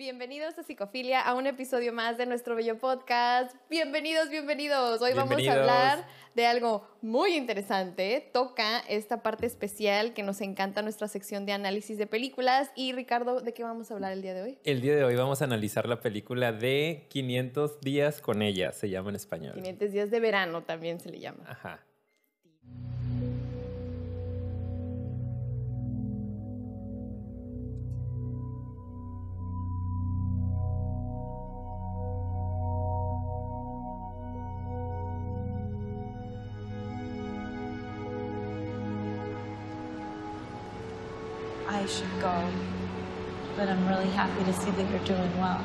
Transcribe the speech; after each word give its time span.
Bienvenidos 0.00 0.58
a 0.58 0.62
Psicofilia, 0.62 1.20
a 1.20 1.34
un 1.34 1.46
episodio 1.46 1.92
más 1.92 2.16
de 2.16 2.24
nuestro 2.24 2.56
bello 2.56 2.78
podcast. 2.78 3.54
Bienvenidos, 3.68 4.30
bienvenidos. 4.30 5.02
Hoy 5.02 5.12
vamos 5.12 5.46
a 5.46 5.52
hablar 5.52 6.06
de 6.34 6.46
algo 6.46 6.88
muy 7.02 7.34
interesante. 7.34 8.30
Toca 8.32 8.78
esta 8.88 9.22
parte 9.22 9.44
especial 9.44 10.14
que 10.14 10.22
nos 10.22 10.40
encanta 10.40 10.80
nuestra 10.80 11.06
sección 11.06 11.44
de 11.44 11.52
análisis 11.52 11.98
de 11.98 12.06
películas. 12.06 12.70
Y 12.74 12.94
Ricardo, 12.94 13.42
¿de 13.42 13.52
qué 13.52 13.62
vamos 13.62 13.90
a 13.90 13.94
hablar 13.94 14.12
el 14.12 14.22
día 14.22 14.32
de 14.32 14.40
hoy? 14.40 14.58
El 14.64 14.80
día 14.80 14.96
de 14.96 15.04
hoy 15.04 15.16
vamos 15.16 15.42
a 15.42 15.44
analizar 15.44 15.86
la 15.86 16.00
película 16.00 16.50
de 16.50 17.04
500 17.10 17.82
días 17.82 18.22
con 18.22 18.40
ella, 18.40 18.72
se 18.72 18.88
llama 18.88 19.10
en 19.10 19.16
español. 19.16 19.52
500 19.56 19.92
días 19.92 20.10
de 20.10 20.18
verano 20.18 20.62
también 20.62 20.98
se 20.98 21.10
le 21.10 21.20
llama. 21.20 21.44
Ajá. 21.46 21.84
To 44.52 44.60
see 44.60 44.70
that 44.72 44.90
you're 44.90 45.04
doing 45.04 45.40
well. 45.40 45.60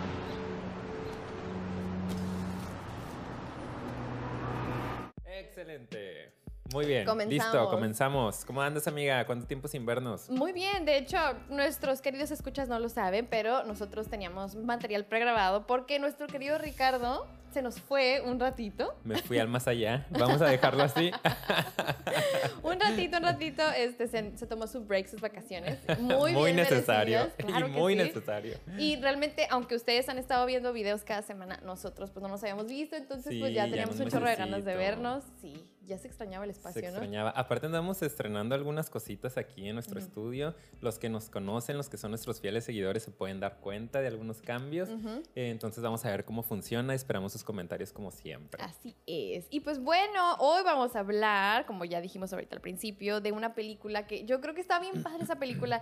Excelente. 5.25 6.31
Muy 6.73 6.85
bien. 6.85 7.05
Comenzamos. 7.05 7.33
Listo, 7.33 7.69
comenzamos. 7.69 8.45
¿Cómo 8.45 8.61
andas, 8.61 8.87
amiga? 8.87 9.25
¿Cuánto 9.25 9.47
tiempo 9.47 9.67
sin 9.67 9.85
vernos? 9.85 10.29
Muy 10.29 10.51
bien, 10.51 10.85
de 10.85 10.97
hecho, 10.97 11.17
nuestros 11.49 12.01
queridos 12.01 12.31
escuchas 12.31 12.67
no 12.67 12.79
lo 12.79 12.89
saben, 12.89 13.27
pero 13.27 13.63
nosotros 13.63 14.07
teníamos 14.07 14.55
material 14.55 15.05
pregrabado 15.05 15.65
porque 15.65 15.99
nuestro 15.99 16.27
querido 16.27 16.57
Ricardo 16.57 17.25
se 17.51 17.61
nos 17.61 17.79
fue 17.79 18.21
un 18.25 18.39
ratito. 18.39 18.95
Me 19.03 19.17
fui 19.21 19.37
al 19.39 19.47
más 19.47 19.67
allá. 19.67 20.05
Vamos 20.11 20.41
a 20.41 20.47
dejarlo 20.47 20.83
así. 20.83 21.11
un 22.63 22.79
ratito, 22.79 23.17
un 23.17 23.23
ratito, 23.23 23.63
este, 23.77 24.07
se, 24.07 24.37
se 24.37 24.47
tomó 24.47 24.67
su 24.67 24.81
break, 24.85 25.07
sus 25.07 25.21
vacaciones. 25.21 25.79
Muy, 25.99 26.33
muy 26.33 26.45
bien 26.45 26.55
necesario. 26.57 27.29
claro 27.37 27.67
y 27.67 27.71
muy 27.71 27.93
sí. 27.93 27.99
necesario. 27.99 28.57
Y 28.77 28.95
realmente, 28.97 29.47
aunque 29.49 29.75
ustedes 29.75 30.09
han 30.09 30.17
estado 30.17 30.45
viendo 30.45 30.71
videos 30.73 31.03
cada 31.03 31.21
semana, 31.21 31.59
nosotros 31.63 32.11
pues 32.11 32.21
no 32.21 32.29
nos 32.29 32.41
habíamos 32.43 32.67
visto, 32.67 32.95
entonces 32.95 33.31
Sí, 33.33 33.39
pues 33.39 33.53
ya 33.53 33.65
ya 33.65 33.71
teníamos 33.71 33.97
no 33.97 34.05
un 34.05 34.11
chorro 34.11 34.27
de 34.29 34.35
ganas 34.35 34.65
de 34.65 34.71
necesito. 34.75 34.77
vernos. 35.01 35.23
Sí, 35.41 35.65
ya 35.85 35.97
se 35.97 36.07
extrañaba 36.07 36.45
el 36.45 36.51
Se 36.53 36.57
espacio, 36.59 36.81
¿no? 36.81 36.87
extrañaba. 36.89 37.29
Aparte 37.31 37.67
andamos 37.67 38.01
estrenando 38.01 38.55
algunas 38.55 38.89
cositas 38.89 39.37
aquí 39.37 39.67
en 39.67 39.75
nuestro 39.75 39.99
estudio. 39.99 40.55
Los 40.81 40.97
que 40.99 41.09
nos 41.09 41.29
conocen, 41.29 41.77
los 41.77 41.89
que 41.89 41.97
son 41.97 42.11
nuestros 42.11 42.41
fieles 42.41 42.63
seguidores, 42.65 43.03
se 43.03 43.11
pueden 43.11 43.39
dar 43.39 43.57
cuenta 43.59 44.01
de 44.01 44.07
algunos 44.07 44.41
cambios. 44.41 44.89
Ujú. 44.89 45.21
Eh, 45.35 45.49
entonces 45.49 45.83
vamos 45.83 46.03
a 46.05 46.09
ver 46.09 46.25
cómo 46.25 46.43
funciona. 46.43 46.93
Esperamos 46.93 47.31
sus 47.33 47.43
comentarios 47.45 47.93
como 47.93 48.11
siempre. 48.11 48.61
Así 48.61 48.95
es. 49.05 49.47
Y 49.49 49.61
pues 49.61 49.79
bueno, 49.79 50.35
hoy 50.39 50.63
vamos 50.63 50.95
a 50.95 50.99
hablar, 50.99 51.65
como 51.65 51.85
ya 51.85 52.01
dijimos 52.01 52.33
ahorita 52.33 52.55
al 52.55 52.61
principio, 52.61 53.21
de 53.21 53.31
una 53.31 53.53
película 53.53 54.07
que 54.07 54.25
yo 54.25 54.41
creo 54.41 54.53
que 54.53 54.61
está 54.61 54.79
bien 54.79 55.01
padre 55.03 55.23
esa 55.23 55.37
película. 55.37 55.81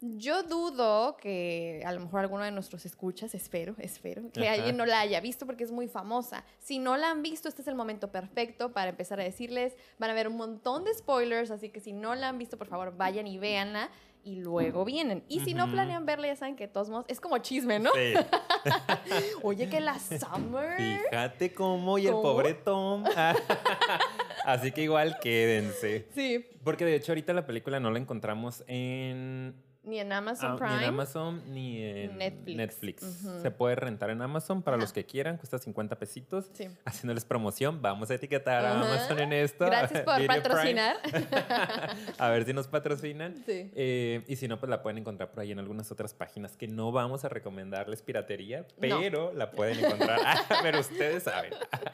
Yo 0.00 0.42
dudo 0.42 1.16
que 1.16 1.82
a 1.86 1.92
lo 1.92 2.00
mejor 2.00 2.20
alguno 2.20 2.44
de 2.44 2.50
nuestros 2.50 2.84
escuchas, 2.84 3.34
espero, 3.34 3.74
espero, 3.78 4.30
que 4.30 4.46
Ajá. 4.46 4.52
alguien 4.52 4.76
no 4.76 4.84
la 4.84 5.00
haya 5.00 5.20
visto 5.20 5.46
porque 5.46 5.64
es 5.64 5.72
muy 5.72 5.88
famosa. 5.88 6.44
Si 6.58 6.78
no 6.78 6.98
la 6.98 7.10
han 7.10 7.22
visto, 7.22 7.48
este 7.48 7.62
es 7.62 7.68
el 7.68 7.76
momento 7.76 8.12
perfecto 8.12 8.72
para 8.72 8.90
empezar 8.90 9.20
a 9.20 9.24
decirles. 9.24 9.74
Van 9.98 10.10
a 10.10 10.12
ver 10.12 10.28
un 10.28 10.36
montón 10.36 10.84
de 10.84 10.92
spoilers, 10.92 11.50
así 11.50 11.70
que 11.70 11.80
si 11.80 11.94
no 11.94 12.14
la 12.14 12.28
han 12.28 12.36
visto, 12.36 12.58
por 12.58 12.66
favor, 12.66 12.94
vayan 12.94 13.26
y 13.26 13.38
véanla 13.38 13.88
y 14.26 14.40
luego 14.40 14.84
vienen. 14.84 15.22
Y 15.28 15.38
si 15.40 15.54
no 15.54 15.70
planean 15.70 16.04
verla, 16.04 16.26
ya 16.26 16.36
saben 16.36 16.56
que 16.56 16.66
todos 16.66 16.90
modos 16.90 17.04
es 17.06 17.20
como 17.20 17.38
chisme, 17.38 17.78
¿no? 17.78 17.92
Sí. 17.94 18.14
Oye, 19.42 19.68
que 19.68 19.80
la 19.80 19.96
Summer... 20.00 20.76
Fíjate 20.76 21.54
cómo 21.54 21.96
y 21.96 22.06
el 22.06 22.12
¿Cómo? 22.12 22.22
pobre 22.22 22.54
Tom. 22.54 23.04
Así 24.44 24.72
que 24.72 24.82
igual 24.82 25.18
quédense. 25.20 26.08
Sí, 26.12 26.44
Porque 26.64 26.84
de 26.84 26.96
hecho 26.96 27.12
ahorita 27.12 27.32
la 27.34 27.46
película 27.46 27.78
no 27.78 27.92
la 27.92 28.00
encontramos 28.00 28.64
en, 28.66 29.54
ni 29.86 30.00
en 30.00 30.12
Amazon 30.12 30.52
ah, 30.52 30.56
Prime. 30.56 30.76
ni 30.76 30.82
en 30.82 30.88
Amazon 30.88 31.42
ni 31.52 31.82
en 31.82 32.18
Netflix. 32.18 33.02
Se 33.42 33.50
puede 33.50 33.76
rentar 33.76 34.10
en 34.10 34.20
Amazon 34.20 34.62
para 34.62 34.76
Ajá. 34.76 34.82
los 34.82 34.92
que 34.92 35.06
quieran, 35.06 35.36
cuesta 35.36 35.58
50 35.58 35.98
pesitos. 35.98 36.50
Sí. 36.52 36.68
Haciéndoles 36.84 37.24
promoción, 37.24 37.80
vamos 37.80 38.10
a 38.10 38.14
etiquetar 38.14 38.64
a. 38.64 38.72
Amazon 38.80 39.20
en 39.20 39.32
esto. 39.32 39.66
Gracias 39.66 40.00
por 40.04 40.16
Video 40.18 40.28
patrocinar. 40.28 40.96
a 42.18 42.28
ver 42.30 42.44
si 42.44 42.52
nos 42.52 42.66
patrocinan. 42.68 43.34
Sí. 43.46 43.70
Eh, 43.74 44.24
y 44.26 44.36
si 44.36 44.48
no, 44.48 44.58
pues 44.58 44.68
la 44.70 44.82
pueden 44.82 44.98
encontrar 44.98 45.30
por 45.30 45.40
ahí 45.40 45.52
en 45.52 45.58
algunas 45.58 45.90
otras 45.90 46.14
páginas 46.14 46.56
que 46.56 46.66
no 46.68 46.92
vamos 46.92 47.24
a 47.24 47.28
recomendarles 47.28 48.02
piratería, 48.02 48.66
No. 48.80 48.98
pero 49.00 49.32
la 49.32 49.50
pueden 49.50 49.84
encontrar. 49.84 50.18
Ah, 50.28 50.60
pero 50.62 50.80
ustedes 50.80 51.22
saben. 51.24 51.52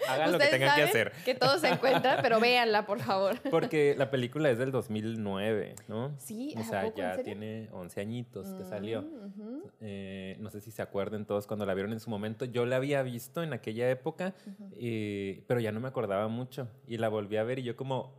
Hagan 0.08 0.32
lo 0.32 0.38
que 0.38 0.46
tengan 0.46 0.74
que 0.74 0.82
hacer. 0.82 1.12
Que 1.24 1.34
todo 1.34 1.58
se 1.58 1.68
encuentra, 1.68 2.22
pero 2.22 2.40
véanla, 2.40 2.86
por 2.86 3.00
favor. 3.00 3.38
Porque 3.50 3.94
la 3.98 4.10
película 4.10 4.48
es 4.50 4.58
del 4.58 4.70
2009, 4.70 5.74
¿no? 5.88 6.14
Sí, 6.18 6.54
O 6.56 6.60
¿a 6.60 6.64
sea, 6.64 6.94
ya 6.94 7.22
tiene 7.22 7.68
11 7.82 8.00
añitos 8.00 8.48
que 8.54 8.64
salió. 8.64 9.02
Mm. 9.02 9.60
Eh, 9.80 10.36
no 10.40 10.50
sé 10.50 10.60
si 10.60 10.70
se 10.70 10.82
acuerden 10.82 11.26
todos 11.26 11.46
cuando 11.46 11.66
la 11.66 11.74
vieron 11.74 11.92
en 11.92 12.00
su 12.00 12.10
momento. 12.10 12.44
Yo 12.44 12.66
la 12.66 12.76
había 12.76 13.02
visto 13.02 13.42
en 13.42 13.52
aquella 13.52 13.90
época, 13.90 14.34
eh, 14.76 15.44
pero 15.46 15.60
ya 15.60 15.72
no 15.72 15.80
me 15.80 15.88
acordaba 15.88 16.28
mucho. 16.28 16.68
Y 16.86 16.96
la 16.96 17.08
volví 17.08 17.36
a 17.36 17.44
ver 17.44 17.58
y 17.58 17.62
yo 17.62 17.76
como, 17.76 18.14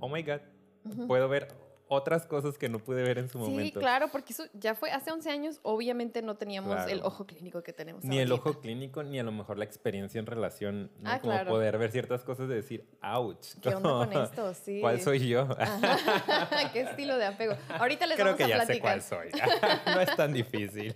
oh 0.00 0.08
my 0.08 0.22
God, 0.22 0.40
puedo 1.06 1.28
ver 1.28 1.48
otras 1.92 2.26
cosas 2.26 2.56
que 2.56 2.68
no 2.68 2.78
pude 2.78 3.02
ver 3.02 3.18
en 3.18 3.28
su 3.28 3.38
Sí, 3.44 3.50
momento. 3.50 3.80
claro, 3.80 4.08
porque 4.10 4.32
eso 4.32 4.44
ya 4.54 4.74
fue 4.74 4.90
hace 4.90 5.10
11 5.12 5.30
años. 5.30 5.60
Obviamente 5.62 6.22
no 6.22 6.36
teníamos 6.36 6.74
Claro. 6.74 6.90
el 6.90 7.02
ojo 7.02 7.26
clínico 7.26 7.62
que 7.62 7.72
tenemos 7.72 8.02
Ni 8.04 8.18
el 8.18 8.32
ojo 8.32 8.60
clínico, 8.60 9.02
ni 9.02 9.18
a 9.18 9.22
lo 9.22 9.32
mejor 9.32 9.58
la 9.58 9.64
experiencia 9.64 10.18
en 10.18 10.26
relación. 10.26 10.90
¿no? 11.00 11.10
Ah, 11.10 11.20
como 11.20 11.32
claro. 11.34 11.50
poder 11.50 11.76
ver 11.78 11.90
ciertas 11.90 12.22
cosas 12.24 12.48
de 12.48 12.54
decir, 12.54 12.86
ouch. 13.02 13.46
¿Qué 13.60 13.68
onda 13.68 14.06
con 14.06 14.12
esto? 14.22 14.54
Sí. 14.54 14.80
¿Cuál 14.80 15.00
soy 15.00 15.28
yo? 15.28 15.46
Ajá. 15.58 15.98
¿Qué 16.72 16.80
estilo 16.80 17.16
de 17.18 17.26
apego? 17.26 17.54
Ahorita 17.78 18.06
les 18.06 18.16
Creo 18.16 18.26
vamos 18.34 18.38
que 18.38 18.44
a 18.44 18.48
ya 18.58 18.66
sé 18.66 18.80
cuál 18.80 19.02
soy. 19.02 19.28
no 19.86 20.00
es 20.00 20.16
tan 20.16 20.32
difícil. 20.32 20.94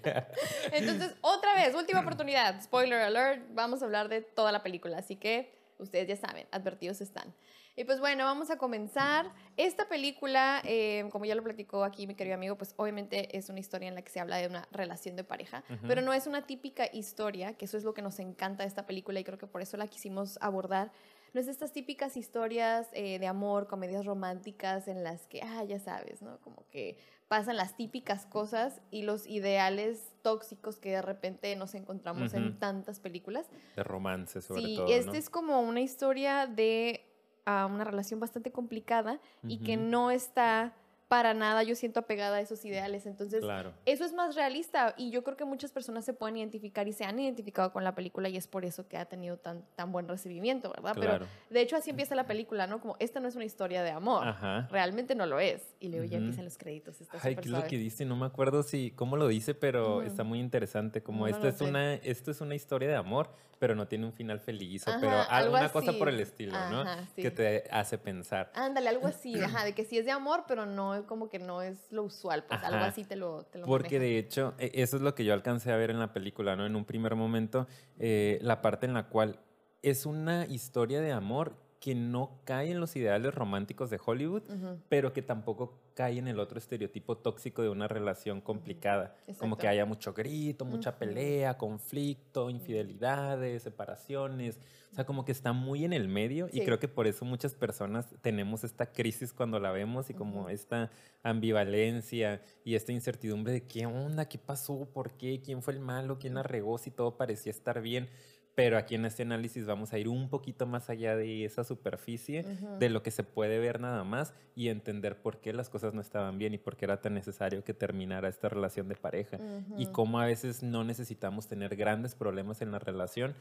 Entonces, 0.72 1.14
otra 1.20 1.54
vez, 1.54 1.74
última 1.74 2.00
oportunidad. 2.00 2.62
Spoiler 2.62 3.00
alert, 3.02 3.42
vamos 3.54 3.82
a 3.82 3.84
hablar 3.84 4.08
de 4.08 4.22
toda 4.22 4.52
la 4.52 4.62
película, 4.62 4.98
así 4.98 5.16
que 5.16 5.52
ustedes 5.78 6.08
ya 6.08 6.16
saben, 6.16 6.46
advertidos 6.52 7.00
están. 7.00 7.34
Y 7.78 7.84
pues 7.84 8.00
bueno, 8.00 8.25
vamos 8.25 8.50
a 8.50 8.56
comenzar. 8.56 9.31
Esta 9.59 9.87
película, 9.87 10.62
eh, 10.64 11.06
como 11.12 11.26
ya 11.26 11.34
lo 11.34 11.42
platicó 11.42 11.84
aquí 11.84 12.06
mi 12.06 12.14
querido 12.14 12.34
amigo, 12.34 12.56
pues 12.56 12.72
obviamente 12.78 13.37
es 13.37 13.50
una 13.50 13.60
historia 13.60 13.88
en 13.88 13.94
la 13.94 14.00
que 14.00 14.10
se 14.10 14.19
habla 14.19 14.38
de 14.38 14.47
una 14.47 14.66
relación 14.72 15.14
de 15.14 15.25
pareja, 15.25 15.62
pero 15.86 16.00
no 16.00 16.15
es 16.15 16.26
una 16.26 16.47
típica 16.47 16.88
historia, 16.91 17.53
que 17.53 17.66
eso 17.66 17.76
es 17.76 17.84
lo 17.84 17.92
que 17.92 18.00
nos 18.00 18.19
encanta 18.19 18.62
de 18.62 18.69
esta 18.69 18.86
película 18.86 19.20
y 19.20 19.25
creo 19.25 19.36
que 19.36 19.47
por 19.47 19.60
eso 19.60 19.76
la 19.76 19.88
quisimos 19.88 20.38
abordar. 20.41 20.91
No 21.34 21.41
es 21.41 21.47
de 21.47 21.53
estas 21.53 21.72
típicas 21.72 22.16
historias 22.16 22.88
eh, 22.94 23.19
de 23.19 23.26
amor, 23.26 23.66
comedias 23.66 24.06
románticas 24.06 24.88
en 24.88 25.04
las 25.04 25.26
que, 25.26 25.42
ah, 25.42 25.62
ya 25.65 25.78
sabes, 25.78 26.22
¿no? 26.22 26.38
Como 26.41 26.66
que 26.70 26.97
pasan 27.28 27.56
las 27.56 27.76
típicas 27.76 28.25
cosas 28.25 28.81
y 28.91 29.03
los 29.03 29.26
ideales 29.26 30.15
tóxicos 30.22 30.78
que 30.78 30.92
de 30.92 31.03
repente 31.03 31.54
nos 31.56 31.75
encontramos 31.75 32.32
en 32.32 32.59
tantas 32.59 33.00
películas. 33.00 33.50
De 33.75 33.82
romance, 33.82 34.41
sobre 34.41 34.62
sí, 34.62 34.76
todo. 34.76 34.86
este 34.86 35.06
¿no? 35.06 35.15
es 35.15 35.28
como 35.28 35.60
una 35.60 35.81
historia 35.81 36.47
de 36.47 37.05
ah, 37.46 37.66
una 37.66 37.84
relación 37.84 38.20
bastante 38.20 38.52
complicada 38.52 39.20
y 39.48 39.58
que 39.58 39.76
no 39.76 40.10
está 40.10 40.74
para 41.08 41.34
nada, 41.34 41.62
yo 41.62 41.76
siento 41.76 42.00
apegada 42.00 42.38
a 42.38 42.40
esos 42.40 42.64
ideales. 42.64 43.06
Entonces, 43.06 43.40
Claro. 43.40 43.72
eso 43.84 44.04
es 44.04 44.12
más 44.12 44.34
realista 44.34 44.92
y 44.96 45.10
yo 45.12 45.22
creo 45.22 45.36
que 45.36 45.44
muchas 45.44 45.70
personas 45.70 46.04
se 46.04 46.12
pueden 46.14 46.36
identificar 46.36 46.88
y 46.88 46.92
se 46.92 47.04
han 47.04 47.20
identificado 47.20 47.72
con 47.72 47.84
la 47.84 47.94
película 47.94 48.28
y 48.28 48.36
es 48.36 48.48
por 48.48 48.64
eso 48.64 48.88
que 48.88 48.96
ha 48.96 49.04
tenido 49.04 49.36
tan, 49.36 49.62
tan 49.76 49.92
buen 49.92 50.08
recibimiento, 50.08 50.70
¿verdad? 50.70 50.94
Claro. 50.94 51.26
Pero 51.26 51.26
de 51.50 51.60
hecho 51.60 51.76
así 51.76 51.90
empieza 51.90 52.16
la 52.16 52.26
película, 52.26 52.66
¿no? 52.66 52.80
Como 52.80 52.96
esta 52.98 53.20
no 53.20 53.28
es 53.28 53.36
una 53.36 53.44
historia 53.44 53.84
de 53.84 53.92
amor, 53.92 54.26
Ajá. 54.26 54.66
realmente 54.68 55.14
no 55.14 55.26
lo 55.26 55.38
es. 55.38 55.76
Y 55.78 55.90
luego 55.90 56.06
ya 56.06 56.16
Ujú. 56.16 56.24
empiezan 56.24 56.44
los 56.44 56.58
créditos. 56.58 57.00
Está 57.00 57.18
Ay, 57.22 57.36
¿qué 57.36 57.42
es 57.42 57.50
lo 57.50 57.62
que 57.68 57.78
dice? 57.78 58.04
No 58.04 58.16
me 58.16 58.26
acuerdo 58.26 58.64
si 58.64 58.90
cómo 58.90 59.16
lo 59.16 59.28
dice, 59.28 59.54
pero 59.54 59.98
Ujú. 59.98 60.06
está 60.08 60.24
muy 60.24 60.40
interesante. 60.40 61.04
Como 61.04 61.20
No 61.20 61.26
esto 61.28 61.44
lo 61.44 61.48
es 61.50 61.56
sé. 61.58 61.64
una, 61.66 61.94
esto 61.94 62.32
es 62.32 62.41
una 62.41 62.56
historia 62.56 62.88
de 62.88 62.97
amor, 62.97 63.30
pero 63.58 63.74
no 63.74 63.86
tiene 63.88 64.06
un 64.06 64.12
final 64.12 64.41
feliz, 64.41 64.86
o 64.86 64.92
pero 65.00 65.20
algo 65.20 65.30
alguna 65.30 65.68
cosa 65.70 65.92
por 65.98 66.08
el 66.08 66.20
estilo, 66.20 66.53
¿no? 66.70 66.80
Ajá, 66.80 67.06
sí. 67.14 67.22
Que 67.22 67.30
te 67.30 67.64
hace 67.70 67.98
pensar. 67.98 68.53
Ándale, 68.54 68.88
algo 68.88 69.06
así, 69.06 69.34
ajá, 69.42 69.64
de 69.64 69.72
que 69.74 69.84
sí 69.84 69.98
es 69.98 70.04
de 70.04 70.10
amor, 70.12 70.44
pero 70.47 70.66
no 70.66 70.94
es 70.94 71.03
como 71.03 71.28
que 71.28 71.38
no 71.38 71.62
es 71.62 71.91
lo 71.91 72.03
usual, 72.04 72.44
pues 72.44 72.62
algo 72.62 72.84
así 72.84 73.04
te 73.04 73.16
lo, 73.16 73.44
te 73.44 73.58
lo 73.58 73.66
Porque 73.66 73.98
manejan. 73.98 74.00
de 74.00 74.18
hecho, 74.18 74.54
e- 74.58 74.72
eso 74.74 74.97
es 74.97 75.03
lo 75.03 75.14
que 75.14 75.24
yo 75.24 75.32
alcancé 75.34 75.72
a 75.72 75.76
ver 75.76 75.91
en 75.91 75.98
la 75.98 76.12
película, 76.12 76.56
¿no? 76.56 76.66
En 76.66 76.76
un 76.76 76.84
primer 76.84 77.14
momento, 77.14 77.66
eh, 77.98 78.38
la 78.42 78.62
parte 78.62 78.86
en 78.86 78.94
la 78.94 79.08
cual 79.08 79.41
es 79.82 80.06
una 80.06 80.47
historia 80.47 81.00
de 81.00 81.12
amor 81.12 81.66
que 81.80 81.94
no 81.94 82.40
cae 82.44 82.70
en 82.70 82.80
los 82.80 82.96
ideales 82.96 83.34
románticos 83.34 83.90
de 83.90 84.00
Hollywood, 84.04 84.42
pero 84.88 85.12
que 85.12 85.22
tampoco 85.22 85.78
cae 85.94 86.18
en 86.18 86.28
el 86.28 86.38
otro 86.40 86.58
estereotipo 86.58 87.16
tóxico 87.16 87.62
de 87.62 87.68
una 87.68 87.88
relación 87.88 88.40
complicada. 88.40 89.14
Como 89.38 89.56
que 89.56 89.68
haya 89.68 89.86
mucho 89.86 90.12
grito, 90.12 90.64
mucha 90.64 90.98
pelea, 90.98 91.56
conflicto, 91.56 92.50
infidelidades, 92.50 93.62
separaciones. 93.62 94.58
O 94.92 94.94
sea, 94.94 95.04
como 95.04 95.24
que 95.24 95.32
está 95.32 95.52
muy 95.52 95.84
en 95.84 95.92
el 95.92 96.08
medio 96.08 96.48
y 96.50 96.60
creo 96.64 96.78
que 96.78 96.88
por 96.88 97.06
eso 97.06 97.24
muchas 97.24 97.54
personas 97.54 98.06
tenemos 98.22 98.64
esta 98.64 98.86
crisis 98.86 99.32
cuando 99.32 99.60
la 99.60 99.70
vemos 99.70 100.08
y 100.08 100.14
como 100.14 100.48
esta 100.48 100.90
ambivalencia 101.22 102.40
y 102.64 102.76
esta 102.76 102.92
incertidumbre 102.92 103.52
de 103.52 103.66
qué 103.66 103.84
onda, 103.84 104.26
qué 104.26 104.38
pasó, 104.38 104.88
por 104.92 105.12
qué, 105.12 105.42
quién 105.44 105.60
fue 105.60 105.74
el 105.74 105.80
malo, 105.80 106.18
quién 106.18 106.34
la 106.34 106.42
regó, 106.42 106.78
si 106.78 106.90
todo 106.90 107.18
parecía 107.18 107.50
estar 107.50 107.82
bien 107.82 108.08
pero 108.56 108.78
aquí 108.78 108.94
en 108.94 109.04
este 109.04 109.22
análisis 109.22 109.66
vamos 109.66 109.92
a 109.92 109.98
ir 109.98 110.08
un 110.08 110.30
poquito 110.30 110.66
más 110.66 110.88
allá 110.88 111.14
de 111.14 111.44
esa 111.44 111.62
superficie, 111.62 112.42
de 112.78 112.88
lo 112.88 113.03
que 113.03 113.10
se 113.10 113.22
puede 113.22 113.58
ver 113.58 113.80
nada 113.80 114.03
más 114.03 114.32
y 114.54 114.68
entender 114.68 115.20
por 115.20 115.41
qué 115.42 115.53
las 115.53 115.68
cosas 115.68 115.92
no 115.92 116.00
estaban 116.00 116.38
bien 116.38 116.54
y 116.54 116.58
por 116.58 116.74
qué 116.74 116.86
era 116.86 117.03
tan 117.03 117.12
necesario 117.12 117.62
que 117.62 117.74
terminara 117.74 118.30
esta 118.30 118.48
relación 118.48 118.88
de 118.88 118.97
pareja. 118.97 119.38
Y 119.76 119.88
cómo 119.88 120.20
a 120.20 120.24
veces 120.24 120.62
no 120.62 120.84
necesitamos 120.84 121.48
tener 121.48 121.76
grandes 121.76 122.14
problemas 122.14 122.62
en 122.62 122.72
la 122.72 122.78
relación 122.78 123.34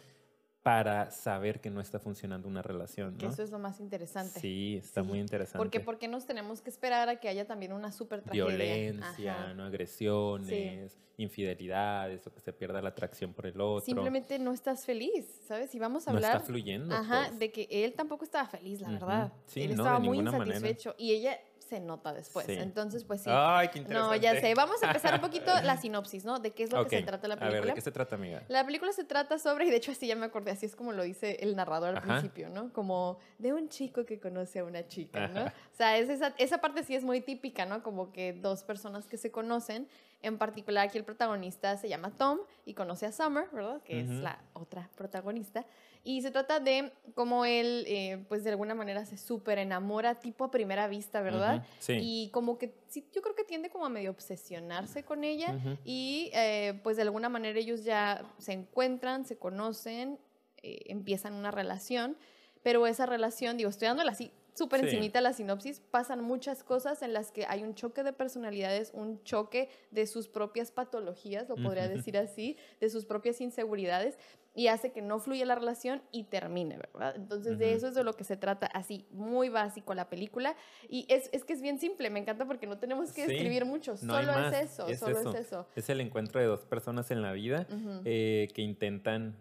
para 0.65 1.11
saber 1.11 1.61
que 1.61 1.69
no 1.69 1.79
está 1.79 1.99
funcionando 1.99 2.47
una 2.47 2.63
relación. 2.63 3.15
Que 3.17 3.27
eso 3.27 3.43
es 3.43 3.51
lo 3.51 3.59
más 3.59 3.79
interesante. 3.79 4.39
Sí, 4.39 4.77
está 4.77 5.03
muy 5.03 5.19
interesante. 5.19 5.59
Porque, 5.59 5.79
porque 5.79 6.07
nos 6.07 6.25
tenemos 6.25 6.59
que 6.63 6.71
esperar 6.71 7.07
a 7.07 7.17
que 7.17 7.29
haya 7.29 7.45
también 7.45 7.71
una 7.71 7.91
super 7.91 8.23
tragedia. 8.23 8.47
Violencia, 8.47 9.53
¿no? 9.53 9.65
agresiones, 9.65 10.97
infidelidades 11.17 12.25
o 12.25 12.33
que 12.33 12.41
se 12.41 12.51
pierda 12.51 12.81
la 12.81 12.89
atracción 12.89 13.31
por 13.31 13.45
el 13.45 13.61
otro. 13.61 13.85
Simplemente 13.85 14.39
no 14.39 14.53
estás 14.53 14.87
feliz, 14.87 15.39
¿sabes? 15.47 15.75
Y 15.75 15.77
vamos 15.77 16.07
a 16.07 16.11
hablar. 16.11 16.31
No 16.31 16.37
está 16.37 16.47
fluyendo. 16.47 16.95
Ajá, 16.95 17.25
pues. 17.27 17.39
de 17.41 17.51
que 17.51 17.67
él 17.69 17.93
tampoco 17.93 18.23
estaba 18.25 18.47
feliz, 18.47 18.81
la 18.81 18.89
verdad. 18.89 19.33
Sí, 19.45 19.61
él 19.61 19.71
estaba 19.73 19.99
muy 19.99 20.17
insatisfecho. 20.17 20.95
Y 20.97 21.11
ella 21.11 21.39
se 21.67 21.79
nota 21.79 22.13
después. 22.13 22.47
Entonces, 22.49 23.03
pues 23.03 23.21
sí. 23.21 23.29
Ay, 23.31 23.69
qué 23.69 23.79
interesante. 23.79 24.17
No, 24.17 24.21
ya 24.21 24.39
sé. 24.39 24.53
Vamos 24.55 24.81
a 24.83 24.87
empezar 24.87 25.15
un 25.15 25.21
poquito 25.21 25.51
la 25.63 25.77
sinopsis, 25.77 26.25
¿no? 26.25 26.39
De 26.39 26.51
qué 26.51 26.63
es 26.63 26.71
lo 26.71 26.85
que 26.87 26.99
se 26.99 27.03
trata 27.03 27.27
la 27.27 27.35
película. 27.35 27.57
A 27.57 27.61
ver, 27.61 27.69
¿de 27.69 27.73
qué 27.75 27.81
se 27.81 27.91
trata, 27.91 28.15
amiga? 28.15 28.43
La 28.47 28.65
película 28.65 28.91
se 28.91 29.03
trata 29.03 29.39
sobre, 29.39 29.65
y 29.65 29.69
de 29.69 29.77
hecho 29.77 29.91
así 29.91 30.07
ya 30.07 30.15
me 30.15 30.25
acordé, 30.25 30.51
así 30.51 30.65
es 30.65 30.75
como 30.75 30.91
lo 30.91 31.03
dice 31.03 31.37
el 31.41 31.55
narrador 31.55 31.95
al 31.95 32.01
principio, 32.01 32.49
¿no? 32.49 32.71
Como 32.71 33.19
de 33.37 33.53
un 33.53 33.69
chico 33.69 34.05
que 34.05 34.19
conoce 34.19 34.59
a 34.59 34.63
una 34.63 34.87
chica, 34.87 35.27
¿no? 35.27 35.45
O 35.75 35.77
sea, 35.77 35.97
es 35.97 36.09
esa, 36.09 36.33
esa 36.37 36.59
parte 36.59 36.83
sí 36.83 36.95
es 36.95 37.03
muy 37.03 37.19
típica, 37.19 37.65
¿no? 37.65 37.83
Como 37.83 38.13
que 38.13 38.31
dos 38.31 38.63
personas 38.63 39.07
que 39.07 39.17
se 39.17 39.29
conocen 39.29 39.89
en 40.25 40.37
particular, 40.37 40.87
aquí 40.87 40.97
el 40.97 41.03
protagonista 41.03 41.77
se 41.77 41.87
llama 41.87 42.11
Tom 42.11 42.39
y 42.65 42.73
conoce 42.73 43.05
a 43.05 43.11
Summer, 43.11 43.47
¿verdad? 43.51 43.81
Que 43.83 44.01
es 44.01 44.09
la 44.09 44.39
otra 44.53 44.89
protagonista. 44.95 45.65
Y 46.03 46.21
se 46.21 46.31
trata 46.31 46.59
de 46.59 46.91
cómo 47.15 47.45
él, 47.45 47.83
eh, 47.87 48.23
pues 48.27 48.43
de 48.43 48.51
alguna 48.51 48.75
manera 48.75 49.05
se 49.05 49.17
súper 49.17 49.57
enamora, 49.57 50.15
tipo 50.15 50.45
a 50.45 50.51
primera 50.51 50.87
vista, 50.87 51.21
¿verdad? 51.21 51.65
sí. 51.79 51.97
Y 51.99 52.29
como 52.29 52.57
que, 52.57 52.75
sí, 52.87 53.07
yo 53.13 53.21
creo 53.21 53.35
que 53.35 53.43
tiende 53.43 53.69
como 53.69 53.85
a 53.85 53.89
medio 53.89 54.11
obsesionarse 54.11 55.03
con 55.03 55.23
ella. 55.23 55.57
Y 55.83 56.29
eh, 56.33 56.79
pues 56.83 56.95
de 56.97 57.03
alguna 57.03 57.29
manera 57.29 57.57
ellos 57.57 57.83
ya 57.83 58.23
se 58.37 58.53
encuentran, 58.53 59.25
se 59.25 59.37
conocen, 59.37 60.19
eh, 60.61 60.83
empiezan 60.87 61.33
una 61.33 61.51
relación. 61.51 62.17
Pero 62.61 62.87
esa 62.87 63.05
relación, 63.05 63.57
digo, 63.57 63.69
estoy 63.69 63.87
dándola 63.87 64.11
así 64.11 64.31
súper 64.55 64.85
encimita 64.85 65.21
la 65.21 65.33
sinopsis, 65.33 65.81
pasan 65.91 66.23
muchas 66.23 66.63
cosas 66.63 67.01
en 67.01 67.13
las 67.13 67.31
que 67.31 67.45
hay 67.47 67.63
un 67.63 67.75
choque 67.75 68.03
de 68.03 68.13
personalidades, 68.13 68.91
un 68.93 69.21
choque 69.23 69.69
de 69.91 70.07
sus 70.07 70.27
propias 70.27 70.71
patologías, 70.71 71.49
lo 71.49 71.55
podría 71.55 71.87
decir 71.87 72.17
así, 72.17 72.57
de 72.79 72.89
sus 72.89 73.05
propias 73.05 73.41
inseguridades, 73.41 74.17
y 74.57 74.67
hace 74.67 74.93
que 74.93 75.01
no 75.01 75.19
fluya 75.19 75.45
la 75.45 75.55
relación 75.55 76.01
y 76.13 76.23
termine, 76.23 76.77
¿verdad? 76.77 77.13
Entonces 77.17 77.59
de 77.59 77.73
eso 77.73 77.89
es 77.89 77.95
de 77.95 78.05
lo 78.05 78.13
que 78.13 78.23
se 78.23 78.37
trata, 78.37 78.67
así, 78.67 79.05
muy 79.11 79.49
básico 79.49 79.93
la 79.93 80.09
película, 80.09 80.55
y 80.87 81.05
es, 81.09 81.29
es 81.33 81.43
que 81.43 81.51
es 81.51 81.61
bien 81.61 81.77
simple, 81.77 82.09
me 82.09 82.21
encanta 82.21 82.45
porque 82.45 82.65
no 82.65 82.77
tenemos 82.77 83.11
que 83.11 83.25
escribir 83.25 83.65
mucho, 83.65 83.97
solo 83.97 84.31
es 84.47 84.71
eso, 84.71 84.87
solo 84.95 85.31
es 85.31 85.47
eso. 85.47 85.67
Es 85.75 85.89
el 85.89 85.99
encuentro 85.99 86.39
de 86.39 86.47
dos 86.47 86.65
personas 86.65 87.11
en 87.11 87.21
la 87.21 87.33
vida 87.33 87.67
eh, 88.05 88.47
que 88.53 88.61
intentan 88.61 89.35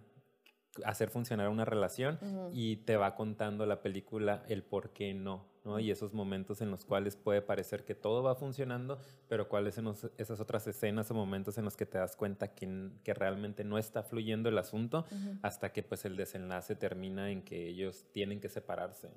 hacer 0.85 1.11
funcionar 1.11 1.49
una 1.49 1.65
relación 1.65 2.19
y 2.53 2.77
te 2.77 2.97
va 2.97 3.15
contando 3.15 3.67
la 3.67 3.83
película 3.83 4.45
el 4.49 4.63
por 4.63 4.91
qué 4.91 5.15
no. 5.15 5.47
Y 5.79 5.91
esos 5.91 6.13
momentos 6.13 6.61
en 6.61 6.71
los 6.71 6.85
cuales 6.85 7.17
puede 7.17 7.41
parecer 7.41 7.85
que 7.85 7.95
todo 7.95 8.23
va 8.23 8.35
funcionando, 8.35 8.99
pero 9.29 9.49
cuáles 9.49 9.75
son 9.75 9.95
esas 10.19 10.39
otras 10.39 10.67
escenas 10.67 11.11
o 11.11 11.15
momentos 11.15 11.57
en 11.57 11.65
los 11.65 11.75
que 11.77 11.87
te 11.87 11.97
das 11.97 12.17
cuenta 12.17 12.49
que, 12.55 12.91
que 13.03 13.15
realmente 13.15 13.65
no 13.65 13.79
está 13.79 14.03
fluyendo 14.03 14.51
el 14.51 14.59
asunto 14.59 15.07
hasta 15.43 15.73
que 15.73 15.83
pues 15.83 16.05
el 16.05 16.17
desenlace 16.17 16.77
termina 16.77 17.31
en 17.31 17.43
que 17.43 17.69
ellos 17.69 18.05
tienen 18.13 18.41
que 18.41 18.51
separarse. 18.51 19.11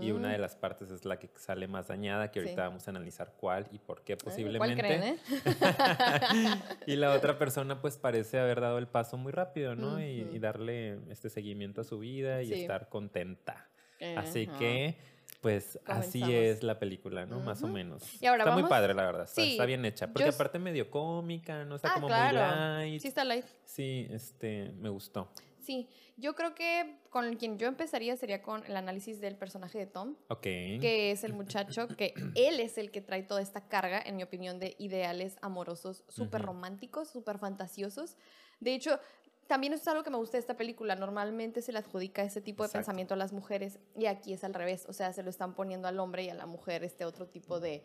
Y 0.00 0.10
una 0.10 0.32
de 0.32 0.38
las 0.38 0.56
partes 0.56 0.90
es 0.90 1.04
la 1.04 1.18
que 1.18 1.30
sale 1.36 1.68
más 1.68 1.88
dañada, 1.88 2.30
que 2.32 2.40
ahorita 2.40 2.62
vamos 2.62 2.88
a 2.88 2.90
analizar 2.90 3.34
cuál 3.36 3.68
y 3.70 3.78
por 3.78 4.02
qué 4.02 4.16
posiblemente. 4.16 4.58
¿Cuál 4.58 4.76
creen, 4.76 5.02
eh? 5.02 5.18
y 6.86 6.96
la 6.96 7.12
otra 7.12 7.38
persona 7.38 7.80
pues 7.80 7.98
parece 7.98 8.40
haber 8.40 8.60
dado 8.60 8.78
el 8.78 8.88
paso 8.88 9.16
muy 9.16 9.30
rápido, 9.30 9.76
¿no? 9.76 10.00
y, 10.00 10.24
darle 10.44 10.98
este 11.10 11.30
seguimiento 11.30 11.80
a 11.80 11.84
su 11.84 11.98
vida 11.98 12.42
y 12.42 12.52
estar 12.52 12.88
contenta. 12.88 13.68
Así 14.16 14.46
que 14.46 14.98
pues 15.44 15.78
así 15.84 16.22
es 16.22 16.62
la 16.62 16.78
película, 16.78 17.26
¿no? 17.26 17.38
Más 17.38 17.62
o 17.62 17.68
menos. 17.68 18.02
está 18.14 18.50
muy 18.52 18.62
padre, 18.62 18.94
la 18.94 19.04
verdad. 19.04 19.28
Está, 19.36 19.66
bien 19.66 19.84
hecha. 19.84 20.10
Porque 20.10 20.30
aparte 20.30 20.58
medio 20.58 20.90
cómica, 20.90 21.66
¿no? 21.66 21.76
Está 21.76 21.90
ah, 21.90 21.94
como 21.96 22.08
muy 22.08 22.16
light. 22.16 23.02
Sí, 23.02 23.08
está 23.08 23.26
light. 23.26 23.44
Sí, 23.66 24.06
este, 24.08 24.72
me 24.78 24.88
gustó. 24.88 25.28
Sí, 25.60 25.86
yo 26.16 26.34
creo 26.34 26.54
que 26.54 26.98
con 27.10 27.36
quien 27.36 27.58
yo 27.58 27.66
empezaría 27.66 28.16
sería 28.16 28.40
con 28.40 28.64
el 28.64 28.74
análisis 28.74 29.20
del 29.20 29.36
personaje 29.36 29.78
de 29.78 29.86
Tom. 29.86 30.16
Ok. 30.28 30.40
Que 30.40 31.10
es 31.10 31.24
el 31.24 31.34
muchacho 31.34 31.88
que 31.98 32.14
él 32.34 32.58
es 32.58 32.78
el 32.78 32.90
que 32.90 33.02
trae 33.02 33.22
toda 33.22 33.42
esta 33.42 33.68
carga, 33.68 34.00
en 34.00 34.16
mi 34.16 34.22
opinión, 34.22 34.58
de 34.58 34.76
ideales 34.78 35.36
amorosos 35.42 36.04
súper 36.08 36.40
románticos, 36.40 37.10
súper 37.10 37.38
fantasiosos. 37.38 38.16
De 38.60 38.74
hecho, 38.74 38.98
también 39.46 39.72
eso 39.72 39.82
es 39.82 39.88
algo 39.88 40.02
que 40.02 40.10
me 40.10 40.16
gusta 40.16 40.36
de 40.36 40.40
esta 40.40 40.56
película. 40.56 40.96
Normalmente 40.96 41.62
se 41.62 41.72
le 41.72 41.78
adjudica 41.78 42.22
ese 42.22 42.40
tipo 42.40 42.62
de 42.62 42.68
pensamiento 42.68 43.14
a 43.14 43.16
las 43.16 43.32
mujeres 43.32 43.78
y 43.96 44.06
aquí 44.06 44.32
es 44.32 44.44
al 44.44 44.54
revés. 44.54 44.86
O 44.88 44.92
sea, 44.92 45.12
se 45.12 45.22
lo 45.22 45.30
están 45.30 45.54
poniendo 45.54 45.88
al 45.88 45.98
hombre 45.98 46.24
y 46.24 46.30
a 46.30 46.34
la 46.34 46.46
mujer 46.46 46.84
este 46.84 47.04
otro 47.04 47.26
tipo 47.26 47.60
de 47.60 47.84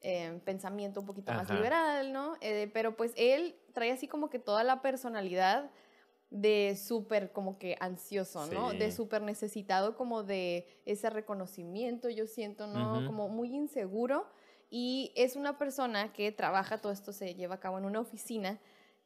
eh, 0.00 0.40
pensamiento 0.44 1.00
un 1.00 1.06
poquito 1.06 1.32
más 1.32 1.50
liberal, 1.50 2.12
¿no? 2.12 2.36
Eh, 2.40 2.70
pero 2.72 2.96
pues 2.96 3.12
él 3.16 3.56
trae 3.72 3.90
así 3.90 4.06
como 4.06 4.30
que 4.30 4.38
toda 4.38 4.64
la 4.64 4.82
personalidad 4.82 5.70
de 6.30 6.76
súper 6.76 7.32
como 7.32 7.58
que 7.58 7.76
ansioso, 7.80 8.46
¿no? 8.46 8.72
De 8.72 8.92
súper 8.92 9.22
necesitado 9.22 9.96
como 9.96 10.22
de 10.22 10.66
ese 10.84 11.08
reconocimiento, 11.08 12.10
yo 12.10 12.26
siento, 12.26 12.66
¿no? 12.66 13.06
Como 13.06 13.28
muy 13.28 13.54
inseguro. 13.54 14.26
Y 14.70 15.12
es 15.16 15.36
una 15.36 15.56
persona 15.56 16.12
que 16.12 16.30
trabaja, 16.30 16.78
todo 16.78 16.92
esto 16.92 17.12
se 17.14 17.34
lleva 17.34 17.54
a 17.54 17.60
cabo 17.60 17.78
en 17.78 17.86
una 17.86 18.00
oficina 18.00 18.60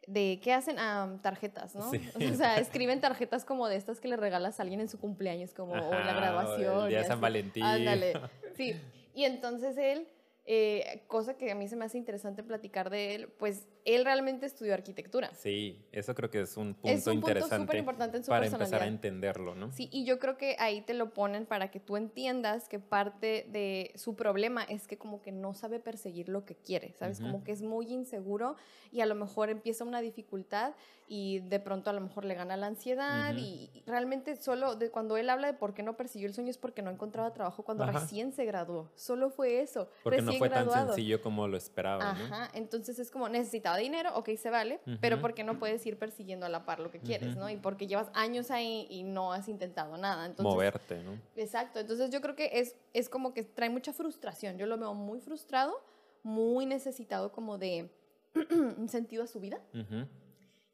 de 0.07 0.41
qué 0.43 0.53
hacen 0.53 0.77
tarjetas, 1.23 1.75
¿no? 1.75 1.91
O 2.33 2.35
sea, 2.35 2.59
escriben 2.59 3.01
tarjetas 3.01 3.45
como 3.45 3.69
de 3.69 3.77
estas 3.77 4.01
que 4.01 4.09
le 4.09 4.17
regalas 4.17 4.59
a 4.59 4.63
alguien 4.63 4.81
en 4.81 4.89
su 4.89 4.99
cumpleaños, 4.99 5.55
como 5.55 5.73
o 5.73 5.91
la 5.91 6.13
graduación. 6.15 6.85
el 6.85 6.89
día 6.89 6.99
de 6.99 7.05
San 7.07 7.21
Valentín. 7.21 7.63
Ándale. 7.63 8.13
Sí. 8.55 8.79
Y 9.15 9.25
entonces 9.25 9.79
él, 9.79 10.07
eh, 10.45 11.05
cosa 11.07 11.39
que 11.39 11.51
a 11.51 11.55
mí 11.55 11.69
se 11.69 11.77
me 11.77 11.87
hace 11.87 11.97
interesante 11.97 12.43
platicar 12.43 12.91
de 12.91 13.15
él, 13.15 13.29
pues 13.39 13.67
él 13.85 14.05
realmente 14.05 14.47
estudió 14.47 14.75
arquitectura. 14.75 15.33
Sí, 15.35 15.85
eso 15.93 16.15
creo 16.15 16.31
que 16.31 16.41
es 16.43 16.57
un 16.57 16.75
punto 16.75 16.89
es 16.89 17.07
un 17.07 17.15
interesante 17.15 17.79
importante 17.79 18.17
en 18.19 18.25
su 18.25 18.31
para 18.31 18.47
empezar 18.47 18.83
a 18.83 18.87
entenderlo, 18.87 19.55
¿no? 19.55 19.73
Sí, 19.73 19.89
y 19.93 20.05
yo 20.05 20.19
creo 20.19 20.37
que 20.37 20.57
ahí 20.59 20.83
te 20.83 20.95
lo 20.95 21.11
ponen 21.13 21.47
para 21.47 21.71
que 21.71 21.81
tú 21.81 21.97
entiendas 21.97 22.69
que 22.69 22.79
parte 22.79 23.47
de 23.51 23.93
su 23.97 24.15
problema 24.15 24.63
es 24.65 24.87
que 24.87 24.99
como 24.99 25.21
que 25.23 25.33
no 25.33 25.55
sabe 25.55 25.81
perseguir 25.81 26.29
lo 26.29 26.45
que 26.45 26.55
quiere, 26.55 26.93
¿sabes? 26.93 27.21
Como 27.21 27.45
que 27.45 27.53
es 27.53 27.63
muy 27.63 27.93
inseguro 27.93 28.57
y 28.93 29.01
a 29.01 29.07
lo 29.07 29.15
mejor 29.15 29.51
empieza 29.51 29.85
una 29.85 30.01
dificultad 30.01 30.75
y 31.09 31.41
de 31.41 31.61
pronto 31.61 31.91
a 31.91 31.93
lo 31.93 32.01
mejor 32.01 32.25
le 32.25 32.35
gana 32.35 32.57
la 32.57 32.69
ansiedad 32.69 33.35
y 33.37 33.83
realmente 33.87 34.37
solo 34.37 34.77
de 34.77 34.91
cuando 34.91 35.17
él 35.17 35.29
habla 35.29 35.49
de 35.49 35.55
por 35.55 35.75
qué 35.75 35.83
no 35.83 35.97
persiguió 35.97 36.29
el 36.29 36.35
sueño 36.35 36.51
es 36.51 36.59
porque 36.59 36.83
no 36.83 36.91
encontraba 36.91 37.33
trabajo 37.33 37.65
cuando 37.65 37.85
recién 37.85 38.33
se 38.33 38.45
graduó. 38.45 38.91
Solo 38.95 39.31
fue 39.31 39.61
eso. 39.61 39.89
Porque 40.03 40.23
no 40.23 40.33
fue 40.35 40.49
tan 40.49 40.71
sencillo 40.71 41.21
como 41.21 41.49
lo 41.49 41.57
esperaba. 41.57 42.11
Ajá, 42.11 42.51
entonces 42.55 42.99
es 42.99 43.11
como 43.11 43.29
necesitaba 43.29 43.72
dinero, 43.77 44.11
ok, 44.15 44.31
se 44.37 44.51
vale, 44.51 44.81
pero 45.01 45.21
porque 45.21 45.45
no 45.45 45.59
puedes 45.59 45.85
ir 45.87 45.99
persiguiendo 45.99 46.47
a 46.47 46.49
la 46.49 46.65
par 46.65 46.81
lo 46.81 46.91
que 46.91 47.01
quieres, 47.01 47.37
¿no? 47.37 47.49
Y 47.51 47.57
porque 47.57 47.87
llevas 47.87 48.11
años 48.15 48.51
ahí 48.51 48.87
y 48.91 49.03
no 49.03 49.33
has 49.33 49.49
intentado 49.49 49.97
nada. 49.97 50.27
Entonces, 50.27 50.53
Moverte, 50.53 51.03
¿no? 51.03 51.19
Exacto, 51.37 51.81
entonces 51.81 52.11
yo 52.11 52.21
creo 52.21 52.37
que 52.37 52.51
es, 52.55 52.77
es 52.93 53.09
como 53.09 53.35
que 53.35 53.45
trae 53.45 53.71
mucha 53.71 53.93
frustración. 53.93 54.59
Yo 54.59 54.67
lo 54.67 54.79
veo 54.79 54.95
muy 54.95 55.21
frustrado, 55.21 55.83
muy 56.23 56.67
necesitado 56.67 57.33
como 57.33 57.59
de 57.59 57.91
un 58.51 58.89
sentido 58.89 59.25
a 59.25 59.27
su 59.27 59.41
vida. 59.41 59.61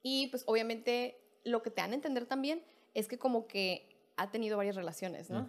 Y 0.02 0.28
pues 0.28 0.44
obviamente 0.46 1.20
lo 1.44 1.62
que 1.62 1.70
te 1.70 1.80
dan 1.80 1.92
a 1.92 1.94
entender 1.94 2.26
también 2.26 2.62
es 2.94 3.08
que 3.08 3.18
como 3.18 3.46
que 3.46 3.96
ha 4.16 4.30
tenido 4.30 4.56
varias 4.56 4.76
relaciones, 4.76 5.30
¿no? 5.30 5.48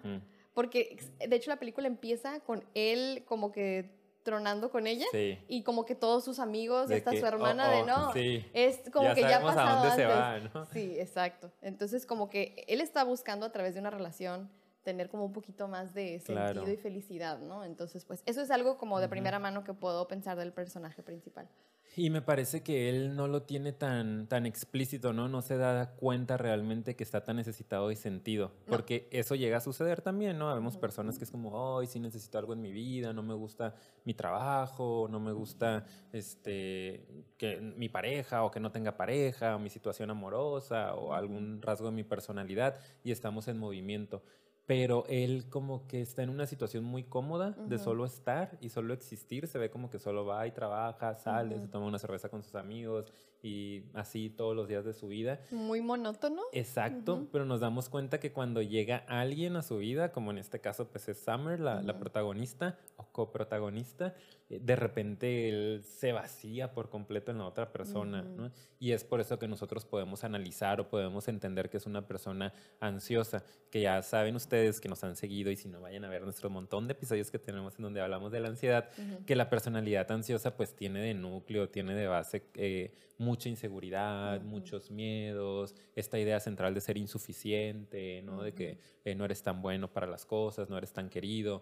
Porque 0.54 0.98
de 1.26 1.36
hecho 1.36 1.50
la 1.50 1.58
película 1.58 1.88
empieza 1.88 2.40
con 2.42 2.64
él 2.74 3.24
como 3.26 3.52
que 3.52 3.99
tronando 4.24 4.70
con 4.70 4.88
ella 4.88 5.06
y 5.48 5.64
como 5.64 5.86
que 5.86 5.96
todos 5.96 6.24
sus 6.24 6.40
amigos, 6.40 6.92
esta 6.92 7.12
su 7.12 7.26
hermana 7.26 7.68
oh, 7.68 7.72
de 7.72 7.82
oh, 7.82 7.86
no, 7.86 8.14
sí. 8.14 8.46
es 8.54 8.82
como 8.92 9.14
que 9.14 9.22
ya 9.22 9.38
ha 9.38 9.42
pasado 9.42 9.68
a 9.68 9.74
dónde 9.74 9.90
antes. 9.90 10.06
se 10.06 10.06
va, 10.06 10.40
¿no? 10.40 10.66
Sí, 10.68 11.00
exacto. 11.00 11.52
Entonces 11.62 12.06
como 12.06 12.30
que 12.30 12.66
él 12.68 12.82
está 12.82 13.04
buscando 13.04 13.46
a 13.46 13.52
través 13.52 13.74
de 13.74 13.80
una 13.80 13.90
relación 13.90 14.50
tener 14.84 15.10
como 15.10 15.26
un 15.26 15.34
poquito 15.34 15.68
más 15.68 15.94
de 15.94 16.22
Claro. 16.26 16.62
sentido 16.62 16.74
y 16.74 16.78
felicidad, 16.78 17.40
¿no? 17.40 17.64
Entonces, 17.64 18.06
pues 18.06 18.24
eso 18.26 18.42
es 18.42 18.52
algo 18.52 18.78
como 18.78 19.00
de 19.00 19.10
primera 19.10 19.40
mano 19.40 19.64
que 19.64 19.74
puedo 19.74 20.08
pensar 20.08 20.38
del 20.38 20.54
personaje 20.54 21.04
principal. 21.04 21.48
Y 21.96 22.12
me 22.12 22.22
parece 22.22 22.62
que 22.62 22.88
él 22.88 23.16
no 23.16 23.28
lo 23.28 23.42
tiene 23.42 23.74
tan, 23.74 24.28
tan 24.28 24.46
explícito, 24.46 25.12
¿no? 25.12 25.28
No 25.28 25.42
se 25.42 25.58
da 25.58 25.96
cuenta 25.96 26.38
realmente 26.38 26.96
que 26.96 27.04
está 27.04 27.24
tan 27.24 27.38
necesitado 27.38 27.90
de 27.90 27.96
sentido. 27.96 28.52
No. 28.68 28.72
Porque 28.72 29.10
eso 29.12 29.36
llega 29.36 29.58
a 29.58 29.62
suceder 29.62 30.02
también, 30.02 30.38
¿no? 30.38 30.54
Vemos 30.54 30.78
personas 30.78 31.18
que 31.18 31.24
es 31.26 31.32
como, 31.32 31.80
ay, 31.80 31.88
sí 31.88 32.00
necesito 32.00 32.38
algo 32.38 32.54
en 32.54 32.62
mi 32.62 32.72
vida, 32.72 33.12
no 33.12 33.24
me 33.24 33.34
gusta 33.34 33.74
mi 34.06 34.14
trabajo, 34.14 35.08
no 35.10 35.20
me 35.20 35.32
gusta 35.32 35.84
este, 36.14 37.06
que 37.38 37.60
mi 37.60 37.90
pareja 37.90 38.44
o 38.44 38.52
que 38.52 38.60
no 38.60 38.72
tenga 38.72 38.96
pareja, 38.96 39.56
o 39.56 39.60
mi 39.60 39.70
situación 39.70 40.12
amorosa, 40.12 40.94
o 40.94 41.14
algún 41.14 41.62
rasgo 41.62 41.88
de 41.88 41.94
mi 41.94 42.04
personalidad, 42.04 42.80
y 43.04 43.12
estamos 43.12 43.48
en 43.48 43.58
movimiento. 43.58 44.22
Pero 44.70 45.04
él 45.10 45.46
como 45.50 45.88
que 45.88 46.00
está 46.00 46.22
en 46.22 46.30
una 46.30 46.46
situación 46.46 46.84
muy 46.84 47.04
cómoda 47.04 47.56
de 47.66 47.80
solo 47.80 48.06
estar 48.06 48.56
y 48.62 48.70
solo 48.70 48.94
existir. 48.94 49.48
Se 49.48 49.58
ve 49.58 49.72
como 49.72 49.90
que 49.90 49.98
solo 49.98 50.28
va 50.28 50.46
y 50.46 50.52
trabaja, 50.52 51.16
sale, 51.16 51.60
se 51.60 51.68
toma 51.68 51.88
una 51.88 51.98
cerveza 51.98 52.30
con 52.30 52.44
sus 52.44 52.54
amigos 52.54 53.12
y 53.42 53.84
así 53.94 54.30
todos 54.30 54.56
los 54.56 54.68
días 54.68 54.84
de 54.86 54.94
su 54.94 55.08
vida. 55.08 55.40
Muy 55.52 55.82
monótono. 55.82 56.42
Exacto, 56.52 57.16
Ujú. 57.16 57.28
pero 57.32 57.46
nos 57.46 57.60
damos 57.62 57.90
cuenta 57.90 58.20
que 58.20 58.32
cuando 58.34 58.62
llega 58.62 58.98
alguien 59.08 59.56
a 59.56 59.62
su 59.62 59.78
vida, 59.78 60.12
como 60.12 60.32
en 60.32 60.38
este 60.38 60.60
caso 60.60 60.88
pues 60.90 61.08
es 61.08 61.20
Summer, 61.20 61.60
la, 61.60 61.82
la 61.82 61.94
Ujú. 61.94 62.02
protagonista 62.02 62.78
o 62.98 63.06
coprotagonista, 63.12 64.14
eh, 64.50 64.60
de 64.62 64.76
repente 64.76 65.50
él 65.50 65.84
se 65.84 66.12
vacía 66.12 66.74
por 66.74 66.90
completo 66.90 67.32
en 67.32 67.38
la 67.38 67.46
otra 67.46 67.72
persona, 67.72 68.24
Ujú. 68.24 68.42
¿no? 68.44 68.52
Y 68.80 68.92
es 68.92 69.04
por 69.04 69.20
eso 69.22 69.40
que 69.40 69.48
nosotros 69.48 69.86
podemos 69.86 70.24
analizar 70.24 70.80
o 70.82 70.90
podemos 70.90 71.28
entender 71.28 71.70
que 71.70 71.78
es 71.78 71.86
una 71.86 72.08
persona 72.08 72.54
ansiosa, 72.80 73.44
que 73.72 73.82
ya 73.82 74.02
saben 74.02 74.36
ustedes 74.36 74.80
que 74.82 74.90
nos 74.90 75.04
han 75.04 75.16
seguido 75.16 75.52
y 75.52 75.56
si 75.56 75.68
no 75.70 75.82
vayan 75.82 76.04
a 76.06 76.10
ver 76.10 76.24
nuestro 76.24 76.50
montón 76.50 76.88
de 76.88 76.94
episodios 76.94 77.32
que 77.32 77.40
tenemos 77.40 77.76
en 77.78 77.84
donde 77.84 78.02
hablamos 78.02 78.32
de 78.32 78.40
la 78.40 78.50
ansiedad, 78.50 78.90
que 79.26 79.36
la 79.36 79.50
personalidad 79.50 80.12
ansiosa 80.12 80.56
pues 80.58 80.76
tiene 80.76 81.02
de 81.02 81.14
núcleo, 81.14 81.70
tiene 81.70 81.94
de 81.96 82.08
base 82.08 82.44
eh, 82.56 82.94
mucha 83.20 83.50
inseguridad, 83.50 84.42
muchos 84.42 84.90
miedos, 84.90 85.76
esta 85.96 86.18
idea 86.18 86.40
central 86.40 86.74
de 86.74 86.82
ser 86.82 86.98
insuficiente, 86.98 88.22
¿no? 88.24 88.42
De 88.42 88.54
que 88.54 88.80
eh, 89.06 89.14
no 89.14 89.26
eres 89.26 89.44
tan 89.44 89.62
bueno 89.62 89.92
para 89.92 90.08
las 90.08 90.26
cosas, 90.26 90.70
no 90.70 90.78
eres 90.78 90.94
tan 90.94 91.10
querido. 91.10 91.62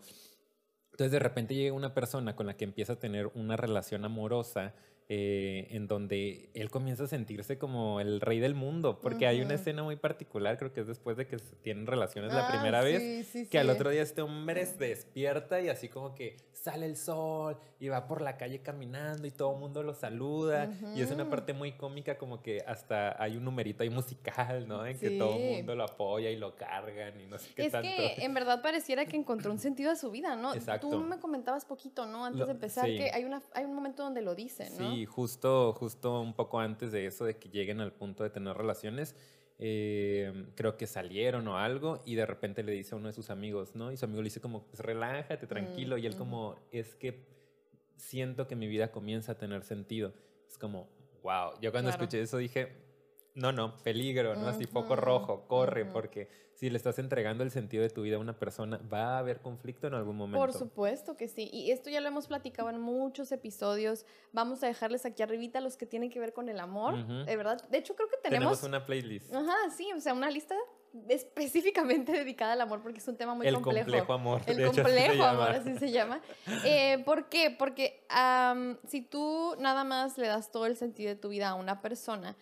Entonces 0.92 1.12
de 1.12 1.20
repente 1.20 1.56
llega 1.56 1.74
una 1.74 1.94
persona 1.94 2.36
con 2.36 2.46
la 2.46 2.56
que 2.56 2.64
empieza 2.64 2.94
a 2.94 3.00
tener 3.00 3.28
una 3.34 3.58
relación 3.58 4.06
amorosa 4.06 4.74
eh, 5.10 5.68
en 5.72 5.88
donde 5.88 6.50
él 6.54 6.70
comienza 6.70 7.06
a 7.06 7.08
sentirse 7.08 7.58
como 7.58 8.02
el 8.02 8.20
rey 8.20 8.40
del 8.40 8.56
mundo, 8.56 9.00
porque 9.00 9.26
hay 9.26 9.40
una 9.42 9.54
escena 9.54 9.82
muy 9.84 9.96
particular, 9.96 10.58
creo 10.58 10.74
que 10.74 10.82
es 10.82 10.88
después 10.88 11.16
de 11.16 11.28
que 11.28 11.38
tienen 11.62 11.88
relaciones 11.88 12.34
la 12.34 12.48
Ah, 12.48 12.52
primera 12.52 12.82
vez, 12.82 13.02
sí, 13.28 13.44
sí, 13.44 13.50
que 13.50 13.58
al 13.60 13.70
otro 13.70 13.90
día 13.90 14.02
este 14.02 14.22
hombre 14.22 14.66
se 14.66 14.78
despierta 14.78 15.62
y 15.62 15.70
así 15.70 15.88
como 15.88 16.14
que 16.14 16.36
sale 16.52 16.86
el 16.88 16.98
sol 16.98 17.58
y 17.80 17.88
va 17.88 18.08
por 18.08 18.22
la 18.22 18.36
calle 18.36 18.62
caminando 18.62 19.26
y 19.28 19.32
todo 19.32 19.54
el 19.54 19.60
mundo 19.60 19.84
lo 19.84 19.94
saluda 19.94 20.70
y 20.96 21.02
es 21.02 21.12
una 21.12 21.30
parte 21.30 21.54
muy 21.54 21.72
cómica 21.74 22.18
como 22.18 22.42
que 22.42 22.62
hasta 22.68 23.22
hay 23.22 23.38
un 23.38 23.46
numerito 23.46 23.84
ahí 23.84 23.90
musical, 23.90 24.68
¿no? 24.68 24.86
En 24.86 24.98
que 25.00 25.12
todo 25.12 25.38
el 25.38 25.58
mundo 25.58 25.76
lo 25.76 25.84
apoya 25.84 26.30
y 26.30 26.36
lo 26.36 26.56
cargan 26.56 27.20
y 27.22 27.28
no 27.28 27.38
sé 27.38 27.54
qué 27.56 27.68
Es 27.68 27.72
tanto. 27.72 27.88
que 27.88 28.16
en 28.26 28.34
verdad 28.34 28.62
pareciera 28.62 29.06
que 29.06 29.16
encontró 29.16 29.52
un 29.52 29.60
sentido 29.60 29.92
a 29.92 29.96
su 29.96 30.12
vida, 30.12 30.36
¿no? 30.36 30.54
Exacto. 30.54 30.90
Tú 30.90 31.00
me 31.00 31.20
comentabas 31.20 31.64
poquito, 31.64 32.06
¿no? 32.06 32.26
Antes 32.26 32.40
Lo- 32.40 32.46
de 32.48 32.52
empezar, 32.54 32.86
que 32.88 33.12
hay, 33.14 33.24
una, 33.24 33.42
hay 33.54 33.64
un 33.64 33.74
momento 33.74 34.04
donde 34.04 34.22
lo 34.22 34.36
dice, 34.36 34.70
¿no? 34.72 34.97
Justo, 35.06 35.74
justo 35.74 36.20
un 36.22 36.34
poco 36.34 36.60
antes 36.60 36.92
de 36.92 37.06
eso, 37.06 37.26
de 37.26 37.38
que 37.38 37.50
lleguen 37.50 37.80
al 37.82 37.92
punto 37.94 38.24
de 38.24 38.30
tener 38.30 38.56
relaciones, 38.58 39.16
eh, 39.60 40.46
creo 40.56 40.78
que 40.78 40.86
salieron 40.88 41.48
o 41.48 41.58
algo 41.58 42.02
y 42.06 42.16
de 42.16 42.26
repente 42.26 42.64
le 42.64 42.72
dice 42.74 42.94
a 42.94 42.98
uno 42.98 43.08
de 43.08 43.14
sus 43.14 43.30
amigos, 43.30 43.76
¿no? 43.76 43.92
Y 43.92 43.98
su 43.98 44.06
amigo 44.06 44.22
le 44.22 44.28
dice 44.28 44.40
como, 44.42 44.64
pues 44.68 44.80
relájate, 44.82 45.48
tranquilo. 45.48 45.98
y 45.98 46.06
él 46.06 46.16
como, 46.16 46.56
es 46.72 46.96
que 46.96 47.26
siento 47.96 48.48
que 48.48 48.56
mi 48.56 48.68
vida 48.68 48.92
comienza 48.92 49.32
a 49.34 49.38
tener 49.38 49.64
sentido. 49.64 50.14
Es 50.48 50.58
como, 50.58 50.88
wow. 51.24 51.54
Yo 51.62 51.72
cuando 51.72 51.90
Claro. 51.90 52.04
escuché 52.04 52.22
eso 52.22 52.38
dije, 52.38 52.72
no, 53.38 53.52
no, 53.52 53.78
peligro, 53.84 54.36
¿no? 54.36 54.48
Así 54.48 54.66
foco 54.66 54.96
rojo, 54.96 55.46
corre, 55.48 55.86
porque 55.86 56.28
si 56.56 56.72
le 56.72 56.78
estás 56.78 56.98
entregando 56.98 57.44
el 57.44 57.52
sentido 57.52 57.84
de 57.84 57.92
tu 57.92 58.02
vida 58.02 58.16
a 58.16 58.20
una 58.20 58.34
persona, 58.34 58.80
va 58.92 59.16
a 59.16 59.20
haber 59.20 59.42
conflicto 59.42 59.86
en 59.86 59.94
algún 59.94 60.18
momento. 60.18 60.40
Por 60.40 60.54
supuesto 60.54 61.16
que 61.16 61.28
sí. 61.28 61.48
Y 61.54 61.70
esto 61.70 61.92
ya 61.92 62.02
lo 62.02 62.08
hemos 62.08 62.28
platicado 62.28 62.72
en 62.72 62.80
muchos 62.80 63.32
episodios. 63.32 64.08
Vamos 64.34 64.64
a 64.64 64.68
dejarles 64.68 65.06
aquí 65.06 65.22
arribita 65.22 65.62
los 65.62 65.78
que 65.78 65.86
tienen 65.86 66.10
que 66.10 66.20
ver 66.20 66.34
con 66.34 66.50
el 66.50 66.60
amor. 66.60 67.06
De 67.26 67.38
verdad. 67.38 67.62
De 67.70 67.78
hecho, 67.78 67.96
creo 67.96 68.10
que 68.10 68.18
Tenemos 68.18 68.60
tenemos... 68.60 68.64
una 68.64 68.86
playlist. 68.88 69.32
Ajá, 69.32 69.56
sí, 69.76 69.88
o 69.96 70.02
sea, 70.02 70.16
una 70.16 70.32
lista 70.32 70.56
específicamente 71.08 72.12
dedicada 72.14 72.54
al 72.54 72.62
amor 72.62 72.82
porque 72.82 72.98
es 72.98 73.08
un 73.08 73.18
tema 73.18 73.36
muy 73.36 73.46
el 73.46 73.54
complejo. 73.54 73.86
complejo 73.86 74.14
amor. 74.14 74.42
El 74.48 74.60
hecho, 74.60 74.72
así 74.72 74.82
complejo 74.82 75.24
amor, 75.24 75.52
así 75.52 75.78
se 75.78 75.92
llama. 75.92 76.22
Eh, 76.66 77.04
¿Por 77.06 77.30
qué? 77.30 77.52
Porque 77.52 78.04
si 78.88 79.02
tú 79.02 79.56
nada 79.60 79.84
más 79.84 80.18
le 80.18 80.26
das 80.26 80.52
todo 80.52 80.66
el 80.66 80.76
sentido 80.76 81.10
de 81.10 81.16
tu 81.16 81.30
vida 81.30 81.50
a 81.50 81.54
una 81.54 81.84
persona, 81.84 82.36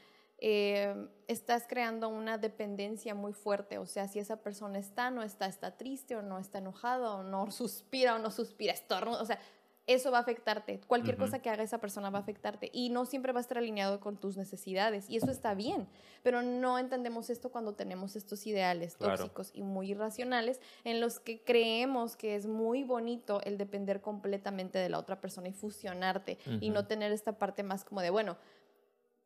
eh, 0.48 0.94
estás 1.28 1.66
creando 1.68 2.08
una 2.08 2.38
dependencia 2.38 3.16
muy 3.16 3.34
fuerte. 3.34 3.80
O 3.80 3.88
sea, 3.88 4.08
si 4.08 4.20
esa 4.20 4.44
persona 4.44 4.78
está, 4.78 5.10
no 5.10 5.24
está, 5.24 5.48
está 5.48 5.76
triste 5.76 6.16
o 6.16 6.22
no 6.22 6.38
está 6.38 6.60
enojado 6.60 7.16
o 7.16 7.24
no 7.24 7.50
suspira 7.52 8.14
o 8.14 8.20
no 8.20 8.30
suspira, 8.30 8.72
estornuda. 8.72 9.24
O 9.24 9.26
sea, 9.26 9.40
eso 9.88 10.12
va 10.12 10.20
a 10.20 10.22
afectarte. 10.22 10.82
Cualquier 10.82 11.18
cosa 11.18 11.40
que 11.40 11.50
haga 11.50 11.64
esa 11.64 11.80
persona 11.80 12.12
va 12.12 12.20
a 12.20 12.22
afectarte 12.22 12.70
y 12.74 12.90
no 12.90 13.08
siempre 13.08 13.34
va 13.34 13.40
a 13.40 13.42
estar 13.42 13.58
alineado 13.58 14.00
con 14.00 14.18
tus 14.18 14.38
necesidades 14.38 15.10
y 15.10 15.18
eso 15.18 15.32
está 15.32 15.56
bien, 15.56 15.88
pero 16.22 16.44
no 16.44 16.78
entendemos 16.78 17.32
esto 17.32 17.52
cuando 17.52 17.74
tenemos 17.74 18.16
estos 18.16 18.46
ideales 18.48 18.98
Claro. 18.98 19.18
tóxicos 19.18 19.52
y 19.54 19.62
muy 19.64 19.92
irracionales 19.92 20.60
en 20.84 21.02
los 21.02 21.20
que 21.20 21.44
creemos 21.44 22.16
que 22.16 22.36
es 22.36 22.46
muy 22.48 22.84
bonito 22.84 23.42
el 23.44 23.58
depender 23.60 24.02
completamente 24.02 24.78
de 24.80 24.90
la 24.90 24.98
otra 25.00 25.22
persona 25.22 25.50
y 25.50 25.54
fusionarte 25.54 26.38
y 26.62 26.70
no 26.72 26.86
tener 26.88 27.12
esta 27.12 27.38
parte 27.38 27.62
más 27.62 27.84
como 27.84 28.02
de, 28.02 28.10
bueno, 28.10 28.38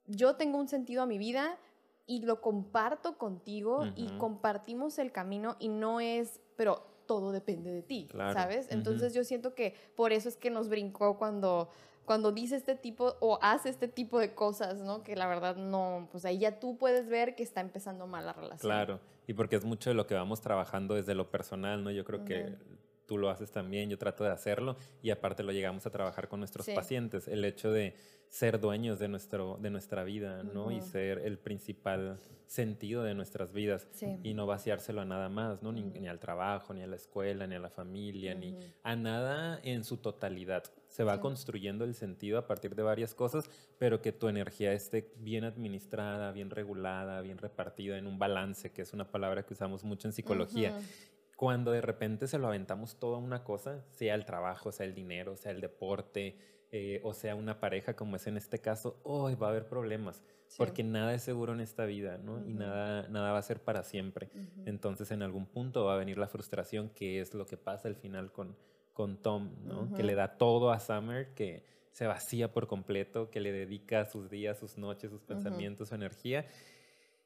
yo 0.09 0.35
tengo 0.35 0.57
un 0.57 0.67
sentido 0.67 1.01
a 1.01 1.05
mi 1.05 1.17
vida 1.17 1.57
y 2.05 2.21
lo 2.21 2.41
comparto 2.41 3.17
contigo 3.17 3.85
y 3.95 4.07
compartimos 4.17 4.99
el 4.99 5.11
camino 5.11 5.55
y 5.59 5.69
no 5.69 5.99
es, 5.99 6.41
pero 6.55 6.83
todo 7.05 7.31
depende 7.31 7.71
de 7.71 7.81
ti, 7.81 8.07
Claro, 8.09 8.33
¿sabes? 8.33 8.67
Entonces 8.71 9.13
yo 9.13 9.23
siento 9.23 9.55
que 9.55 9.75
por 9.95 10.11
eso 10.11 10.27
es 10.27 10.35
que 10.35 10.49
nos 10.49 10.69
brincó 10.69 11.17
cuando 11.17 11.69
cuando 12.05 12.31
dice 12.31 12.55
este 12.55 12.73
tipo 12.73 13.17
o 13.19 13.37
hace 13.39 13.69
este 13.69 13.87
tipo 13.87 14.17
de 14.17 14.33
cosas, 14.33 14.79
¿no? 14.79 15.03
Que 15.03 15.15
la 15.15 15.27
verdad 15.27 15.55
no, 15.55 16.07
pues 16.11 16.25
ahí 16.25 16.39
ya 16.39 16.59
tú 16.59 16.75
puedes 16.75 17.07
ver 17.07 17.35
que 17.35 17.43
está 17.43 17.61
empezando 17.61 18.07
mal 18.07 18.25
la 18.25 18.33
relación. 18.33 18.57
Claro, 18.59 18.99
y 19.27 19.33
porque 19.33 19.57
es 19.57 19.63
mucho 19.63 19.91
de 19.91 19.93
lo 19.93 20.07
que 20.07 20.15
vamos 20.15 20.41
trabajando 20.41 20.95
desde 20.95 21.13
lo 21.13 21.29
personal, 21.29 21.83
¿no? 21.83 21.91
Yo 21.91 22.03
creo 22.03 22.25
que. 22.25 22.57
Tú 23.09 23.17
lo 23.17 23.31
haces 23.31 23.51
también, 23.51 23.89
yo 23.89 23.97
trato 23.97 24.23
de 24.23 24.29
hacerlo 24.29 24.77
y 25.01 25.09
aparte 25.09 25.41
lo 25.41 25.51
llegamos 25.51 25.87
a 25.87 25.89
trabajar 25.89 26.27
con 26.27 26.39
nuestros 26.39 26.67
Sí. 26.67 26.73
pacientes, 26.75 27.27
el 27.27 27.43
hecho 27.43 27.71
de 27.71 27.95
ser 28.27 28.59
dueños 28.59 28.99
de, 28.99 29.07
nuestro, 29.07 29.57
de 29.59 29.71
nuestra 29.71 30.03
vida, 30.03 30.43
¿no? 30.43 30.69
Y 30.71 30.79
ser 30.81 31.17
el 31.25 31.39
principal 31.39 32.19
sentido 32.45 33.01
de 33.03 33.15
nuestras 33.15 33.51
vidas 33.51 33.87
Sí. 33.91 34.19
y 34.23 34.35
no 34.35 34.45
vaciárselo 34.45 35.01
a 35.01 35.05
nada 35.05 35.27
más, 35.29 35.63
¿no? 35.63 35.71
Ni, 35.71 35.81
ni 35.81 36.07
al 36.07 36.19
trabajo, 36.19 36.75
ni 36.75 36.83
a 36.83 36.87
la 36.87 36.95
escuela, 36.95 37.47
ni 37.47 37.55
a 37.55 37.59
la 37.59 37.71
familia, 37.71 38.35
ni 38.35 38.55
a 38.83 38.95
nada 38.95 39.59
en 39.63 39.83
su 39.83 39.97
totalidad. 39.97 40.63
Se 40.89 41.03
va 41.03 41.15
Sí. 41.15 41.21
construyendo 41.21 41.85
el 41.85 41.95
sentido 41.95 42.37
a 42.37 42.45
partir 42.45 42.75
de 42.75 42.83
varias 42.83 43.15
cosas, 43.15 43.49
pero 43.79 43.99
que 44.03 44.11
tu 44.11 44.27
energía 44.27 44.73
esté 44.73 45.11
bien 45.17 45.43
administrada, 45.43 46.31
bien 46.31 46.51
regulada, 46.51 47.21
bien 47.21 47.39
repartida 47.39 47.97
en 47.97 48.05
un 48.05 48.19
balance, 48.19 48.71
que 48.71 48.83
es 48.83 48.93
una 48.93 49.09
palabra 49.09 49.43
que 49.43 49.53
usamos 49.55 49.83
mucho 49.83 50.07
en 50.07 50.13
psicología. 50.13 50.75
Cuando 51.39 51.71
de 51.71 51.79
repente 51.79 52.27
se 52.27 52.37
lo 52.37 52.47
aventamos 52.47 52.99
todo 52.99 53.15
a 53.15 53.17
una 53.17 53.45
cosa, 53.45 53.81
sea 53.91 54.13
el 54.15 54.25
trabajo, 54.25 54.73
sea 54.73 54.85
el 54.85 54.93
dinero, 54.93 55.37
sea 55.37 55.53
el 55.53 55.61
deporte, 55.61 56.37
eh, 56.69 56.99
o 57.05 57.13
sea 57.13 57.33
una 57.33 57.61
pareja, 57.61 57.95
como 57.95 58.17
es 58.17 58.27
en 58.27 58.35
este 58.35 58.59
caso, 58.59 58.99
hoy 59.03 59.35
va 59.35 59.47
a 59.47 59.51
haber 59.51 59.65
problemas, 59.69 60.21
Sí. 60.47 60.55
porque 60.57 60.83
nada 60.83 61.13
es 61.13 61.23
seguro 61.23 61.53
en 61.53 61.61
esta 61.61 61.85
vida, 61.85 62.17
¿no? 62.17 62.39
Y 62.45 62.49
Ujú. 62.51 62.59
nada, 62.59 63.07
nada 63.07 63.31
va 63.31 63.37
a 63.37 63.41
ser 63.41 63.61
para 63.63 63.85
siempre. 63.85 64.29
Ujú. 64.35 64.63
Entonces 64.65 65.11
en 65.11 65.21
algún 65.21 65.45
punto 65.45 65.85
va 65.85 65.93
a 65.93 65.97
venir 65.97 66.17
la 66.17 66.27
frustración, 66.27 66.89
que 66.89 67.21
es 67.21 67.33
lo 67.33 67.45
que 67.45 67.55
pasa 67.55 67.87
al 67.87 67.95
final 67.95 68.33
con, 68.33 68.57
con 68.91 69.15
Tom, 69.15 69.51
¿no? 69.63 69.87
Que 69.93 70.01
Ujú. 70.01 70.07
le 70.07 70.15
da 70.15 70.37
todo 70.37 70.71
a 70.73 70.79
Summer, 70.81 71.33
que 71.35 71.63
se 71.93 72.05
vacía 72.05 72.51
por 72.51 72.67
completo, 72.67 73.29
que 73.29 73.39
le 73.39 73.53
dedica 73.53 74.03
sus 74.03 74.29
días, 74.29 74.57
sus 74.59 74.77
noches, 74.77 75.09
sus 75.09 75.21
pensamientos, 75.23 75.87
su 75.87 75.95
energía. 75.95 76.45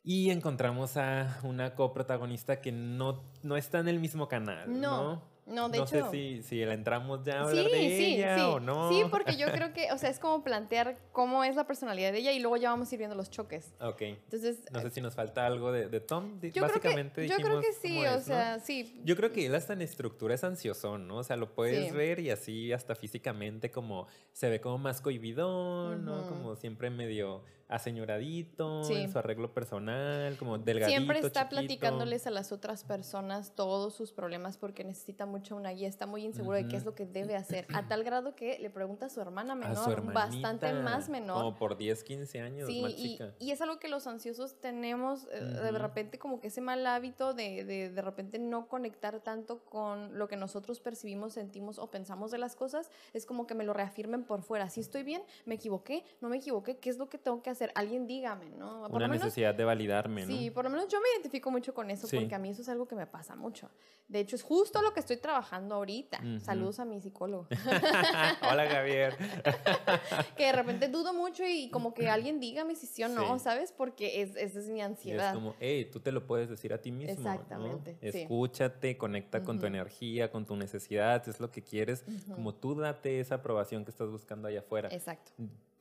Y 0.04 0.32
encontramos 0.32 0.98
a 0.98 1.40
una 1.44 1.76
coprotagonista 1.76 2.60
que 2.60 2.72
no, 2.74 3.24
no 3.42 3.56
está 3.56 3.80
en 3.80 3.88
el 3.88 4.00
mismo 4.00 4.28
canal, 4.28 4.70
No, 4.82 5.04
¿no? 5.14 5.34
no, 5.46 5.70
de 5.70 5.78
no 5.78 5.84
hecho- 5.86 6.12
sé 6.12 6.12
si, 6.12 6.44
si 6.44 6.66
la 6.66 6.74
entramos 6.74 7.24
ya 7.24 7.40
a 7.40 7.44
hablar 7.44 7.64
de 7.66 7.72
sí, 7.72 8.16
ella 8.16 8.36
sí. 8.36 8.42
o 8.44 8.60
no. 8.60 8.90
Sí, 8.90 9.04
porque 9.10 9.38
yo 9.38 9.48
creo 9.52 9.72
que, 9.74 9.94
o 9.94 9.98
sea, 9.98 10.10
es 10.10 10.20
como 10.20 10.44
plantear 10.44 10.98
cómo 11.14 11.46
es 11.46 11.56
la 11.56 11.66
personalidad 11.68 12.12
de 12.12 12.18
ella 12.20 12.34
y 12.34 12.40
luego 12.40 12.58
ya 12.58 12.70
vamos 12.72 12.92
a 12.92 12.96
ir 12.96 13.00
viendo 13.00 13.16
los 13.16 13.30
choques. 13.32 13.74
Ok. 13.80 14.02
Entonces, 14.02 14.66
No 14.74 14.82
sé 14.82 14.90
si 14.90 15.00
nos 15.00 15.16
falta 15.16 15.46
algo 15.46 15.72
de, 15.72 15.88
de 15.88 16.00
Tom. 16.02 16.34
Yo 16.34 16.40
creo 16.40 16.52
que, 16.52 16.60
Básicamente 16.62 17.28
yo 17.30 17.38
creo 17.38 17.62
que 17.62 17.72
sí, 17.72 18.06
o 18.06 18.12
¿no? 18.16 18.20
sea, 18.20 18.60
sí. 18.60 19.02
Yo 19.06 19.16
creo 19.16 19.32
que 19.32 19.46
él 19.46 19.56
hasta 19.56 19.72
en 19.72 19.82
estructura 19.84 20.36
es 20.36 20.44
ansiosón, 20.44 21.08
¿no? 21.08 21.18
O 21.20 21.24
sea, 21.24 21.38
lo 21.38 21.54
puedes 21.56 21.88
Sí. 21.92 21.96
ver 21.96 22.20
y 22.20 22.30
así 22.30 22.74
hasta 22.74 22.94
físicamente 22.96 23.72
como 23.72 24.08
se 24.34 24.50
ve 24.50 24.60
como 24.60 24.78
más 24.80 25.00
cohibidón, 25.00 26.04
¿no? 26.04 26.28
Como 26.28 26.56
siempre 26.58 26.90
medio 26.90 27.42
aseñoradito, 27.70 28.84
Sí. 28.84 28.94
en 28.96 29.12
su 29.12 29.18
arreglo 29.20 29.54
personal, 29.54 30.38
como 30.38 30.58
delgadito, 30.58 30.90
Siempre 30.98 31.20
está 31.20 31.44
chiquito. 31.44 31.62
platicándoles 31.62 32.28
a 32.28 32.32
las 32.32 32.52
otras 32.52 32.84
personas 32.84 33.56
todos 33.56 33.94
sus 33.94 34.12
problemas 34.12 34.58
porque 34.58 34.84
necesita 34.84 35.26
mucho 35.26 35.56
una 35.56 35.72
guía, 35.72 35.88
está 35.88 36.06
muy 36.06 36.24
inseguro 36.26 36.58
de 36.58 36.68
qué 36.68 36.76
es 36.78 36.86
lo 36.86 36.94
que 36.96 37.06
debe 37.06 37.36
hacer, 37.36 37.66
a 37.74 37.88
tal 37.88 38.04
grado 38.04 38.36
que 38.36 38.60
le 38.60 38.70
pregunta 38.70 39.08
a 39.08 39.10
su 39.10 39.22
hermana 39.22 39.56
menor, 39.56 39.76
su 40.02 40.14
bastante 40.14 40.72
más 40.74 41.10
menor. 41.10 41.38
Como 41.38 41.56
por 41.56 41.78
10, 41.78 42.04
15 42.04 42.42
años 42.42 42.68
Sí, 42.68 42.82
más 42.82 42.92
y, 42.92 42.96
chica. 43.14 43.34
y 43.40 43.52
es 43.52 43.62
algo 43.62 43.80
que 43.80 43.88
los 43.88 44.08
ansiosos 44.08 44.60
tenemos 44.60 45.28
eh, 45.32 45.40
de 45.44 45.70
Ujú. 45.70 45.78
repente 45.80 46.20
como 46.20 46.40
que 46.40 46.48
ese 46.48 46.62
mal 46.62 46.86
hábito 46.86 47.34
de, 47.34 47.64
de 47.66 47.90
de 47.90 48.02
repente 48.02 48.40
no 48.40 48.68
conectar 48.68 49.20
tanto 49.22 49.60
con 49.66 50.18
lo 50.18 50.28
que 50.28 50.36
nosotros 50.36 50.80
percibimos, 50.80 51.34
sentimos 51.34 51.80
o 51.80 51.90
pensamos 51.90 52.32
de 52.32 52.38
las 52.38 52.56
cosas, 52.56 52.90
es 53.14 53.26
como 53.26 53.48
que 53.48 53.56
me 53.56 53.64
lo 53.64 53.74
reafirmen 53.74 54.24
por 54.24 54.42
fuera. 54.44 54.70
Si 54.70 54.80
estoy 54.82 55.04
bien, 55.04 55.24
me 55.46 55.56
equivoqué, 55.56 56.04
no 56.22 56.30
me 56.30 56.38
equivoqué, 56.38 56.78
¿qué 56.78 56.90
es 56.90 56.98
lo 56.98 57.10
que 57.10 57.18
tengo 57.18 57.42
que 57.42 57.50
hacer? 57.50 57.53
Alguien 57.76 58.08
dígame, 58.08 58.50
¿no? 58.52 58.84
Por 58.84 58.92
Una 58.98 59.08
lo 59.08 59.12
menos 59.14 59.26
necesidad 59.26 59.54
de 59.56 59.64
validarme, 59.64 60.26
¿no? 60.26 60.28
Sí, 60.28 60.50
por 60.52 60.64
lo 60.66 60.70
menos 60.70 60.88
yo 60.88 61.00
me 61.00 61.08
identifico 61.14 61.52
mucho 61.52 61.74
con 61.74 61.90
eso 61.92 62.08
Sí. 62.08 62.18
porque 62.18 62.36
a 62.36 62.40
mí 62.40 62.50
eso 62.50 62.62
es 62.62 62.70
algo 62.70 62.88
que 62.88 62.96
me 62.96 63.08
pasa 63.08 63.36
mucho. 63.36 63.70
De 64.08 64.20
hecho, 64.20 64.36
es 64.36 64.44
justo 64.44 64.82
lo 64.82 64.94
que 64.94 65.00
estoy 65.00 65.18
trabajando 65.18 65.76
ahorita. 65.76 66.20
Ujú. 66.20 66.40
Saludos 66.42 66.80
a 66.80 66.86
mi 66.86 67.00
psicólogo. 67.02 67.48
Hola, 68.52 68.68
Javier. 68.70 69.16
que 70.38 70.46
de 70.46 70.52
repente 70.52 70.88
dudo 70.90 71.14
mucho 71.14 71.44
y 71.48 71.70
como 71.70 71.94
que 71.94 72.10
alguien 72.10 72.40
dígame 72.40 72.76
si 72.76 72.86
sí 72.88 73.04
o 73.04 73.08
no, 73.10 73.38
Sí. 73.38 73.44
¿sabes? 73.44 73.72
Porque 73.72 74.22
es, 74.22 74.36
esa 74.36 74.60
es 74.60 74.68
mi 74.68 74.80
Y 74.80 74.82
es 74.82 74.88
ansiedad. 74.88 75.34
como, 75.34 75.56
hey, 75.60 75.90
tú 75.92 76.00
te 76.00 76.12
lo 76.12 76.26
puedes 76.28 76.50
decir 76.50 76.74
a 76.74 76.80
ti 76.82 76.92
mismo. 76.92 77.14
¿no? 77.24 77.32
Exactamente, 77.34 77.98
sí. 78.12 78.22
Escúchate, 78.22 78.98
conecta 78.98 79.42
con 79.44 79.60
tu 79.60 79.66
energía, 79.66 80.32
con 80.32 80.46
tu 80.46 80.56
necesidad, 80.56 81.28
es 81.28 81.40
lo 81.40 81.50
que 81.52 81.62
quieres. 81.64 82.04
Como 82.34 82.54
tú 82.54 82.76
date 82.76 83.20
esa 83.20 83.36
aprobación 83.36 83.84
que 83.86 83.92
estás 83.92 84.10
buscando 84.10 84.48
allá 84.48 84.60
afuera. 84.60 84.90
Exacto. 84.92 85.32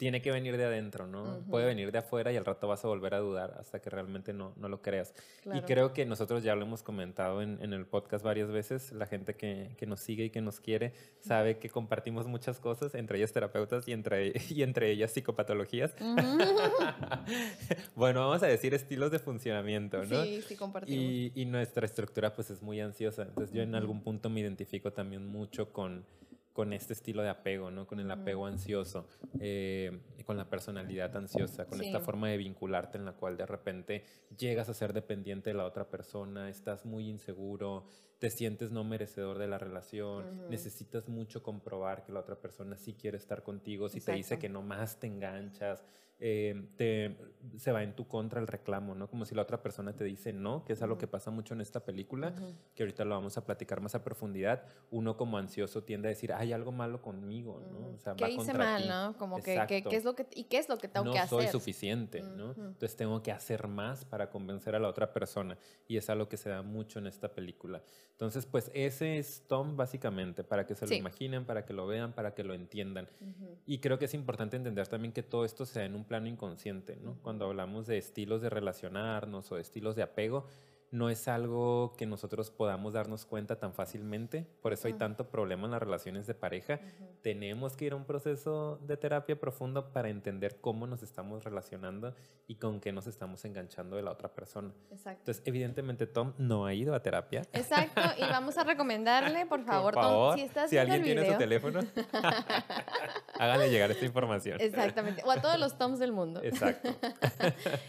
Tiene 0.02 0.20
que 0.20 0.32
venir 0.32 0.56
de 0.56 0.64
adentro, 0.64 1.06
¿no? 1.06 1.22
Ujú. 1.22 1.44
Puede 1.50 1.66
venir 1.66 1.92
de 1.92 1.98
afuera 1.98 2.32
y 2.32 2.36
al 2.36 2.44
rato 2.44 2.66
vas 2.66 2.84
a 2.84 2.88
volver 2.88 3.14
a 3.14 3.18
dudar 3.20 3.54
hasta 3.60 3.80
que 3.80 3.88
realmente 3.88 4.32
no, 4.32 4.52
no 4.56 4.68
lo 4.68 4.82
creas. 4.82 5.14
Y 5.38 5.42
Claro. 5.42 5.64
creo 5.64 5.92
que 5.92 6.04
nosotros 6.06 6.42
ya 6.42 6.56
lo 6.56 6.62
hemos 6.64 6.82
comentado 6.82 7.40
en, 7.40 7.62
en 7.62 7.72
el 7.72 7.86
podcast 7.86 8.24
varias 8.24 8.50
veces. 8.50 8.90
La 8.90 9.06
gente 9.06 9.36
que, 9.36 9.76
que 9.78 9.86
nos 9.86 10.00
sigue 10.00 10.24
y 10.24 10.30
que 10.30 10.40
nos 10.40 10.58
quiere 10.58 10.92
sabe 11.20 11.58
que 11.58 11.70
compartimos 11.70 12.26
muchas 12.26 12.58
cosas, 12.58 12.96
entre 12.96 13.18
ellas 13.18 13.32
terapeutas 13.32 13.86
y 13.86 13.92
entre, 13.92 14.32
y 14.50 14.64
entre 14.64 14.90
ellas 14.90 15.12
psicopatologías. 15.12 15.94
bueno, 17.94 18.26
vamos 18.26 18.42
a 18.42 18.46
decir 18.46 18.74
estilos 18.74 19.12
de 19.12 19.20
funcionamiento, 19.20 20.04
¿no? 20.04 20.24
Sí, 20.24 20.42
sí, 20.42 20.56
compartimos. 20.56 21.00
Y, 21.00 21.30
y 21.36 21.44
nuestra 21.44 21.86
estructura 21.86 22.34
pues 22.34 22.50
es 22.50 22.60
muy 22.60 22.80
ansiosa. 22.80 23.22
Entonces 23.22 23.54
yo 23.54 23.62
en 23.62 23.76
algún 23.76 24.02
punto 24.02 24.28
me 24.30 24.40
identifico 24.40 24.92
también 24.92 25.26
mucho 25.28 25.72
con, 25.72 26.04
con 26.52 26.72
este 26.72 26.92
estilo 26.92 27.22
de 27.22 27.30
apego, 27.30 27.70
¿no? 27.70 27.86
Con 27.86 28.00
el 28.00 28.10
apego 28.10 28.46
ansioso, 28.46 29.06
eh, 29.40 30.00
con 30.26 30.36
la 30.36 30.48
personalidad 30.48 31.16
ansiosa, 31.16 31.66
con 31.66 31.80
esta 31.80 32.00
forma 32.00 32.28
de 32.28 32.36
vincularte 32.36 32.98
en 32.98 33.04
la 33.04 33.12
cual 33.12 33.36
de 33.36 33.46
repente 33.46 34.04
llegas 34.36 34.68
a 34.68 34.74
ser 34.74 34.92
dependiente 34.92 35.50
de 35.50 35.54
la 35.54 35.64
otra 35.64 35.88
persona, 35.88 36.48
estás 36.50 36.84
muy 36.84 37.08
inseguro, 37.08 37.86
te 38.18 38.30
sientes 38.30 38.70
no 38.70 38.84
merecedor 38.84 39.38
de 39.38 39.48
la 39.48 39.58
relación, 39.58 40.48
necesitas 40.48 41.08
mucho 41.08 41.42
comprobar 41.42 42.04
que 42.04 42.12
la 42.12 42.20
otra 42.20 42.36
persona 42.36 42.76
sí 42.76 42.94
quiere 42.94 43.16
estar 43.16 43.42
contigo, 43.42 43.88
si 43.88 44.00
te 44.00 44.12
dice 44.12 44.38
que 44.38 44.48
no 44.48 44.62
más 44.62 45.00
te 45.00 45.06
enganchas, 45.06 45.84
eh, 46.24 46.68
te, 46.76 47.16
se 47.58 47.72
va 47.72 47.82
en 47.82 47.96
tu 47.96 48.06
contra 48.06 48.40
el 48.40 48.46
reclamo, 48.46 48.94
¿no? 48.94 49.08
Como 49.10 49.24
si 49.24 49.34
la 49.34 49.42
otra 49.42 49.60
persona 49.60 49.92
te 49.96 50.04
dice 50.04 50.32
no, 50.32 50.64
que 50.64 50.74
es 50.74 50.82
algo 50.82 50.96
que 50.96 51.08
pasa 51.08 51.32
mucho 51.32 51.52
en 51.54 51.60
esta 51.60 51.84
película, 51.84 52.28
Ujú. 52.28 52.54
que 52.76 52.84
ahorita 52.84 53.04
lo 53.04 53.16
vamos 53.16 53.36
a 53.36 53.44
platicar 53.44 53.80
más 53.80 53.96
a 53.96 54.04
profundidad. 54.04 54.62
Uno 54.92 55.16
como 55.16 55.36
ansioso 55.36 55.82
tiende 55.82 56.06
a 56.06 56.10
decir, 56.10 56.32
hay 56.32 56.52
algo 56.52 56.70
malo 56.70 57.02
conmigo, 57.02 57.60
¿no? 57.72 57.88
O 57.94 57.98
sea, 57.98 58.14
¿Qué 58.14 58.22
va 58.22 58.30
hice 58.30 58.36
contra 58.38 58.58
mal, 58.58 58.82
ti. 58.82 58.88
no? 58.88 59.16
Como 59.18 59.36
que, 59.38 59.42
que- 59.42 59.52
Exacto. 59.54 59.90
¿qué 59.90 59.96
es 59.96 60.04
lo 60.04 60.14
que, 60.14 60.26
¿y 60.36 60.44
qué 60.44 60.58
es 60.58 60.68
lo 60.68 60.78
que 60.78 60.86
tengo 60.86 61.06
no 61.06 61.12
que 61.12 61.18
hacer? 61.18 61.40
soy 61.42 61.48
suficiente, 61.48 62.22
¿no? 62.22 62.50
Ujú. 62.52 62.60
Entonces 62.60 62.94
tengo 62.96 63.20
que 63.20 63.32
hacer 63.32 63.66
más 63.66 64.04
para 64.04 64.30
convencer 64.30 64.76
a 64.76 64.78
la 64.78 64.86
otra 64.88 65.12
persona 65.12 65.58
y 65.88 65.96
es 65.96 66.08
algo 66.08 66.28
que 66.28 66.36
se 66.36 66.50
da 66.50 66.62
mucho 66.62 67.00
en 67.00 67.08
esta 67.08 67.32
película. 67.34 67.82
Entonces, 68.12 68.46
pues 68.46 68.70
ese 68.72 69.18
es 69.18 69.42
Tom 69.48 69.76
básicamente, 69.76 70.44
para 70.44 70.64
que 70.64 70.76
se 70.76 70.84
lo 70.84 70.90
Sí. 70.90 70.94
imaginen, 70.96 71.44
para 71.44 71.64
que 71.64 71.72
lo 71.72 71.88
vean, 71.88 72.12
para 72.12 72.34
que 72.34 72.44
lo 72.44 72.54
entiendan. 72.54 73.08
Ujú. 73.20 73.58
Y 73.66 73.78
creo 73.78 73.98
que 73.98 74.04
es 74.04 74.14
importante 74.14 74.56
entender 74.56 74.86
también 74.86 75.12
que 75.12 75.24
todo 75.24 75.44
esto 75.44 75.66
se 75.66 75.80
da 75.80 75.86
en 75.86 75.96
un 75.96 76.04
plano 76.12 76.28
inconsciente, 76.28 76.98
¿no? 77.02 77.16
Cuando 77.22 77.46
hablamos 77.46 77.86
de 77.86 77.96
estilos 77.96 78.42
de 78.42 78.50
relacionarnos 78.50 79.50
o 79.50 79.54
de 79.54 79.62
estilos 79.62 79.96
de 79.96 80.02
apego, 80.02 80.44
no 80.92 81.08
es 81.08 81.26
algo 81.26 81.94
que 81.96 82.04
nosotros 82.04 82.50
podamos 82.50 82.92
darnos 82.92 83.24
cuenta 83.24 83.58
tan 83.58 83.72
fácilmente. 83.72 84.46
Por 84.60 84.74
eso 84.74 84.88
hay 84.88 84.94
tanto 84.94 85.28
problema 85.30 85.64
en 85.64 85.70
las 85.72 85.80
relaciones 85.80 86.26
de 86.26 86.34
pareja. 86.34 86.74
Ujú. 86.74 87.08
Tenemos 87.22 87.76
que 87.76 87.86
ir 87.86 87.92
a 87.94 87.96
un 87.96 88.04
proceso 88.04 88.78
de 88.82 88.98
terapia 88.98 89.40
profundo 89.40 89.90
para 89.92 90.10
entender 90.10 90.60
cómo 90.60 90.86
nos 90.86 91.02
estamos 91.02 91.44
relacionando 91.44 92.14
y 92.46 92.56
con 92.56 92.78
qué 92.78 92.92
nos 92.92 93.06
estamos 93.06 93.42
enganchando 93.46 93.96
de 93.96 94.02
la 94.02 94.10
otra 94.10 94.34
persona. 94.34 94.70
Exacto. 94.90 95.20
Entonces, 95.22 95.42
evidentemente, 95.46 96.06
Tom 96.06 96.34
no 96.36 96.66
ha 96.66 96.74
ido 96.74 96.94
a 96.94 97.00
terapia. 97.00 97.42
Exacto, 97.54 98.02
y 98.18 98.20
vamos 98.30 98.58
a 98.58 98.64
recomendarle, 98.64 99.46
por 99.46 99.64
favor, 99.64 99.94
Por 99.94 100.02
Tom, 100.02 100.12
favor, 100.12 100.34
si 100.34 100.42
estás 100.42 100.68
si 100.68 100.76
alguien 100.76 100.98
el 100.98 101.04
tiene 101.04 101.20
su 101.22 101.26
video, 101.26 101.38
teléfono, 101.38 101.80
hágale 103.38 103.70
llegar 103.70 103.90
esta 103.90 104.04
información. 104.04 104.60
Exactamente, 104.60 105.22
o 105.24 105.30
a 105.30 105.40
todos 105.40 105.58
los 105.58 105.78
Toms 105.78 105.98
del 105.98 106.12
mundo. 106.12 106.42
Exacto. 106.42 106.90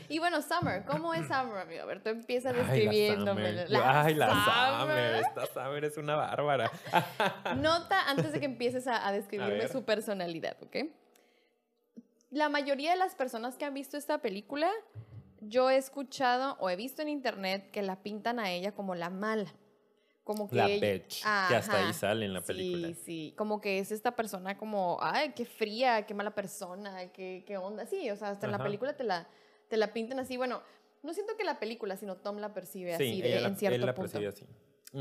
Y 0.10 0.20
bueno, 0.20 0.42
Summer, 0.42 0.84
¿cómo 0.86 1.14
es 1.14 1.28
Summer, 1.28 1.58
amigo? 1.58 1.82
A 1.82 1.86
ver, 1.86 2.02
tú 2.02 2.10
empiezas 2.10 2.54
Ay, 2.54 2.60
la 2.60 2.93
Yo, 2.94 3.82
Ay, 3.84 4.14
la 4.16 4.80
Summer. 4.80 5.16
Esta 5.16 5.46
Summer 5.48 5.84
es 5.86 5.98
una 5.98 6.16
bárbara. 6.16 6.72
Nota 7.58 8.10
antes 8.10 8.32
de 8.32 8.40
que 8.40 8.46
empieces 8.46 8.88
a, 8.88 9.08
a 9.08 9.12
describirme 9.12 9.54
ver. 9.60 9.72
su 9.72 9.84
personalidad, 9.84 10.58
¿ok? 10.64 10.78
La 12.32 12.50
mayoría 12.50 12.92
de 12.92 12.98
las 12.98 13.16
personas 13.16 13.58
que 13.58 13.66
han 13.66 13.74
visto 13.74 13.96
esta 13.98 14.18
película, 14.20 14.70
yo 15.42 15.70
he 15.70 15.78
escuchado 15.78 16.58
o 16.60 16.70
he 16.70 16.76
visto 16.76 17.02
en 17.02 17.10
internet 17.10 17.70
que 17.72 17.82
la 17.84 17.98
pintan 18.02 18.40
a 18.40 18.50
ella 18.52 18.72
como 18.74 18.96
la 18.96 19.10
mala. 19.10 19.54
Como 20.24 20.50
que 20.50 20.56
La 20.56 20.68
ella- 20.70 20.94
bitch, 20.94 21.22
que 21.22 21.56
hasta 21.56 21.78
ahí 21.78 21.84
Ajá. 21.90 21.94
sale 21.94 22.26
en 22.26 22.34
la 22.34 22.40
película. 22.42 22.88
Sí, 22.88 22.94
sí, 23.04 23.34
como 23.38 23.60
que 23.60 23.80
es 23.80 23.92
esta 23.92 24.16
persona 24.16 24.58
como, 24.58 24.98
ay, 25.02 25.34
qué 25.36 25.44
fría, 25.46 26.06
qué 26.06 26.14
mala 26.14 26.32
persona, 26.34 27.12
qué, 27.12 27.44
qué 27.46 27.58
onda. 27.58 27.86
Sí, 27.86 28.10
o 28.10 28.16
sea, 28.16 28.30
hasta 28.30 28.46
en 28.46 28.52
la 28.54 28.56
Ajá. 28.58 28.64
película 28.64 28.94
te 28.96 29.04
la, 29.04 29.28
te 29.68 29.76
la 29.76 29.92
pintan 29.92 30.20
así. 30.20 30.38
Bueno, 30.38 30.62
no 31.04 31.14
siento 31.14 31.34
que 31.38 31.44
la 31.44 31.60
película, 31.60 31.98
sino 31.98 32.18
Tom 32.18 32.38
la 32.38 32.54
percibe 32.54 32.98
Sí, 32.98 33.04
así 33.04 33.22
de- 33.22 33.42
la, 33.42 33.48
en 33.50 33.58
cierto 33.58 33.76
él 33.76 33.86
la 33.86 33.94
punto. 33.94 34.12
percibe 34.12 34.28
así. 34.30 34.46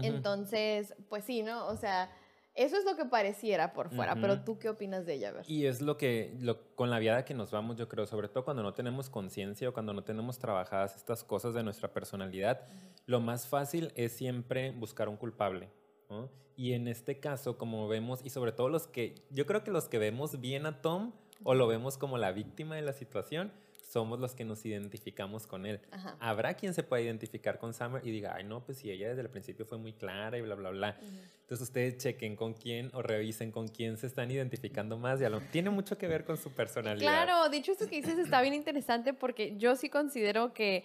Entonces, 0.06 0.94
pues 1.08 1.24
sí, 1.24 1.42
¿no? 1.42 1.66
O 1.66 1.76
sea, 1.76 2.10
eso 2.54 2.76
es 2.76 2.84
lo 2.84 2.96
que 2.96 3.04
pareciera 3.06 3.72
por 3.72 3.90
fuera, 3.90 4.14
pero 4.14 4.42
tú 4.44 4.58
qué 4.58 4.68
opinas 4.68 5.06
de 5.06 5.14
ella, 5.14 5.30
a 5.30 5.32
ver. 5.32 5.44
Y 5.50 5.66
es 5.66 5.80
lo 5.80 5.96
que, 5.96 6.34
lo, 6.40 6.74
con 6.74 6.90
la 6.90 6.98
viada 6.98 7.24
que 7.24 7.34
nos 7.34 7.50
vamos, 7.50 7.76
yo 7.76 7.88
creo, 7.88 8.06
sobre 8.06 8.28
todo 8.28 8.44
cuando 8.44 8.62
no 8.62 8.74
tenemos 8.74 9.08
conciencia 9.08 9.68
o 9.68 9.72
cuando 9.72 9.92
no 9.94 10.04
tenemos 10.04 10.38
trabajadas 10.38 10.96
estas 10.96 11.24
cosas 11.24 11.54
de 11.54 11.62
nuestra 11.62 11.92
personalidad, 11.92 12.66
lo 13.06 13.20
más 13.20 13.46
fácil 13.46 13.92
es 13.96 14.12
siempre 14.12 14.70
buscar 14.72 15.08
un 15.08 15.16
culpable. 15.16 15.70
¿no? 16.10 16.28
Y 16.56 16.72
en 16.74 16.88
este 16.88 17.20
caso, 17.20 17.56
como 17.56 17.88
vemos, 17.88 18.20
y 18.24 18.28
sobre 18.30 18.52
todo 18.52 18.68
los 18.68 18.86
que, 18.86 19.14
yo 19.30 19.46
creo 19.46 19.64
que 19.64 19.70
los 19.70 19.88
que 19.88 19.98
vemos 19.98 20.40
bien 20.40 20.66
a 20.66 20.82
Tom 20.82 21.12
o 21.44 21.54
lo 21.54 21.66
vemos 21.66 21.96
como 21.96 22.18
la 22.18 22.32
víctima 22.32 22.76
de 22.76 22.82
la 22.82 22.92
situación, 22.92 23.50
somos 23.92 24.18
los 24.18 24.34
que 24.34 24.44
nos 24.44 24.64
identificamos 24.64 25.46
con 25.46 25.66
él. 25.66 25.80
Ajá. 25.90 26.16
Habrá 26.18 26.54
quien 26.54 26.72
se 26.72 26.82
pueda 26.82 27.02
identificar 27.02 27.58
con 27.58 27.74
Summer 27.74 28.00
y 28.06 28.10
diga, 28.10 28.34
ay, 28.34 28.44
no, 28.44 28.64
pues 28.64 28.78
si 28.78 28.90
ella 28.90 29.10
desde 29.10 29.20
el 29.20 29.28
principio 29.28 29.66
fue 29.66 29.76
muy 29.76 29.92
clara 29.92 30.38
y 30.38 30.40
bla, 30.40 30.54
bla, 30.54 30.70
bla. 30.70 30.98
Entonces 31.42 31.68
ustedes 31.68 31.98
chequen 31.98 32.34
con 32.34 32.54
quién 32.54 32.90
o 32.94 33.02
revisen 33.02 33.52
con 33.52 33.68
quién 33.68 33.98
se 33.98 34.06
están 34.06 34.30
identificando 34.30 34.96
más. 34.96 35.20
Ya 35.20 35.28
lo, 35.28 35.42
tiene 35.42 35.68
mucho 35.68 35.98
que 35.98 36.08
ver 36.08 36.24
con 36.24 36.38
su 36.38 36.52
personalidad. 36.52 37.26
Claro, 37.26 37.50
dicho 37.50 37.72
esto 37.72 37.86
que 37.86 37.96
dices 37.96 38.18
está 38.18 38.40
bien 38.40 38.54
interesante 38.54 39.12
porque 39.12 39.58
yo 39.58 39.76
sí 39.76 39.90
considero 39.90 40.54
que 40.54 40.84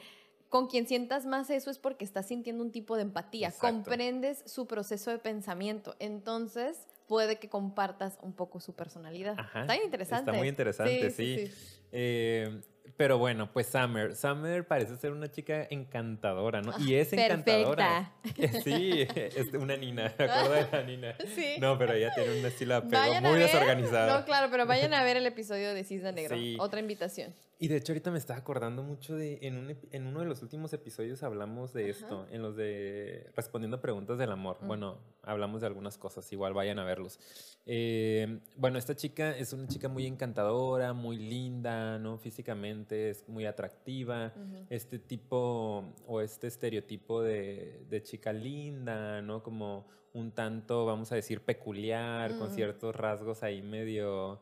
con 0.50 0.68
quien 0.68 0.86
sientas 0.86 1.26
más 1.26 1.50
eso 1.50 1.70
es 1.70 1.80
porque 1.80 2.04
estás 2.04 2.28
sintiendo 2.28 2.62
un 2.62 2.72
tipo 2.72 2.98
de 2.98 3.04
empatía, 3.04 3.48
Exacto. 3.48 3.68
comprendes 3.68 4.44
su 4.46 4.66
proceso 4.68 5.12
de 5.12 5.20
pensamiento, 5.20 5.96
entonces 6.00 6.88
puede 7.08 7.40
que 7.40 7.50
compartas 7.50 8.18
un 8.22 8.34
poco 8.34 8.60
su 8.60 8.76
personalidad. 8.76 9.36
Ajá, 9.38 9.62
Está 9.62 9.76
interesante. 9.78 10.30
Está 10.30 10.34
muy 10.38 10.48
interesante, 10.48 11.10
sí. 11.12 11.52
Eh, 11.92 12.62
pero 12.96 13.18
bueno, 13.18 13.52
pues 13.52 13.68
Summer. 13.68 14.16
Summer 14.16 14.66
parece 14.68 14.96
ser 14.98 15.12
una 15.12 15.30
chica 15.30 15.68
encantadora, 15.70 16.62
¿no? 16.62 16.74
Y 16.80 16.96
es 16.96 17.14
encantadora. 17.14 18.14
Sí, 18.64 19.08
es 19.16 19.54
una 19.54 19.76
nina, 19.78 20.14
me 20.18 20.26
acuerdo 20.26 20.52
de 20.54 20.68
la 20.72 20.84
nina. 20.84 21.16
Sí. 21.36 21.56
No, 21.60 21.78
pero 21.78 21.94
ella 21.94 22.12
tiene 22.16 22.40
un 22.40 22.46
estilo 22.46 22.74
de 22.74 22.78
apego 22.88 23.02
Vayan 23.02 23.26
a 23.26 23.30
muy 23.30 23.38
ver- 23.40 23.48
desorganizado. 23.52 24.20
No, 24.20 24.26
claro, 24.26 24.48
pero 24.52 24.66
vayan 24.66 24.94
a 24.94 25.04
ver 25.04 25.18
el 25.18 25.26
episodio 25.28 25.74
de 25.74 25.84
Cisne 25.84 26.12
Negro. 26.12 26.36
Sí. 26.38 26.58
Otra 26.60 26.80
invitación. 26.80 27.34
Y 27.60 27.70
de 27.70 27.78
hecho 27.78 27.92
ahorita 27.92 28.12
me 28.12 28.20
estaba 28.20 28.40
acordando 28.40 28.84
mucho 28.84 29.16
de, 29.16 29.40
en, 29.42 29.58
un 29.58 29.76
en 29.92 30.06
uno 30.06 30.20
de 30.20 30.26
los 30.28 30.44
últimos 30.44 30.72
episodios 30.74 31.24
hablamos 31.24 31.74
de 31.74 31.90
esto, 31.90 32.28
en 32.30 32.44
los 32.44 32.56
de 32.56 33.32
respondiendo 33.36 33.82
preguntas 33.82 34.20
del 34.20 34.32
amor. 34.32 34.58
Mm. 34.62 34.68
Bueno, 34.68 34.98
hablamos 35.24 35.62
de 35.62 35.68
algunas 35.68 35.98
cosas, 35.98 36.32
igual 36.32 36.54
vayan 36.54 36.78
a 36.78 36.84
verlos. 36.84 37.20
Eh, 37.66 38.42
bueno, 38.56 38.78
esta 38.78 38.96
chica 38.96 39.36
es 39.36 39.54
una 39.54 39.68
chica 39.68 39.90
muy 39.90 40.06
encantadora, 40.06 40.94
muy 40.94 41.18
linda, 41.18 41.98
¿no? 41.98 42.20
Físicamente 42.20 43.10
es 43.10 43.28
muy 43.28 43.48
atractiva. 43.48 44.34
Ujú. 44.36 44.66
Este 44.70 45.00
tipo 45.00 45.84
o 46.06 46.22
este 46.22 46.46
estereotipo 46.48 47.24
de, 47.24 47.86
de 47.90 48.04
chica 48.04 48.34
linda, 48.34 49.24
¿no? 49.24 49.42
Como 49.42 49.88
un 50.14 50.32
tanto, 50.32 50.86
vamos 50.86 51.12
a 51.12 51.16
decir, 51.16 51.42
peculiar, 51.42 52.38
con 52.38 52.50
Mm. 52.50 52.54
ciertos 52.56 52.96
rasgos 52.96 53.42
ahí 53.42 53.62
medio 53.64 54.40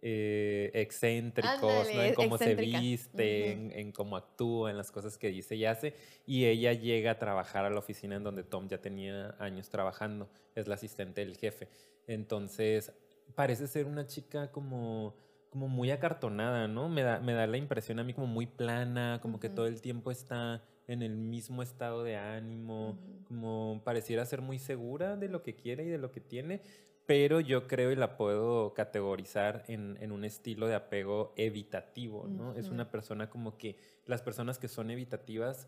eh, 0.00 0.70
excéntricos, 0.74 1.62
¿no? 1.94 2.02
En 2.02 2.14
cómo 2.14 2.38
se 2.38 2.54
viste, 2.54 3.52
en, 3.52 3.72
en 3.72 3.92
cómo 3.92 4.16
actúa, 4.16 4.70
en 4.70 4.76
las 4.76 4.92
cosas 4.92 5.18
que 5.18 5.28
dice 5.28 5.56
y 5.56 5.64
hace. 5.64 5.94
Y 6.26 6.46
ella 6.46 6.72
llega 6.72 7.12
a 7.12 7.18
trabajar 7.18 7.64
a 7.64 7.70
la 7.70 7.78
oficina 7.78 8.16
en 8.16 8.22
donde 8.22 8.44
Tom 8.44 8.68
ya 8.68 8.78
tenía 8.78 9.34
años 9.38 9.68
trabajando. 9.70 10.28
Es 10.54 10.68
la 10.68 10.74
asistente 10.76 11.20
del 11.20 11.36
jefe. 11.36 11.68
Entonces, 12.06 12.92
parece 13.34 13.66
ser 13.66 13.86
una 13.86 14.06
chica 14.06 14.50
como, 14.50 15.14
como 15.50 15.68
muy 15.68 15.90
acartonada, 15.90 16.68
¿no? 16.68 16.88
Me 16.88 17.02
da, 17.02 17.20
me 17.20 17.32
da 17.32 17.46
la 17.46 17.56
impresión 17.56 17.98
a 17.98 18.04
mí 18.04 18.14
como 18.14 18.26
muy 18.26 18.46
plana, 18.46 19.18
como 19.20 19.40
que 19.40 19.48
todo 19.48 19.66
el 19.66 19.80
tiempo 19.80 20.10
está 20.10 20.62
en 20.86 21.02
el 21.02 21.16
mismo 21.16 21.62
estado 21.62 22.02
de 22.02 22.16
ánimo, 22.16 22.98
como 23.26 23.82
pareciera 23.84 24.24
ser 24.24 24.40
muy 24.40 24.58
segura 24.58 25.16
de 25.16 25.28
lo 25.28 25.42
que 25.42 25.54
quiere 25.54 25.84
y 25.84 25.88
de 25.88 25.98
lo 25.98 26.10
que 26.10 26.20
tiene, 26.20 26.62
pero 27.08 27.40
yo 27.40 27.66
creo 27.66 27.90
y 27.90 27.96
la 27.96 28.18
puedo 28.18 28.74
categorizar 28.74 29.64
en, 29.66 29.96
en 30.02 30.12
un 30.12 30.26
estilo 30.26 30.66
de 30.66 30.74
apego 30.74 31.32
evitativo, 31.36 32.26
¿no? 32.28 32.52
Es 32.52 32.68
una 32.68 32.90
persona 32.90 33.30
como 33.30 33.56
que 33.56 33.78
las 34.04 34.20
personas 34.20 34.58
que 34.58 34.68
son 34.68 34.90
evitativas 34.90 35.66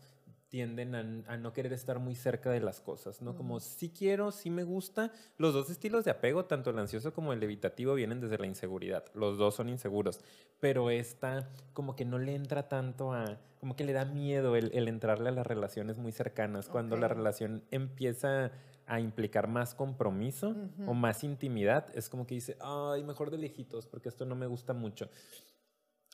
tienden 0.51 0.95
a, 0.95 1.33
a 1.33 1.37
no 1.37 1.53
querer 1.53 1.71
estar 1.71 1.97
muy 1.99 2.13
cerca 2.13 2.51
de 2.51 2.59
las 2.59 2.81
cosas, 2.81 3.21
¿no? 3.21 3.35
Como 3.37 3.61
sí 3.61 3.89
quiero, 3.89 4.33
sí 4.33 4.49
me 4.49 4.65
gusta. 4.65 5.13
Los 5.37 5.53
dos 5.53 5.69
estilos 5.69 6.03
de 6.03 6.11
apego, 6.11 6.43
tanto 6.43 6.71
el 6.71 6.77
ansioso 6.77 7.13
como 7.13 7.31
el 7.31 7.41
evitativo, 7.41 7.93
vienen 7.93 8.19
desde 8.19 8.37
la 8.37 8.47
inseguridad. 8.47 9.05
Los 9.13 9.37
dos 9.37 9.55
son 9.55 9.69
inseguros, 9.69 10.19
pero 10.59 10.89
esta 10.89 11.49
como 11.71 11.95
que 11.95 12.03
no 12.03 12.19
le 12.19 12.35
entra 12.35 12.67
tanto 12.67 13.13
a, 13.13 13.39
como 13.61 13.77
que 13.77 13.85
le 13.85 13.93
da 13.93 14.03
miedo 14.03 14.57
el, 14.57 14.71
el 14.73 14.89
entrarle 14.89 15.29
a 15.29 15.31
las 15.31 15.47
relaciones 15.47 15.97
muy 15.97 16.11
cercanas. 16.11 16.67
Cuando 16.67 16.97
la 16.97 17.07
relación 17.07 17.63
empieza 17.71 18.51
a 18.87 18.99
implicar 18.99 19.47
más 19.47 19.73
compromiso 19.73 20.53
o 20.85 20.93
más 20.93 21.23
intimidad, 21.23 21.87
es 21.95 22.09
como 22.09 22.27
que 22.27 22.35
dice, 22.35 22.57
ay, 22.59 23.05
mejor 23.05 23.31
de 23.31 23.37
lejitos, 23.37 23.87
porque 23.87 24.09
esto 24.09 24.25
no 24.25 24.35
me 24.35 24.47
gusta 24.47 24.73
mucho. 24.73 25.09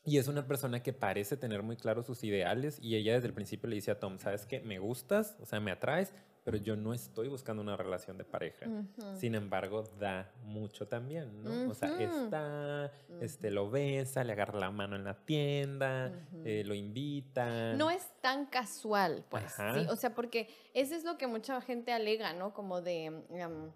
Y 0.08 0.20
es 0.20 0.30
una 0.30 0.48
persona 0.48 0.82
que 0.82 0.93
parece 0.93 1.36
tener 1.36 1.63
muy 1.63 1.76
claros 1.76 2.06
sus 2.06 2.24
ideales 2.24 2.80
y 2.82 2.96
ella 2.96 3.15
desde 3.15 3.28
el 3.28 3.34
principio 3.34 3.67
le 3.67 3.76
dice 3.76 3.91
a 3.91 4.00
Tom, 4.00 4.20
¿sabes 4.20 4.46
qué? 4.46 4.62
Me 4.62 4.80
gustas, 4.80 5.36
o 5.41 5.46
sea, 5.46 5.60
me 5.60 5.70
atraes, 5.70 6.13
pero 6.46 6.56
yo 6.56 6.78
no 6.78 6.93
estoy 6.93 7.28
buscando 7.28 7.62
una 7.62 7.76
relación 7.76 8.17
de 8.17 8.24
pareja. 8.24 8.67
Sin 9.17 9.36
embargo, 9.36 9.84
da 10.00 10.32
mucho 10.46 10.88
también, 10.88 11.43
¿no? 11.43 11.70
O 11.70 11.74
sea, 11.74 11.89
está, 12.02 12.89
este, 13.20 13.52
lo 13.52 13.70
besa, 13.70 14.24
le 14.24 14.32
agarra 14.32 14.58
la 14.58 14.72
mano 14.72 14.96
en 14.96 15.04
la 15.04 15.26
tienda, 15.26 16.13
eh, 16.46 16.63
lo 16.65 16.74
invita. 16.74 17.74
No 17.74 17.91
es 17.91 18.10
tan 18.22 18.46
casual, 18.46 19.26
pues. 19.28 19.43
Sí, 19.74 19.88
o 19.89 19.98
sea, 19.98 20.15
porque 20.15 20.48
eso 20.74 20.96
es 20.96 21.04
lo 21.04 21.17
que 21.17 21.28
mucha 21.28 21.60
gente 21.60 21.91
alega, 21.91 22.32
¿no? 22.32 22.54
Como 22.54 22.80
de, 22.80 23.08
em, 23.08 23.72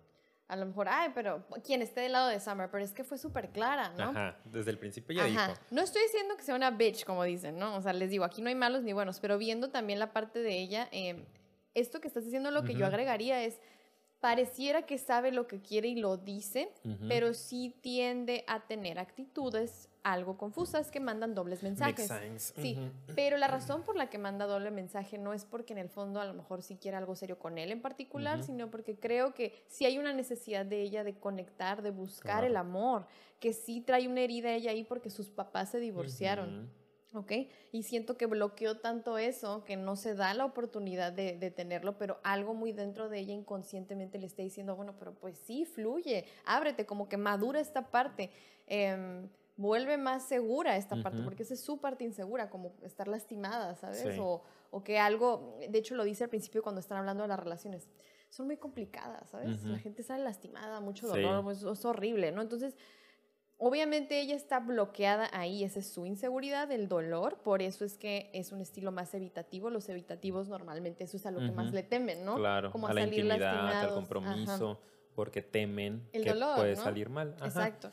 a 0.51 0.57
lo 0.57 0.65
mejor, 0.65 0.89
ay, 0.89 1.11
pero 1.15 1.45
quien 1.63 1.81
esté 1.81 2.01
del 2.01 2.11
lado 2.11 2.27
de 2.27 2.37
Summer, 2.41 2.69
pero 2.69 2.83
es 2.83 2.91
que 2.91 3.05
fue 3.05 3.17
súper 3.17 3.51
clara, 3.51 3.93
¿no? 3.97 4.09
Ajá, 4.09 4.37
desde 4.43 4.69
el 4.71 4.77
principio 4.77 5.15
ya 5.15 5.23
Ajá. 5.23 5.47
dijo. 5.47 5.59
No 5.71 5.81
estoy 5.81 6.01
diciendo 6.01 6.35
que 6.35 6.43
sea 6.43 6.55
una 6.55 6.71
bitch, 6.71 7.05
como 7.05 7.23
dicen, 7.23 7.57
¿no? 7.57 7.77
O 7.77 7.81
sea, 7.81 7.93
les 7.93 8.09
digo, 8.09 8.25
aquí 8.25 8.41
no 8.41 8.49
hay 8.49 8.55
malos 8.55 8.83
ni 8.83 8.91
buenos, 8.91 9.21
pero 9.21 9.37
viendo 9.37 9.69
también 9.69 9.97
la 9.97 10.11
parte 10.11 10.39
de 10.39 10.59
ella, 10.59 10.89
em, 10.91 11.23
esto 11.73 12.01
que 12.01 12.09
estás 12.09 12.25
diciendo, 12.25 12.51
lo 12.51 12.63
que 12.65 12.73
yo 12.75 12.85
agregaría 12.85 13.41
es, 13.45 13.61
pareciera 14.19 14.81
que 14.81 14.97
sabe 14.97 15.31
lo 15.31 15.47
que 15.47 15.61
quiere 15.61 15.87
y 15.87 15.95
lo 15.95 16.17
dice, 16.17 16.69
pero 17.07 17.33
sí 17.33 17.73
tiende 17.81 18.43
a 18.45 18.59
tener 18.59 18.99
actitudes 18.99 19.87
algo 20.03 20.37
confusas 20.37 20.89
que 20.89 20.99
mandan 20.99 21.35
dobles 21.35 21.61
mensajes. 21.63 22.11
Sí, 22.55 22.75
Ujú. 22.77 23.13
pero 23.15 23.37
la 23.37 23.47
razón 23.47 23.83
por 23.83 23.95
la 23.95 24.09
que 24.09 24.17
manda 24.17 24.47
doble 24.47 24.71
mensaje 24.71 25.17
no 25.17 25.33
es 25.33 25.45
porque 25.45 25.73
en 25.73 25.79
el 25.79 25.89
fondo 25.89 26.19
a 26.19 26.25
lo 26.25 26.33
mejor 26.33 26.63
sí 26.63 26.77
quiere 26.77 26.97
algo 26.97 27.15
serio 27.15 27.37
con 27.37 27.57
él 27.57 27.71
en 27.71 27.81
particular, 27.81 28.43
sino 28.43 28.71
porque 28.71 28.95
creo 28.97 29.33
que 29.33 29.63
sí 29.67 29.85
hay 29.85 29.97
una 29.99 30.13
necesidad 30.13 30.65
de 30.65 30.81
ella 30.81 31.03
de 31.03 31.13
conectar, 31.19 31.81
de 31.81 31.91
buscar 31.91 32.21
Claro. 32.39 32.47
el 32.47 32.57
amor, 32.57 33.05
que 33.39 33.53
sí 33.53 33.81
trae 33.81 34.07
una 34.07 34.21
herida 34.21 34.51
ella 34.53 34.71
ahí 34.71 34.83
porque 34.83 35.09
sus 35.09 35.29
papás 35.29 35.69
se 35.69 35.79
divorciaron. 35.79 36.63
Ujú. 36.63 36.81
¿ok? 37.13 37.31
Y 37.73 37.83
siento 37.83 38.15
que 38.15 38.25
bloqueó 38.25 38.77
tanto 38.79 39.17
eso 39.17 39.65
que 39.65 39.75
no 39.75 39.97
se 39.97 40.15
da 40.15 40.33
la 40.33 40.45
oportunidad 40.45 41.11
de, 41.11 41.37
de 41.37 41.51
tenerlo, 41.51 41.97
pero 41.97 42.21
algo 42.23 42.53
muy 42.53 42.71
dentro 42.71 43.09
de 43.09 43.19
ella 43.19 43.33
inconscientemente 43.33 44.17
le 44.17 44.27
está 44.27 44.43
diciendo, 44.43 44.77
bueno, 44.77 44.95
pero 44.97 45.13
pues 45.13 45.37
sí, 45.37 45.65
fluye, 45.65 46.23
ábrete, 46.45 46.85
como 46.85 47.09
que 47.09 47.17
madura 47.17 47.59
esta 47.59 47.91
parte, 47.91 48.31
em, 48.65 49.27
vuelve 49.61 49.97
más 49.97 50.23
segura 50.27 50.75
esta 50.75 50.95
parte, 51.01 51.19
Ujú. 51.19 51.25
porque 51.25 51.43
esa 51.43 51.53
es 51.53 51.61
su 51.61 51.79
parte 51.79 52.03
insegura, 52.03 52.49
como 52.49 52.73
estar 52.81 53.07
lastimada, 53.07 53.75
¿sabes? 53.75 53.99
Sí. 53.99 54.19
O, 54.19 54.43
o 54.71 54.83
que 54.83 54.97
algo, 54.99 55.57
de 55.69 55.77
hecho 55.77 55.95
lo 55.95 56.03
dice 56.03 56.23
al 56.23 56.29
principio 56.29 56.63
cuando 56.63 56.81
están 56.81 56.97
hablando 56.97 57.23
de 57.23 57.29
las 57.29 57.39
relaciones, 57.39 57.87
son 58.29 58.47
muy 58.47 58.57
complicadas, 58.57 59.29
¿sabes? 59.29 59.59
Ujú. 59.59 59.69
La 59.73 59.79
gente 59.79 60.03
sale 60.03 60.23
lastimada, 60.23 60.79
mucho 60.79 61.05
Sí. 61.07 61.13
dolor, 61.21 61.43
pues, 61.43 61.61
es 61.63 61.85
horrible, 61.85 62.31
¿no? 62.31 62.41
Entonces, 62.41 62.75
Obviamente 63.63 64.19
ella 64.19 64.33
está 64.35 64.59
bloqueada 64.59 65.29
ahí, 65.33 65.63
esa 65.63 65.81
es 65.81 65.87
su 65.93 66.07
inseguridad, 66.07 66.71
el 66.71 66.87
dolor, 66.87 67.37
por 67.43 67.61
eso 67.61 67.85
es 67.85 67.95
que 67.95 68.31
es 68.33 68.51
un 68.51 68.59
estilo 68.59 68.91
más 68.91 69.13
evitativo. 69.13 69.69
Los 69.69 69.87
evitativos 69.87 70.47
normalmente 70.49 71.03
eso 71.03 71.15
es 71.17 71.27
a 71.27 71.31
lo 71.31 71.41
que 71.41 71.51
más 71.51 71.71
le 71.71 71.83
temen, 71.83 72.25
¿no? 72.25 72.37
Claro, 72.37 72.71
Como 72.71 72.87
a 72.87 72.93
la 72.95 73.01
salir 73.01 73.19
intimidad, 73.19 73.49
al 73.49 73.65
lastimados. 73.67 73.93
compromiso, 73.93 74.79
porque 75.13 75.43
temen 75.43 76.09
El 76.11 76.23
que 76.23 76.29
dolor, 76.31 76.55
puede 76.55 76.75
¿no? 76.75 76.81
salir 76.83 77.09
mal. 77.11 77.35
Ajá. 77.37 77.45
Exacto. 77.45 77.91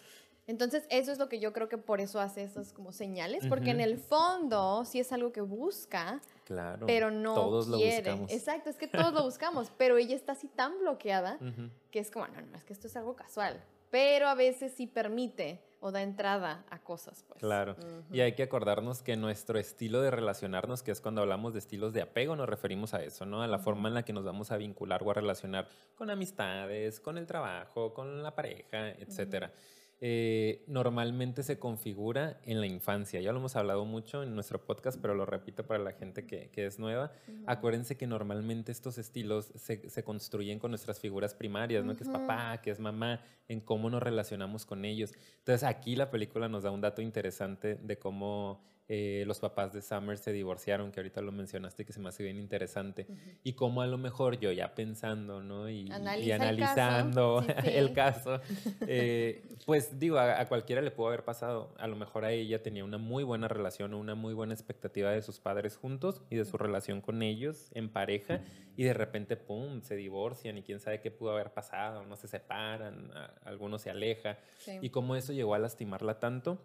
Entonces, 0.49 0.85
eso 0.89 1.13
es 1.13 1.19
lo 1.19 1.29
que 1.29 1.39
yo 1.41 1.53
creo 1.53 1.69
que 1.69 1.77
por 1.77 2.01
eso 2.01 2.19
hace 2.21 2.43
esas 2.43 2.73
como 2.73 2.91
señales, 2.91 3.45
porque 3.47 3.71
en 3.71 3.77
Ujú. 3.77 3.85
el 3.85 3.99
fondo 3.99 4.85
sí 4.87 4.99
es 4.99 5.13
algo 5.13 5.31
que 5.31 5.43
busca, 5.43 6.21
Claro. 6.45 6.87
pero 6.87 7.11
no 7.11 7.35
Todos 7.35 7.67
quiere. 7.69 8.11
lo 8.11 8.17
buscamos. 8.17 8.33
Exacto, 8.33 8.71
es 8.71 8.77
que 8.77 8.89
todos 8.89 9.13
lo 9.13 9.23
buscamos, 9.25 9.71
pero 9.79 9.99
ella 9.99 10.17
está 10.17 10.33
así 10.33 10.49
tan 10.49 10.79
bloqueada 10.81 11.37
Ujú. 11.41 11.69
que 11.91 11.99
es 12.01 12.11
como, 12.11 12.27
no, 12.29 12.41
no, 12.41 12.57
es 12.57 12.65
que 12.65 12.73
esto 12.73 12.87
es 12.87 12.97
algo 12.97 13.15
casual, 13.15 13.63
pero 13.91 14.27
a 14.27 14.35
veces 14.35 14.73
sí 14.75 14.87
permite 14.87 15.61
o 15.81 15.93
da 15.93 16.01
entrada 16.03 16.65
a 16.71 16.79
cosas, 16.83 17.25
pues. 17.29 17.39
Claro. 17.41 17.77
Ujú. 17.79 18.15
Y 18.17 18.21
hay 18.23 18.33
que 18.33 18.43
acordarnos 18.43 19.03
que 19.03 19.17
nuestro 19.17 19.59
estilo 19.59 20.01
de 20.01 20.11
relacionarnos, 20.11 20.83
que 20.83 20.91
es 20.93 21.01
cuando 21.03 21.21
hablamos 21.21 21.53
de 21.53 21.59
estilos 21.61 21.93
de 21.93 22.01
apego, 22.03 22.35
nos 22.37 22.49
referimos 22.49 22.95
a 22.95 23.03
eso, 23.05 23.27
¿no? 23.27 23.43
A 23.43 23.47
la 23.47 23.59
forma 23.59 23.89
en 23.89 23.95
la 23.95 24.03
que 24.03 24.15
nos 24.15 24.25
vamos 24.25 24.51
a 24.51 24.57
vincular 24.57 25.03
o 25.05 25.11
a 25.11 25.15
relacionar 25.15 25.69
con 25.95 26.09
amistades, 26.11 26.99
con 27.01 27.17
el 27.19 27.27
trabajo, 27.27 27.93
con 27.95 28.23
la 28.23 28.35
pareja, 28.35 28.89
etcétera. 28.93 29.53
Eh, 30.01 30.63
normalmente 30.69 31.43
se 31.43 31.59
configura 31.59 32.41
en 32.45 32.61
la 32.61 32.67
infancia. 32.67 33.21
Ya 33.21 33.33
lo 33.33 33.39
hemos 33.39 33.57
hablado 33.57 33.85
mucho 33.85 34.23
en 34.23 34.35
nuestro 34.35 34.65
podcast, 34.65 35.01
pero 35.01 35.15
lo 35.15 35.27
repito 35.27 35.67
para 35.67 35.83
la 35.83 35.93
gente 35.93 36.25
que, 36.25 36.51
que 36.51 36.67
es 36.67 36.79
nueva. 36.79 37.11
Ujú. 37.27 37.45
Acuérdense 37.47 37.97
que 37.97 38.07
normalmente 38.07 38.71
estos 38.71 38.97
estilos 38.99 39.53
se, 39.57 39.91
se 39.91 40.05
construyen 40.05 40.61
con 40.61 40.71
nuestras 40.71 41.01
figuras 41.01 41.35
primarias, 41.35 41.85
¿no? 41.85 41.97
Que 41.97 42.05
es 42.05 42.11
papá, 42.11 42.61
que 42.63 42.71
es 42.71 42.79
mamá, 42.79 43.21
en 43.49 43.61
cómo 43.61 43.91
nos 43.91 44.03
relacionamos 44.03 44.65
con 44.65 44.85
ellos. 44.85 45.13
Entonces 45.39 45.65
aquí 45.65 45.97
la 45.97 46.11
película 46.11 46.49
nos 46.49 46.63
da 46.63 46.71
un 46.71 46.81
dato 46.81 47.03
interesante 47.03 47.75
de 47.75 47.99
cómo 47.99 48.63
eh, 48.91 49.25
los 49.27 49.39
papás 49.39 49.73
de 49.75 49.83
Summer 49.83 50.17
se 50.17 50.33
divorciaron, 50.33 50.91
que 50.93 51.01
ahorita 51.01 51.21
lo 51.21 51.31
mencionaste, 51.31 51.85
que 51.85 51.93
se 51.93 52.01
me 52.01 52.09
hace 52.09 52.23
bien 52.23 52.39
interesante. 52.39 53.07
Y 53.45 53.53
cómo 53.53 53.83
a 53.83 53.87
lo 53.87 53.99
mejor 53.99 54.41
yo 54.41 54.51
ya 54.51 54.75
pensando, 54.75 55.43
¿no? 55.43 55.69
Y, 55.69 55.81
y 55.89 55.91
Analiza 55.93 56.35
el 56.49 56.59
caso. 56.59 56.81
analizando 56.81 57.43
Sí, 57.43 57.49
sí. 57.65 57.69
el 57.75 57.93
caso, 57.93 58.41
eh, 58.87 59.43
pues 59.67 59.99
digo, 59.99 60.19
a, 60.19 60.41
a 60.41 60.49
cualquiera 60.49 60.81
le 60.81 60.91
pudo 60.91 61.09
haber 61.09 61.25
pasado. 61.25 61.75
A 61.79 61.87
lo 61.87 61.97
mejor 61.97 62.25
a 62.25 62.33
ella 62.33 62.63
tenía 62.63 62.85
una 62.85 62.97
muy 62.99 63.25
buena 63.25 63.47
relación 63.49 63.93
o 63.95 63.99
una 63.99 64.15
muy 64.15 64.33
buena 64.35 64.55
expectativa 64.55 65.11
de 65.11 65.21
sus 65.23 65.39
padres 65.39 65.77
juntos 65.77 66.23
y 66.31 66.37
de 66.37 66.45
su 66.45 66.57
relación 66.57 67.01
con 67.03 67.23
ellos 67.23 67.71
en 67.75 67.91
pareja 67.91 68.41
y 68.77 68.85
de 68.85 68.95
repente, 68.95 69.37
¡pum!, 69.37 69.83
se 69.83 69.97
divorcian 69.97 70.57
y 70.57 70.63
quién 70.63 70.81
sabe 70.81 71.01
qué 71.01 71.11
pudo 71.11 71.33
haber 71.33 71.51
pasado, 71.53 72.05
no 72.07 72.17
se 72.17 72.29
separan, 72.29 73.11
a- 73.13 73.35
alguno 73.45 73.79
se 73.79 73.91
aleja 73.91 74.39
Sí. 74.61 74.79
y 74.81 74.91
cómo 74.91 75.15
eso 75.17 75.33
llegó 75.33 75.55
a 75.55 75.59
lastimarla 75.59 76.19
tanto 76.21 76.59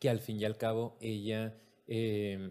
que 0.00 0.10
al 0.10 0.18
fin 0.20 0.40
y 0.40 0.44
al 0.44 0.56
cabo 0.56 0.96
ella 1.00 1.54
eh, 1.86 2.50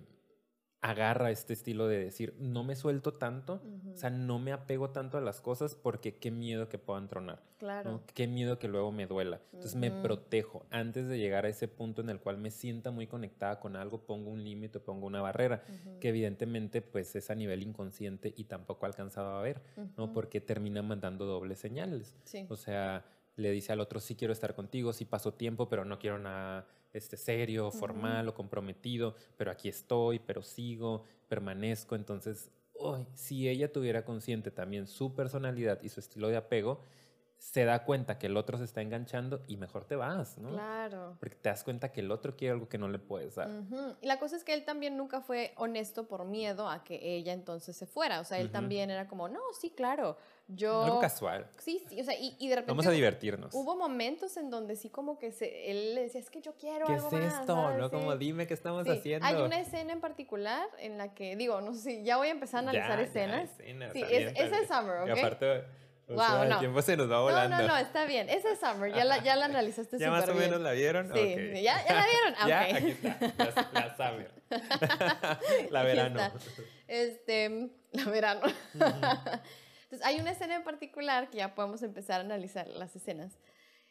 agarra 0.82 1.30
este 1.30 1.52
estilo 1.52 1.88
de 1.88 2.00
decir, 2.00 2.36
no 2.40 2.64
me 2.64 2.76
suelto 2.76 3.16
tanto, 3.16 3.62
o 3.92 3.98
sea, 3.98 4.10
no 4.10 4.40
me 4.40 4.54
apego 4.54 4.92
tanto 4.92 5.18
a 5.18 5.22
las 5.22 5.42
cosas 5.42 5.76
porque 5.76 6.16
qué 6.20 6.32
miedo 6.32 6.70
que 6.70 6.78
puedan 6.78 7.10
tronar. 7.10 7.44
Claro. 7.58 7.92
¿no? 7.92 8.04
Qué 8.14 8.28
miedo 8.28 8.60
que 8.60 8.70
luego 8.70 8.94
me 8.94 9.06
duela. 9.06 9.42
Entonces 9.52 9.76
me 9.76 9.92
protejo. 9.92 10.66
Antes 10.70 11.10
de 11.10 11.18
llegar 11.18 11.46
a 11.46 11.50
ese 11.50 11.68
punto 11.68 12.02
en 12.02 12.10
el 12.10 12.22
cual 12.22 12.38
me 12.38 12.52
sienta 12.52 12.92
muy 12.92 13.08
conectada 13.08 13.60
con 13.60 13.76
algo, 13.76 14.06
pongo 14.06 14.30
un 14.30 14.42
límite, 14.42 14.80
pongo 14.80 15.08
una 15.08 15.22
barrera, 15.22 15.64
que 16.00 16.10
evidentemente 16.10 16.82
pues 16.82 17.14
es 17.18 17.30
a 17.30 17.36
nivel 17.36 17.62
inconsciente 17.62 18.34
y 18.38 18.46
tampoco 18.46 18.86
alcanzaba 18.86 19.38
a 19.38 19.42
ver, 19.42 19.62
¿no? 19.98 20.14
Porque 20.14 20.40
termina 20.40 20.82
mandando 20.82 21.26
dobles 21.26 21.60
señales. 21.60 22.16
Sí. 22.24 22.46
O 22.48 22.56
sea, 22.56 23.04
le 23.36 23.52
dice 23.52 23.74
al 23.74 23.82
otro, 23.82 24.00
sí 24.00 24.16
quiero 24.16 24.32
estar 24.32 24.56
contigo, 24.56 24.94
sí 24.94 25.04
paso 25.04 25.34
tiempo, 25.34 25.68
pero 25.68 25.84
no 25.84 26.00
quiero 26.00 26.20
nada 26.20 26.68
este, 26.94 27.18
serio, 27.18 27.72
formal 27.72 28.28
o 28.28 28.34
comprometido, 28.34 29.16
pero 29.38 29.52
aquí 29.52 29.70
estoy, 29.70 30.20
pero 30.20 30.42
sigo, 30.42 31.04
permanezco. 31.28 31.96
Entonces, 31.96 32.52
uy, 32.74 33.06
si 33.14 33.48
ella 33.48 33.72
tuviera 33.72 34.04
consciente 34.04 34.52
también 34.52 34.88
su 34.88 35.14
personalidad 35.14 35.82
y 35.84 35.90
su 35.90 36.00
estilo 36.00 36.30
de 36.30 36.38
apego, 36.38 36.82
se 37.40 37.64
da 37.64 37.86
cuenta 37.86 38.20
que 38.20 38.28
el 38.28 38.36
otro 38.36 38.58
se 38.58 38.66
está 38.66 38.82
enganchando 38.82 39.42
y 39.48 39.56
mejor 39.56 39.86
te 39.86 39.96
vas, 39.96 40.38
¿no? 40.38 40.50
Claro. 40.50 41.16
Porque 41.22 41.38
te 41.38 41.48
das 41.48 41.64
cuenta 41.64 41.90
que 41.90 42.02
el 42.02 42.12
otro 42.12 42.36
quiere 42.36 42.52
algo 42.52 42.68
que 42.68 42.78
no 42.78 42.90
le 42.90 43.00
puedes 43.00 43.36
dar. 43.36 43.50
Ujú. 43.50 43.96
Y 44.02 44.08
la 44.08 44.20
cosa 44.20 44.36
es 44.36 44.44
que 44.44 44.54
él 44.54 44.66
también 44.66 44.98
nunca 44.98 45.22
fue 45.22 45.54
honesto 45.56 46.06
por 46.06 46.26
miedo 46.26 46.70
a 46.70 46.84
que 46.84 47.00
ella 47.16 47.32
entonces 47.32 47.78
se 47.78 47.86
fuera. 47.86 48.20
O 48.20 48.26
sea, 48.26 48.40
él 48.40 48.52
también 48.52 48.90
era 48.92 49.08
como, 49.08 49.30
no, 49.30 49.40
sí, 49.60 49.72
claro. 49.72 50.18
Yo. 50.50 50.84
Algo 50.84 51.00
casual. 51.00 51.48
Sí, 51.60 51.82
sí. 51.88 52.02
O 52.02 52.04
sea, 52.04 52.20
y, 52.20 52.36
y 52.40 52.50
de 52.50 52.56
repente. 52.56 52.72
Vamos 52.74 52.88
a 52.88 52.92
divertirnos. 52.92 53.54
Hubo 53.54 53.78
momentos 53.78 54.36
en 54.36 54.50
donde 54.50 54.76
sí, 54.76 54.90
como 54.90 55.18
que 55.18 55.32
se, 55.32 55.72
él 55.72 55.96
le 55.96 56.02
decía, 56.02 56.20
es 56.20 56.30
que 56.30 56.42
yo 56.42 56.56
quiero 56.58 56.88
¿Qué 56.88 56.94
algo 56.94 57.08
es 57.08 57.14
más", 57.14 57.40
esto? 57.40 57.54
¿sabes? 57.56 57.80
¿No? 57.80 57.90
Como 57.90 58.18
dime 58.18 58.48
qué 58.48 58.54
estamos 58.54 58.84
Sí, 58.84 58.90
haciendo. 58.92 59.26
Hay 59.26 59.36
una 59.36 59.60
escena 59.62 59.94
en 59.94 60.02
particular 60.02 60.68
en 60.80 60.98
la 60.98 61.14
que, 61.14 61.36
digo, 61.38 61.62
no 61.62 61.74
sé 61.74 62.04
ya 62.04 62.18
voy 62.18 62.28
a 62.28 62.32
empezar 62.32 62.58
a 62.66 62.70
analizar 62.70 62.90
Ya, 62.90 62.96
ya, 62.98 63.02
escenas. 63.04 63.50
escenas, 63.60 63.94
Sí, 63.94 64.02
es- 64.10 64.34
bien. 64.34 64.68
Summer, 64.68 65.08
Y 65.08 65.12
¿ok? 65.12 65.18
aparte, 65.20 65.64
o 66.10 66.14
Wow, 66.16 66.24
sea, 66.26 66.44
el 66.44 66.50
no. 66.50 66.60
tiempo 66.60 66.82
se 66.82 66.98
nos 66.98 67.08
va 67.08 67.16
No, 67.18 67.22
volando. 67.24 67.58
no, 67.58 67.68
no, 67.68 67.78
está 67.78 68.06
bien. 68.06 68.28
Esa 68.30 68.52
es 68.52 68.60
Summer, 68.60 68.92
ya 68.94 69.06
la, 69.06 69.24
ya 69.24 69.36
la 69.36 69.46
analizaste 69.46 69.98
¿Ya 70.00 70.08
súper 70.08 70.20
más 70.22 70.30
o 70.30 70.34
bien. 70.34 70.46
menos 70.50 70.62
la 70.62 70.72
vieron? 70.72 71.06
Sí, 71.14 71.20
Ok. 71.20 71.40
sí, 71.56 71.62
¿ya, 71.64 71.86
ya 71.86 71.94
la 71.94 72.06
vieron? 72.06 72.36
Ah, 72.40 72.48
Ya, 72.48 72.68
ok. 72.70 72.76
aquí 72.76 72.90
está, 72.92 73.70
la, 73.72 73.88
la 73.88 73.96
Summer. 73.98 74.32
la 75.72 75.84
verano. 75.84 76.32
Este, 76.88 77.70
la 77.92 78.04
verano. 78.06 78.42
Entonces, 78.74 80.04
hay 80.06 80.20
una 80.20 80.32
escena 80.32 80.56
en 80.56 80.64
particular 80.64 81.30
que 81.30 81.38
ya 81.38 81.56
podemos 81.56 81.82
empezar 81.84 82.22
a 82.22 82.24
analizar 82.24 82.68
las 82.68 82.96
escenas, 82.96 83.38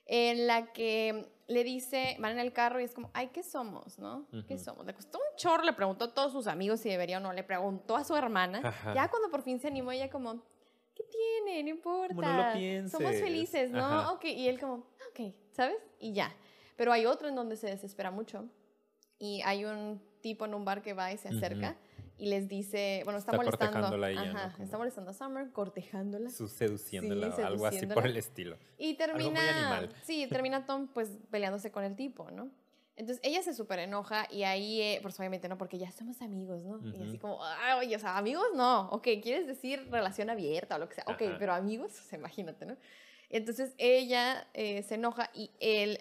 en 0.06 0.46
la 0.46 0.72
que 0.72 1.28
le 1.48 1.64
dice, 1.64 2.16
van 2.18 2.32
en 2.32 2.38
el 2.38 2.52
carro 2.52 2.80
y 2.80 2.84
es 2.84 2.94
como, 2.94 3.10
ay, 3.14 3.28
¿qué 3.28 3.42
somos, 3.42 3.98
no? 3.98 4.26
¿Qué 4.46 4.54
Ujú. 4.54 4.64
somos? 4.64 4.86
Le 4.86 4.94
costó 4.94 5.18
un 5.18 5.36
chorro, 5.36 5.64
le 5.64 5.72
preguntó 5.72 6.06
a 6.06 6.14
todos 6.14 6.32
sus 6.32 6.46
amigos 6.46 6.80
si 6.80 6.88
debería 6.88 7.18
o 7.18 7.20
no, 7.20 7.32
le 7.32 7.42
preguntó 7.44 7.96
a 7.96 8.04
su 8.04 8.16
hermana. 8.16 8.60
Ajá. 8.64 8.94
Ya 8.94 9.08
cuando 9.08 9.30
por 9.30 9.42
fin 9.42 9.60
se 9.60 9.66
animó, 9.68 9.92
ella 9.92 10.08
como, 10.08 10.42
¿qué 10.98 11.04
tiene? 11.44 11.62
No 11.62 11.70
importa. 11.70 12.14
Como 12.14 12.26
no 12.26 12.36
lo 12.36 12.42
Somos 12.42 12.58
pienses. 13.12 13.20
felices, 13.22 13.70
¿no? 13.70 13.78
Ajá. 13.84 14.12
Ok, 14.12 14.24
y 14.24 14.48
él 14.48 14.58
como, 14.60 14.74
ok, 15.10 15.32
¿sabes? 15.52 15.76
Y 15.98 16.12
ya. 16.12 16.34
Pero 16.76 16.92
hay 16.92 17.06
otro 17.06 17.28
en 17.28 17.34
donde 17.34 17.56
se 17.56 17.66
desespera 17.68 18.10
mucho. 18.10 18.44
Y 19.18 19.40
hay 19.44 19.64
un 19.64 20.00
tipo 20.20 20.44
en 20.44 20.54
un 20.54 20.64
bar 20.64 20.82
que 20.82 20.92
va 20.92 21.12
y 21.12 21.16
se 21.18 21.28
acerca 21.28 21.76
y 22.18 22.26
les 22.26 22.48
dice, 22.48 23.02
bueno, 23.04 23.18
está, 23.18 23.32
Está 23.32 23.44
molestando. 23.70 24.06
ella, 24.06 24.24
¿no? 24.24 24.38
Ajá, 24.38 24.52
Como- 24.52 24.64
está 24.64 24.78
molestando 24.78 25.10
a 25.10 25.14
Summer, 25.14 25.50
cortejándola. 25.52 26.30
Su 26.30 26.48
seduciéndola 26.48 27.32
Sí, 27.34 27.42
o 27.42 27.46
algo 27.46 27.66
así 27.66 27.86
por 27.86 28.06
el 28.06 28.16
estilo. 28.16 28.56
Y 28.76 28.86
muy 28.88 28.96
termina, 28.96 29.40
animal. 29.56 29.94
sí, 30.04 30.26
termina 30.28 30.66
Tom 30.66 30.88
pues 30.88 31.10
peleándose 31.30 31.70
con 31.72 31.84
el 31.84 31.94
tipo, 31.96 32.30
¿no? 32.30 32.50
Entonces 32.98 33.20
ella 33.22 33.40
se 33.44 33.54
súper 33.54 33.78
enoja 33.78 34.26
y 34.28 34.42
ahí, 34.42 34.82
eh, 34.82 34.98
pues 35.00 35.18
obviamente 35.20 35.48
no, 35.48 35.56
porque 35.56 35.78
ya 35.78 35.92
somos 35.92 36.20
amigos, 36.20 36.64
¿no? 36.64 36.80
Y 36.84 37.00
así 37.00 37.16
como, 37.16 37.38
"Ay, 37.44 37.78
oye, 37.78 37.96
o 37.96 37.98
sea, 38.00 38.18
amigos 38.18 38.44
no, 38.56 38.88
ok, 38.90 39.04
quieres 39.22 39.46
decir 39.46 39.86
relación 39.88 40.30
abierta 40.30 40.74
o 40.74 40.78
lo 40.80 40.88
que 40.88 40.96
sea, 40.96 41.04
ok, 41.06 41.22
Ajá. 41.22 41.36
pero 41.38 41.54
amigos, 41.54 41.92
o 41.92 42.02
sea, 42.02 42.18
imagínate, 42.18 42.66
¿no? 42.66 42.76
Entonces 43.30 43.72
ella 43.78 44.48
eh, 44.52 44.82
se 44.82 44.96
enoja 44.96 45.30
y 45.32 45.52
él, 45.60 46.00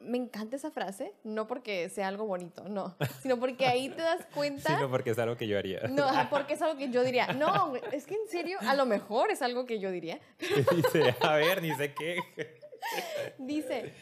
me 0.00 0.18
encanta 0.18 0.56
esa 0.56 0.72
frase, 0.72 1.14
no 1.22 1.46
porque 1.46 1.88
sea 1.90 2.08
algo 2.08 2.26
bonito, 2.26 2.68
no, 2.68 2.96
sino 3.22 3.38
porque 3.38 3.66
ahí 3.66 3.88
te 3.88 4.02
das 4.02 4.26
cuenta... 4.34 4.74
Sino 4.74 4.90
porque 4.90 5.10
es 5.10 5.18
algo 5.20 5.36
que 5.36 5.46
yo 5.46 5.56
haría. 5.56 5.82
No, 5.88 6.06
porque 6.30 6.54
es 6.54 6.62
algo 6.62 6.76
que 6.76 6.90
yo 6.90 7.04
diría. 7.04 7.28
No, 7.34 7.76
es 7.92 8.04
que 8.04 8.14
en 8.14 8.28
serio, 8.28 8.58
a 8.62 8.74
lo 8.74 8.84
mejor 8.84 9.30
es 9.30 9.42
algo 9.42 9.64
que 9.64 9.78
yo 9.78 9.92
diría. 9.92 10.18
Dice, 10.74 11.14
a 11.20 11.36
ver, 11.36 11.62
ni 11.62 11.72
sé 11.76 11.94
qué. 11.94 12.18
Dice, 13.38 13.92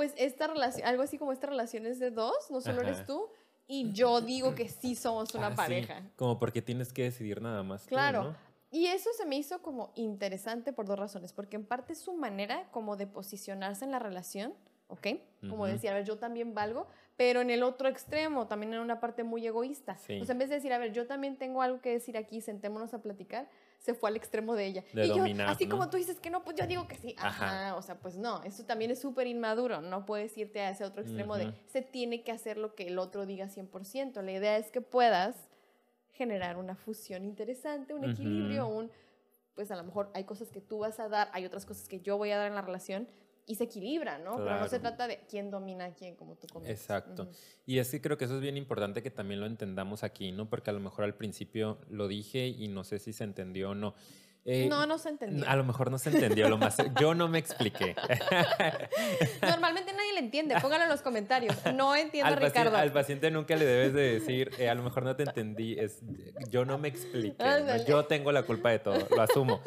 pues 0.00 0.14
esta 0.16 0.46
relación, 0.46 0.88
algo 0.88 1.02
así 1.02 1.18
como 1.18 1.30
esta 1.30 1.46
relación 1.46 1.84
es 1.84 1.98
de 1.98 2.10
dos, 2.10 2.50
no 2.50 2.62
solo 2.62 2.80
Ajá. 2.80 2.88
eres 2.88 3.04
tú, 3.04 3.28
y 3.66 3.92
yo 3.92 4.22
digo 4.22 4.54
que 4.54 4.66
sí 4.66 4.94
somos 4.94 5.34
una 5.34 5.48
Ah, 5.48 5.50
sí, 5.50 5.56
pareja. 5.56 6.02
Como 6.16 6.38
porque 6.38 6.62
tienes 6.62 6.90
que 6.90 7.02
decidir 7.02 7.42
nada 7.42 7.62
más. 7.62 7.82
tú, 7.82 7.90
Claro. 7.90 8.24
¿no? 8.24 8.36
Y 8.70 8.86
eso 8.86 9.10
se 9.12 9.26
me 9.26 9.36
hizo 9.36 9.60
como 9.60 9.92
interesante 9.96 10.72
por 10.72 10.86
dos 10.86 10.98
razones, 10.98 11.34
porque 11.34 11.56
en 11.56 11.66
parte 11.66 11.92
es 11.92 11.98
su 12.00 12.14
manera 12.14 12.66
como 12.70 12.96
de 12.96 13.06
posicionarse 13.06 13.84
en 13.84 13.90
la 13.90 13.98
relación, 13.98 14.54
¿ok? 14.88 15.06
Como 15.42 15.64
Ujú. 15.64 15.72
decir, 15.72 15.90
a 15.90 15.94
ver, 15.94 16.04
yo 16.06 16.16
también 16.16 16.54
valgo, 16.54 16.86
pero 17.18 17.42
en 17.42 17.50
el 17.50 17.62
otro 17.62 17.86
extremo, 17.86 18.46
también 18.46 18.72
en 18.72 18.80
una 18.80 19.00
parte 19.00 19.22
muy 19.22 19.46
egoísta. 19.46 19.98
Sí. 19.98 20.18
O 20.18 20.24
sea, 20.24 20.32
en 20.32 20.38
vez 20.38 20.48
de 20.48 20.54
decir, 20.54 20.72
a 20.72 20.78
ver, 20.78 20.92
yo 20.94 21.06
también 21.06 21.36
tengo 21.36 21.60
algo 21.60 21.82
que 21.82 21.90
decir 21.90 22.16
aquí, 22.16 22.40
sentémonos 22.40 22.94
a 22.94 23.02
platicar, 23.02 23.50
se 23.80 23.94
fue 23.94 24.10
al 24.10 24.16
extremo 24.16 24.54
de 24.54 24.66
ella. 24.66 24.84
De 24.92 25.06
y 25.06 25.08
yo, 25.08 25.24
así 25.46 25.64
¿no? 25.64 25.70
como 25.70 25.90
tú 25.90 25.96
dices 25.96 26.20
que 26.20 26.30
no, 26.30 26.44
pues 26.44 26.56
yo 26.56 26.66
digo 26.66 26.86
que 26.86 26.96
sí. 26.96 27.16
Ajá. 27.18 27.68
Ajá. 27.68 27.76
O 27.76 27.82
sea, 27.82 27.98
pues 27.98 28.16
no, 28.16 28.42
eso 28.44 28.64
también 28.64 28.90
es 28.90 29.00
súper 29.00 29.26
inmaduro. 29.26 29.80
No 29.80 30.04
puedes 30.04 30.36
irte 30.36 30.60
a 30.60 30.70
ese 30.70 30.84
otro 30.84 31.02
extremo 31.02 31.36
de, 31.36 31.52
se 31.66 31.80
tiene 31.80 32.22
que 32.22 32.30
hacer 32.30 32.58
lo 32.58 32.74
que 32.74 32.86
el 32.86 32.98
otro 32.98 33.26
diga 33.26 33.48
100%. 33.48 34.22
La 34.22 34.32
idea 34.32 34.58
es 34.58 34.70
que 34.70 34.82
puedas 34.82 35.48
generar 36.12 36.58
una 36.58 36.76
fusión 36.76 37.24
interesante, 37.24 37.94
un 37.94 38.04
equilibrio, 38.04 38.66
Ujú. 38.66 38.78
un, 38.78 38.90
pues 39.54 39.70
a 39.70 39.76
lo 39.76 39.84
mejor 39.84 40.10
hay 40.12 40.24
cosas 40.24 40.50
que 40.50 40.60
tú 40.60 40.80
vas 40.80 41.00
a 41.00 41.08
dar, 41.08 41.30
hay 41.32 41.46
otras 41.46 41.64
cosas 41.64 41.88
que 41.88 42.00
yo 42.00 42.18
voy 42.18 42.30
a 42.30 42.36
dar 42.36 42.48
en 42.48 42.54
la 42.54 42.62
relación 42.62 43.08
y 43.46 43.54
se 43.56 43.64
equilibra, 43.64 44.18
¿no? 44.18 44.36
Pero 44.36 44.58
no 44.58 44.64
se 44.68 44.78
Claro. 44.80 44.96
trata 44.96 45.08
de 45.08 45.20
quién 45.28 45.50
domina 45.50 45.86
a 45.86 45.94
quién, 45.94 46.14
como 46.16 46.36
tú 46.36 46.46
comentas. 46.46 46.78
Exacto. 46.80 47.22
Ujú. 47.24 47.32
Y 47.66 47.78
es 47.78 47.90
que 47.90 48.00
creo 48.00 48.16
que 48.16 48.24
eso 48.26 48.36
es 48.36 48.40
bien 48.40 48.56
importante 48.56 49.02
que 49.02 49.10
también 49.10 49.40
lo 49.40 49.46
entendamos 49.46 50.02
aquí, 50.04 50.32
¿no? 50.32 50.48
Porque 50.48 50.70
a 50.70 50.72
lo 50.72 50.80
mejor 50.80 51.04
al 51.04 51.14
principio 51.14 51.78
lo 51.88 52.06
dije 52.08 52.46
y 52.48 52.68
no 52.68 52.84
sé 52.84 52.98
si 52.98 53.12
se 53.12 53.24
entendió 53.24 53.70
o 53.70 53.74
no. 53.74 53.94
Eh, 54.44 54.66
no, 54.68 54.86
no 54.86 54.98
se 54.98 55.10
entendió. 55.10 55.48
A 55.48 55.56
lo 55.56 55.64
mejor 55.64 55.90
no 55.90 55.98
se 55.98 56.10
entendió 56.10 56.48
lo 56.48 56.58
más. 56.58 56.76
Yo 57.00 57.14
no 57.14 57.28
me 57.28 57.38
expliqué. 57.38 57.94
Normalmente 59.42 59.92
nadie 59.92 60.12
le 60.14 60.20
entiende. 60.20 60.56
Pónganlo 60.60 60.84
en 60.84 60.90
los 60.90 61.02
comentarios. 61.02 61.54
No 61.74 61.94
entiendo, 61.94 62.32
al, 62.32 62.40
Ricardo. 62.40 62.76
al 62.76 62.92
paciente 62.92 63.30
nunca 63.30 63.56
le 63.56 63.64
debes 63.64 63.92
de 63.92 64.18
decir, 64.18 64.50
eh, 64.58 64.68
a 64.68 64.74
lo 64.74 64.82
mejor 64.82 65.02
no 65.02 65.14
te 65.16 65.24
entendí, 65.24 65.78
es, 65.78 66.00
yo 66.48 66.64
no 66.64 66.78
me 66.78 66.88
expliqué, 66.88 67.44
yo 67.86 68.04
tengo 68.06 68.32
la 68.32 68.42
culpa 68.42 68.70
de 68.70 68.78
todo, 68.78 68.96
lo 69.14 69.22
asumo. 69.22 69.60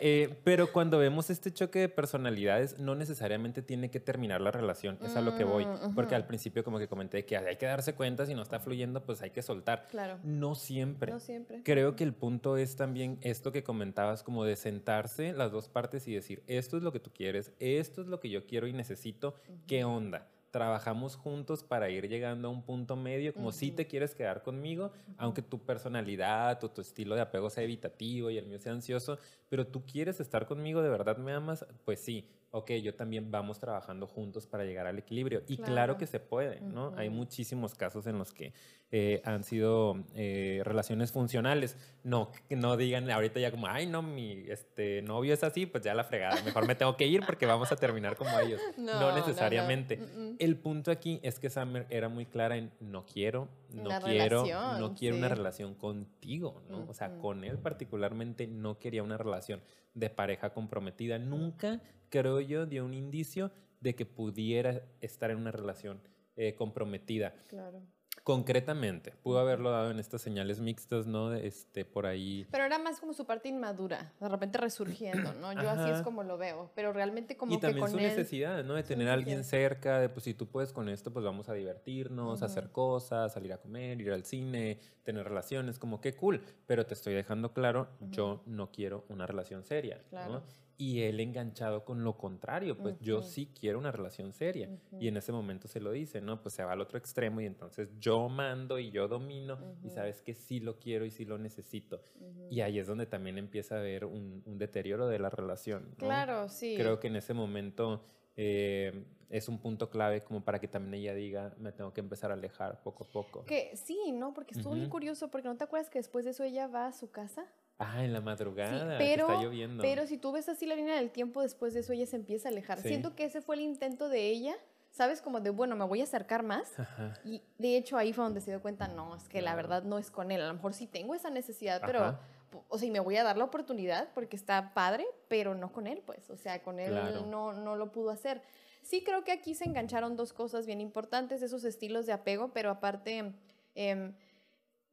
Eh, 0.00 0.38
pero 0.44 0.70
cuando 0.72 0.98
vemos 0.98 1.28
este 1.28 1.52
choque 1.52 1.80
de 1.80 1.88
personalidades, 1.88 2.78
no 2.78 2.94
necesariamente 2.94 3.62
tiene 3.62 3.90
que 3.90 3.98
terminar 3.98 4.40
la 4.40 4.52
relación, 4.52 4.96
es 5.02 5.16
a 5.16 5.20
lo 5.20 5.36
que 5.36 5.42
voy, 5.42 5.64
Mm, 5.64 5.94
porque 5.94 6.14
al 6.14 6.26
principio 6.26 6.64
como 6.64 6.78
que 6.78 6.88
comenté 6.88 7.24
que 7.24 7.36
hay 7.36 7.56
que 7.56 7.66
darse 7.66 7.94
cuenta, 7.94 8.26
si 8.26 8.34
no 8.34 8.42
está 8.42 8.60
fluyendo, 8.60 9.02
pues 9.04 9.22
hay 9.22 9.30
que 9.30 9.42
soltar. 9.42 9.86
Claro. 9.88 10.18
No 10.22 10.54
siempre. 10.54 11.12
No 11.12 11.20
siempre. 11.20 11.62
Creo 11.64 11.96
que 11.96 12.04
el 12.04 12.14
punto 12.14 12.56
es 12.56 12.76
también 12.76 13.18
esto 13.22 13.52
que 13.52 13.62
comentabas, 13.62 14.17
como 14.22 14.44
de 14.44 14.56
sentarse 14.56 15.32
las 15.32 15.52
dos 15.52 15.68
partes 15.68 16.06
y 16.08 16.14
decir, 16.14 16.42
esto 16.46 16.76
es 16.76 16.82
lo 16.82 16.92
que 16.92 17.00
tú 17.00 17.10
quieres, 17.12 17.52
esto 17.58 18.00
es 18.00 18.08
lo 18.08 18.20
que 18.20 18.30
yo 18.30 18.46
quiero 18.46 18.66
y 18.66 18.72
necesito, 18.72 19.34
¿qué 19.66 19.84
onda? 19.84 20.28
Trabajamos 20.50 21.16
juntos 21.16 21.62
para 21.62 21.90
ir 21.90 22.08
llegando 22.08 22.48
a 22.48 22.50
un 22.50 22.62
punto 22.62 22.96
medio, 22.96 23.34
como 23.34 23.52
si 23.52 23.70
te 23.70 23.86
quieres 23.86 24.14
quedar 24.14 24.42
conmigo, 24.42 24.92
aunque 25.18 25.42
tu 25.42 25.58
personalidad 25.58 26.62
o 26.64 26.70
tu 26.70 26.80
estilo 26.80 27.14
de 27.14 27.20
apego 27.20 27.50
sea 27.50 27.64
evitativo 27.64 28.30
y 28.30 28.38
el 28.38 28.46
mío 28.46 28.58
sea 28.58 28.72
ansioso, 28.72 29.18
pero 29.50 29.66
tú 29.66 29.84
quieres 29.84 30.20
estar 30.20 30.46
conmigo, 30.46 30.80
de 30.80 30.88
verdad 30.88 31.18
me 31.18 31.32
amas, 31.32 31.66
pues 31.84 32.00
sí, 32.00 32.26
ok, 32.50 32.70
yo 32.82 32.94
también 32.94 33.30
vamos 33.30 33.58
trabajando 33.60 34.06
juntos 34.06 34.46
para 34.46 34.64
llegar 34.64 34.86
al 34.86 34.98
equilibrio. 34.98 35.42
Y 35.48 35.56
claro, 35.56 35.72
Claro. 35.72 35.98
que 35.98 36.06
se 36.06 36.18
puede, 36.20 36.60
¿no? 36.60 36.94
Hay 36.96 37.08
Ujú. 37.08 37.16
muchísimos 37.18 37.74
casos 37.74 38.06
en 38.06 38.18
los 38.18 38.32
que 38.32 38.52
eh, 38.90 39.20
han 39.24 39.44
sido 39.44 40.02
eh, 40.14 40.62
relaciones 40.64 41.12
funcionales. 41.12 41.76
No, 42.04 42.30
no 42.48 42.78
digan 42.78 43.10
ahorita 43.10 43.38
ya 43.38 43.50
como, 43.50 43.66
ay, 43.66 43.86
no, 43.86 44.00
mi 44.00 44.44
este, 44.48 45.02
novio 45.02 45.34
es 45.34 45.44
así, 45.44 45.66
pues 45.66 45.84
ya 45.84 45.92
la 45.92 46.04
fregada. 46.04 46.42
Mejor 46.42 46.66
me 46.66 46.74
tengo 46.74 46.96
que 46.96 47.06
ir 47.06 47.22
porque 47.26 47.44
vamos 47.44 47.70
a 47.70 47.76
terminar 47.76 48.16
como 48.16 48.30
ellos. 48.40 48.60
No, 48.78 48.94
No, 48.94 49.00
no, 49.00 49.10
no. 49.10 49.16
necesariamente. 49.16 49.98
Mm, 49.98 50.20
mm. 50.32 50.36
El 50.38 50.56
punto 50.56 50.90
aquí 50.90 51.20
es 51.22 51.38
que 51.38 51.50
Summer 51.50 51.86
era 51.90 52.08
muy 52.08 52.24
clara 52.24 52.56
en 52.56 52.70
no 52.80 53.04
quiero, 53.04 53.48
no 53.70 53.82
Una 53.90 54.00
quiero, 54.00 54.44
relación, 54.44 54.80
no 54.80 54.94
quiero 54.94 55.16
una 55.16 55.28
sí. 55.28 55.34
relación 55.34 55.74
contigo, 55.74 56.62
¿no? 56.70 56.86
O 56.88 56.94
sea, 56.94 57.18
con 57.18 57.44
él 57.44 57.58
particularmente 57.58 58.46
no 58.46 58.78
quería 58.78 59.02
una 59.02 59.18
relación 59.18 59.60
de 59.94 60.08
pareja 60.10 60.54
comprometida. 60.54 61.18
Nunca, 61.18 61.80
creo 62.10 62.40
yo, 62.40 62.66
dio 62.66 62.84
un 62.84 62.94
indicio 62.94 63.50
de 63.80 63.94
que 63.94 64.06
pudiera 64.06 64.82
estar 65.00 65.30
en 65.30 65.38
una 65.38 65.50
relación 65.52 66.00
eh, 66.36 66.54
comprometida. 66.54 67.34
Claro. 67.48 67.82
Concretamente, 68.24 69.12
pudo 69.22 69.38
haberlo 69.38 69.70
dado 69.70 69.90
en 69.90 69.98
estas 69.98 70.20
señales 70.20 70.60
mixtas, 70.60 71.06
¿no? 71.06 71.32
Este, 71.32 71.86
por 71.86 72.04
ahí. 72.04 72.46
Pero 72.50 72.64
era 72.64 72.78
más 72.78 73.00
como 73.00 73.14
su 73.14 73.24
parte 73.24 73.48
inmadura, 73.48 74.12
de 74.20 74.28
repente 74.28 74.58
resurgiendo, 74.58 75.32
¿no? 75.34 75.52
Yo 75.54 75.70
así 75.70 75.88
es 75.88 75.94
Ajá. 75.94 76.02
como 76.04 76.22
lo 76.24 76.36
veo, 76.36 76.70
pero 76.74 76.92
realmente 76.92 77.38
como 77.38 77.54
y 77.54 77.56
que 77.56 77.62
también 77.62 77.80
con 77.80 77.90
su 77.90 77.96
él... 77.96 78.02
necesidad, 78.02 78.62
¿no? 78.64 78.74
De 78.74 78.82
tener 78.82 79.08
a 79.08 79.14
alguien 79.14 79.44
cerca, 79.44 79.98
de 79.98 80.10
pues 80.10 80.24
si 80.24 80.34
tú 80.34 80.46
puedes 80.46 80.74
con 80.74 80.90
esto, 80.90 81.10
pues 81.10 81.24
vamos 81.24 81.48
a 81.48 81.54
divertirnos, 81.54 82.42
a 82.42 82.46
hacer 82.46 82.64
Ujú. 82.64 82.72
cosas, 82.72 83.32
salir 83.32 83.52
a 83.54 83.58
comer, 83.58 83.98
ir 83.98 84.12
al 84.12 84.24
cine, 84.24 84.78
tener 85.04 85.24
relaciones, 85.24 85.78
como 85.78 86.02
que 86.02 86.14
cool. 86.14 86.42
Pero 86.66 86.84
te 86.84 86.92
estoy 86.92 87.14
dejando 87.14 87.54
claro, 87.54 87.88
yo 88.10 88.42
no 88.44 88.70
quiero 88.70 89.06
una 89.08 89.26
relación 89.26 89.64
seria, 89.64 90.02
Claro. 90.10 90.32
¿no? 90.32 90.42
Y 90.80 91.02
él 91.02 91.18
enganchado 91.18 91.84
con 91.84 92.04
lo 92.04 92.16
contrario, 92.16 92.78
pues 92.78 93.00
yo 93.00 93.18
Ujú. 93.18 93.26
sí 93.26 93.52
quiero 93.58 93.80
una 93.80 93.90
relación 93.90 94.32
seria. 94.32 94.68
Ujú. 94.68 94.98
Y 95.00 95.08
en 95.08 95.16
ese 95.16 95.32
momento 95.32 95.66
se 95.66 95.80
lo 95.80 95.90
dice, 95.90 96.20
¿no? 96.20 96.40
Pues 96.40 96.54
se 96.54 96.62
va 96.62 96.72
al 96.72 96.80
otro 96.80 96.98
extremo 96.98 97.40
y 97.40 97.46
entonces 97.46 97.88
yo 97.98 98.28
mando 98.28 98.78
y 98.78 98.92
yo 98.92 99.08
domino 99.08 99.58
y 99.82 99.86
Ujú. 99.88 99.94
sabes 99.96 100.22
que 100.22 100.34
sí 100.34 100.60
lo 100.60 100.78
quiero 100.78 101.04
y 101.04 101.10
sí 101.10 101.24
lo 101.24 101.36
necesito. 101.36 102.00
Y 102.48 102.60
ahí 102.60 102.78
es 102.78 102.86
donde 102.86 103.06
también 103.06 103.38
empieza 103.38 103.74
a 103.74 103.78
haber 103.80 104.04
un, 104.04 104.40
un 104.46 104.56
deterioro 104.56 105.08
de 105.08 105.18
la 105.18 105.30
relación. 105.30 105.88
¿no? 105.90 105.96
Claro, 105.96 106.48
sí. 106.48 106.74
Creo 106.76 107.00
que 107.00 107.08
en 107.08 107.16
ese 107.16 107.34
momento 107.34 108.04
eh, 108.36 109.04
es 109.30 109.48
un 109.48 109.58
punto 109.58 109.90
clave 109.90 110.22
como 110.22 110.44
para 110.44 110.60
que 110.60 110.68
también 110.68 110.94
ella 111.02 111.14
diga, 111.14 111.54
me 111.58 111.72
tengo 111.72 111.92
que 111.92 112.00
empezar 112.00 112.30
a 112.30 112.34
alejar 112.34 112.80
poco 112.84 113.02
a 113.02 113.08
poco. 113.08 113.44
Que 113.46 113.74
sí, 113.76 114.12
¿no? 114.12 114.32
Porque 114.32 114.54
estuvo 114.54 114.74
Ujú. 114.74 114.88
curioso, 114.88 115.28
porque 115.28 115.48
¿no 115.48 115.56
te 115.56 115.64
acuerdas 115.64 115.90
que 115.90 115.98
después 115.98 116.24
de 116.24 116.30
eso 116.30 116.44
ella 116.44 116.68
va 116.68 116.86
a 116.86 116.92
su 116.92 117.10
casa? 117.10 117.46
Ah, 117.78 118.04
en 118.04 118.12
la 118.12 118.20
madrugada, 118.20 118.98
Sí, 118.98 118.98
que 119.04 119.10
pero, 119.10 119.28
está 119.30 119.42
lloviendo. 119.42 119.82
pero 119.82 120.06
si 120.06 120.18
tú 120.18 120.32
ves 120.32 120.48
así 120.48 120.66
la 120.66 120.74
línea 120.74 120.96
del 120.96 121.10
tiempo, 121.10 121.42
después 121.42 121.74
de 121.74 121.80
eso 121.80 121.92
ella 121.92 122.06
se 122.06 122.16
empieza 122.16 122.48
a 122.48 122.50
alejar. 122.52 122.78
Sí. 122.80 122.88
Siento 122.88 123.14
que 123.14 123.24
ese 123.24 123.40
fue 123.40 123.54
el 123.54 123.60
intento 123.62 124.08
de 124.08 124.26
ella, 124.28 124.56
¿sabes? 124.90 125.22
Como 125.22 125.40
de, 125.40 125.50
bueno, 125.50 125.76
me 125.76 125.84
voy 125.84 126.00
a 126.00 126.04
acercar 126.04 126.42
más. 126.42 126.78
Ajá. 126.78 127.14
Y 127.24 127.42
de 127.58 127.76
hecho 127.76 127.96
ahí 127.96 128.12
fue 128.12 128.24
donde 128.24 128.40
se 128.40 128.50
dio 128.50 128.60
cuenta, 128.60 128.88
no, 128.88 129.14
es 129.14 129.28
que 129.28 129.42
la 129.42 129.54
verdad 129.54 129.84
no 129.84 129.98
es 129.98 130.10
con 130.10 130.32
él. 130.32 130.40
A 130.42 130.48
lo 130.48 130.54
mejor 130.54 130.74
sí 130.74 130.86
tengo 130.88 131.14
esa 131.14 131.30
necesidad, 131.30 131.80
pero, 131.86 132.00
Ajá. 132.00 132.20
o 132.68 132.78
sea, 132.78 132.88
y 132.88 132.90
me 132.90 132.98
voy 133.00 133.16
a 133.16 133.22
dar 133.22 133.36
la 133.36 133.44
oportunidad 133.44 134.08
porque 134.12 134.34
está 134.34 134.74
padre, 134.74 135.06
pero 135.28 135.54
no 135.54 135.70
con 135.72 135.86
él, 135.86 136.02
pues. 136.04 136.28
O 136.30 136.36
sea, 136.36 136.62
con 136.64 136.80
él 136.80 136.90
Claro. 136.90 137.26
no, 137.26 137.52
no 137.52 137.76
lo 137.76 137.92
pudo 137.92 138.10
hacer. 138.10 138.42
Sí 138.82 139.04
creo 139.04 139.22
que 139.22 139.30
aquí 139.30 139.54
se 139.54 139.64
engancharon 139.66 140.16
dos 140.16 140.32
cosas 140.32 140.66
bien 140.66 140.80
importantes, 140.80 141.42
esos 141.42 141.62
estilos 141.62 142.06
de 142.06 142.12
apego, 142.12 142.52
pero 142.52 142.70
aparte, 142.70 143.34
em, 143.76 144.14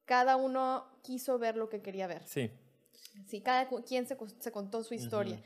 cada 0.03 0.35
uno 0.35 0.85
quiso 1.01 1.39
ver 1.39 1.55
lo 1.57 1.67
que 1.69 1.81
quería 1.81 2.05
ver. 2.05 2.21
Sí, 2.27 2.51
Sí, 3.27 3.41
cada 3.41 3.67
quien 3.67 4.07
se, 4.07 4.17
co- 4.17 4.27
se 4.27 4.51
contó 4.51 4.83
su 4.83 4.93
historia. 4.93 5.41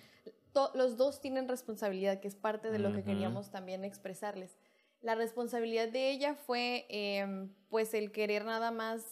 To- 0.54 0.72
los 0.74 0.98
dos 0.98 1.22
tienen 1.22 1.48
responsabilidad, 1.48 2.20
que 2.20 2.28
es 2.28 2.36
parte 2.36 2.72
de 2.72 2.80
lo 2.80 2.92
que 2.94 3.04
queríamos 3.04 3.52
también 3.52 3.84
expresarles. 3.86 4.58
La 5.02 5.16
responsabilidad 5.16 5.88
de 5.88 6.10
ella 6.12 6.36
fue, 6.36 6.86
em, 6.90 7.54
pues, 7.70 7.94
el 7.94 8.12
querer 8.12 8.44
nada 8.46 8.72
más 8.72 9.04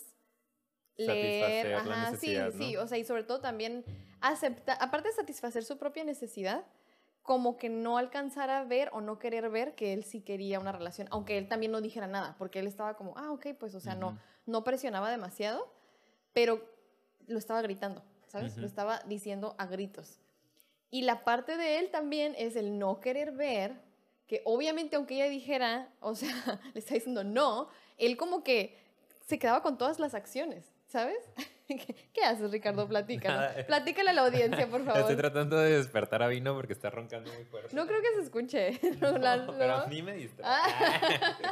leer. 0.98 1.39
Satisfacer 1.46 1.76
Ajá, 1.76 2.17
sí, 2.17 2.36
¿no? 2.38 2.52
sí, 2.58 2.76
o 2.78 2.88
sea, 2.88 2.98
y 2.98 3.06
sobre 3.06 3.24
todo 3.24 3.39
también 3.39 3.86
aceptar, 4.20 4.78
aparte 4.82 5.10
de 5.10 5.13
satisfacer 5.15 5.63
su 5.63 5.78
propia 5.78 6.04
necesidad, 6.04 6.65
como 7.22 7.58
que 7.58 7.70
no 7.70 7.98
alcanzar 7.98 8.50
a 8.50 8.63
ver 8.63 8.89
o 8.93 9.02
no 9.02 9.20
querer 9.20 9.50
ver 9.50 9.76
que 9.76 9.93
él 9.93 10.04
sí 10.04 10.22
quería 10.22 10.60
una 10.60 10.72
relación, 10.72 11.08
aunque 11.12 11.38
él 11.38 11.48
también 11.48 11.72
no 11.72 11.82
dijera 11.82 12.08
nada, 12.08 12.36
porque 12.38 12.60
él 12.60 12.67
estaba 12.67 12.96
como, 12.96 13.13
ah, 13.17 13.32
ok, 13.32 13.48
pues, 13.60 13.76
o 13.76 13.80
sea, 13.80 13.96
no, 13.96 14.17
no 14.46 14.63
presionaba 14.63 15.12
demasiado, 15.12 15.72
pero 16.34 16.62
lo 17.28 17.38
estaba 17.38 17.62
gritando, 17.62 18.02
¿sabes? 18.28 18.58
Lo 18.58 18.68
estaba 18.68 19.00
diciendo 19.08 19.56
a 19.58 19.66
gritos. 19.66 20.20
Y 20.90 21.02
la 21.02 21.24
parte 21.24 21.58
de 21.58 21.80
él 21.80 21.90
también 21.90 22.34
es 22.38 22.56
el 22.56 22.80
no 22.80 23.00
querer 23.00 23.32
ver, 23.32 23.76
que 24.28 24.42
obviamente 24.46 24.96
aunque 24.96 25.16
ella 25.16 25.30
dijera, 25.30 25.90
o 26.00 26.16
sea, 26.16 26.30
le 26.74 26.80
está 26.80 26.94
diciendo 26.94 27.24
no, 27.24 27.68
él 27.98 28.18
como 28.18 28.44
que 28.44 28.78
se 29.26 29.40
quedaba 29.40 29.62
con 29.62 29.78
todas 29.78 30.00
las 30.00 30.13
acciones, 30.13 30.66
¿sabes? 30.88 31.20
¿Qué, 32.13 32.21
haces, 32.23 32.49
Ricardo? 32.51 32.88
Platícalo. 32.88 33.36
Nada. 33.41 33.65
Platícale 33.65 34.10
a 34.12 34.13
la 34.13 34.21
audiencia, 34.21 34.67
por 34.67 34.82
favor. 34.86 35.01
estoy 35.01 35.15
tratando 35.17 35.58
de 35.58 35.77
despertar 35.77 36.23
a 36.23 36.27
Vino 36.27 36.53
porque 36.56 36.73
está 36.73 36.89
roncando 36.89 37.32
muy 37.34 37.43
fuerte. 37.45 37.75
No 37.75 37.86
creo 37.86 38.01
que 38.01 38.13
se 38.15 38.21
escuche. 38.21 38.80
No, 39.01 39.17
la- 39.17 39.38
No, 39.38 39.53
pero 39.58 39.73
a 39.75 39.88
mí 39.88 40.01
me 40.01 40.13
distrae. 40.15 40.49
Ah. 40.49 41.47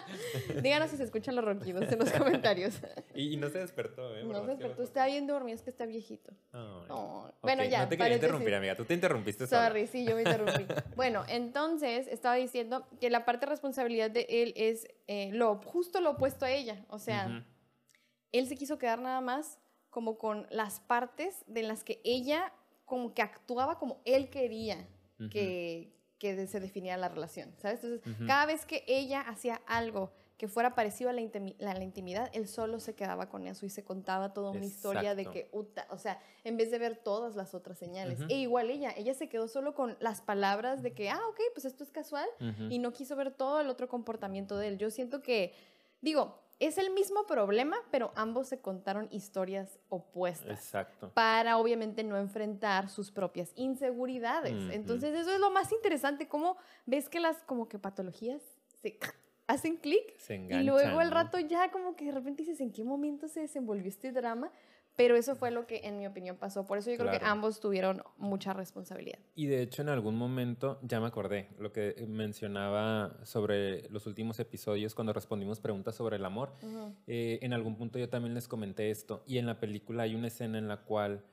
Díganos 0.61 0.89
si 0.89 0.97
se 0.97 1.03
escuchan 1.03 1.35
los 1.35 1.43
ronquidos 1.43 1.91
en 1.91 1.99
los 1.99 2.11
comentarios. 2.11 2.75
Y, 3.13 3.33
y 3.33 3.37
no 3.37 3.49
se 3.49 3.59
despertó, 3.59 4.15
¿eh? 4.15 4.23
No 4.23 4.41
se 4.43 4.51
despertó, 4.51 4.83
está 4.83 5.05
bien 5.07 5.27
dormido, 5.27 5.55
es 5.55 5.61
que 5.61 5.69
está 5.69 5.85
viejito. 5.85 6.31
Oh, 6.53 7.25
Ok, 7.27 7.33
Bueno, 7.41 7.63
ya. 7.63 7.83
No 7.83 7.89
te 7.89 7.97
quería 7.97 8.15
interrumpir, 8.15 8.55
amiga. 8.55 8.75
Tú 8.75 8.85
te 8.85 8.93
interrumpiste 8.93 9.47
sola. 9.47 9.67
Sorry, 9.67 9.87
sí, 9.87 10.05
yo 10.05 10.15
me 10.15 10.21
interrumpí. 10.23 10.65
bueno, 10.95 11.23
entonces 11.27 12.07
estaba 12.07 12.35
diciendo 12.35 12.87
que 12.99 13.09
la 13.09 13.25
parte 13.25 13.45
de 13.45 13.49
responsabilidad 13.51 14.09
de 14.11 14.25
él 14.29 14.53
es 14.55 14.87
eh, 15.07 15.29
lo, 15.33 15.55
justo 15.57 16.01
lo 16.01 16.11
opuesto 16.11 16.45
a 16.45 16.51
ella. 16.51 16.85
O 16.89 16.99
sea, 16.99 17.43
él 18.31 18.47
se 18.47 18.55
quiso 18.55 18.77
quedar 18.77 18.99
nada 18.99 19.21
más 19.21 19.59
como 19.95 20.17
con 20.17 20.45
las 20.49 20.81
partes 20.81 21.45
de 21.47 21.63
las 21.63 21.85
que 21.85 22.01
ella 22.03 22.51
como 22.83 23.13
que 23.13 23.21
actuaba 23.21 23.79
como 23.79 24.01
él 24.03 24.29
quería 24.29 24.85
que, 25.29 25.93
que 26.19 26.47
se 26.47 26.59
definiera 26.59 26.97
la 26.97 27.07
relación, 27.07 27.53
¿sabes? 27.59 27.81
Entonces, 27.81 28.13
cada 28.27 28.45
vez 28.45 28.65
que 28.65 28.83
ella 28.87 29.21
hacía 29.21 29.61
algo 29.65 30.11
que 30.37 30.49
fuera 30.49 30.75
parecido 30.75 31.09
a 31.09 31.13
la, 31.13 31.21
la- 31.59 31.81
intimidad, 31.83 32.29
él 32.33 32.49
solo 32.49 32.81
se 32.81 32.93
quedaba 32.93 33.29
con 33.29 33.47
eso 33.47 33.65
y 33.65 33.69
se 33.69 33.85
contaba 33.85 34.33
toda 34.33 34.51
una 34.51 34.65
historia 34.65 35.15
de 35.15 35.23
que, 35.31 35.49
uta, 35.53 35.87
o 35.89 35.97
sea, 35.97 36.19
en 36.43 36.57
vez 36.57 36.69
de 36.71 36.77
ver 36.77 36.97
todas 36.97 37.37
las 37.37 37.53
otras 37.55 37.77
señales. 37.79 38.19
E 38.29 38.35
igual 38.39 38.69
ella, 38.69 38.93
ella 38.97 39.13
se 39.13 39.29
quedó 39.29 39.47
solo 39.47 39.73
con 39.73 39.95
las 40.01 40.19
palabras 40.21 40.83
de 40.83 40.91
que, 40.91 41.09
ah, 41.09 41.21
ok, 41.29 41.39
pues 41.53 41.63
esto 41.63 41.85
es 41.85 41.91
casual, 41.91 42.27
y 42.69 42.79
no 42.79 42.91
quiso 42.91 43.15
ver 43.15 43.31
todo 43.31 43.61
el 43.61 43.69
otro 43.69 43.87
comportamiento 43.87 44.57
de 44.57 44.67
él. 44.67 44.77
Yo 44.77 44.89
siento 44.91 45.21
que, 45.21 45.53
digo, 46.01 46.37
es 46.59 46.77
el 46.77 46.91
mismo 46.91 47.25
problema, 47.25 47.77
pero 47.91 48.11
ambos 48.15 48.47
se 48.47 48.59
contaron 48.59 49.07
historias 49.11 49.77
opuestas 49.89 50.57
Exacto. 50.57 51.11
para 51.13 51.57
obviamente 51.57 52.03
no 52.03 52.17
enfrentar 52.17 52.89
sus 52.89 53.11
propias 53.11 53.51
inseguridades. 53.55 54.71
Entonces 54.71 55.13
eso 55.15 55.31
es 55.31 55.39
lo 55.39 55.51
más 55.51 55.71
interesante, 55.71 56.27
cómo 56.27 56.57
ves 56.85 57.09
que 57.09 57.19
las 57.19 57.37
como 57.43 57.67
que 57.67 57.77
patologías 57.77 58.41
se 58.81 58.97
hacen 59.47 59.77
clic 59.77 60.17
Se 60.17 60.35
y 60.35 60.63
luego 60.63 61.01
el 61.01 61.09
¿no? 61.09 61.13
rato 61.13 61.39
ya 61.39 61.69
como 61.71 61.95
que 61.95 62.05
de 62.05 62.11
repente 62.11 62.43
dices 62.43 62.61
en 62.61 62.71
qué 62.71 62.83
momento 62.83 63.27
se 63.27 63.41
desenvolvió 63.41 63.89
este 63.89 64.11
drama, 64.11 64.51
pero 64.95 65.15
eso 65.15 65.35
fue 65.35 65.51
lo 65.51 65.67
que 65.67 65.81
en 65.83 65.97
mi 65.97 66.07
opinión 66.07 66.37
pasó. 66.37 66.65
Por 66.65 66.77
eso 66.77 66.91
yo 66.91 66.97
creo 66.97 67.11
que 67.11 67.25
ambos 67.25 67.59
tuvieron 67.59 68.03
mucha 68.17 68.53
responsabilidad. 68.53 69.19
Y 69.35 69.47
de 69.47 69.61
hecho 69.61 69.81
en 69.81 69.89
algún 69.89 70.15
momento, 70.15 70.79
ya 70.81 70.99
me 70.99 71.07
acordé, 71.07 71.49
lo 71.59 71.71
que 71.71 72.05
mencionaba 72.07 73.17
sobre 73.23 73.89
los 73.89 74.07
últimos 74.07 74.39
episodios 74.39 74.95
cuando 74.95 75.13
respondimos 75.13 75.59
preguntas 75.59 75.95
sobre 75.95 76.17
el 76.17 76.25
amor. 76.25 76.53
Eh, 77.07 77.39
en 77.41 77.53
algún 77.53 77.75
punto 77.75 77.99
yo 77.99 78.09
también 78.09 78.33
les 78.33 78.47
comenté 78.47 78.89
esto. 78.89 79.23
Y 79.27 79.37
en 79.37 79.45
la 79.45 79.59
película 79.59 80.03
hay 80.03 80.15
una 80.15 80.27
escena 80.27 80.57
en 80.57 80.67
la 80.67 80.77
cual 80.77 81.23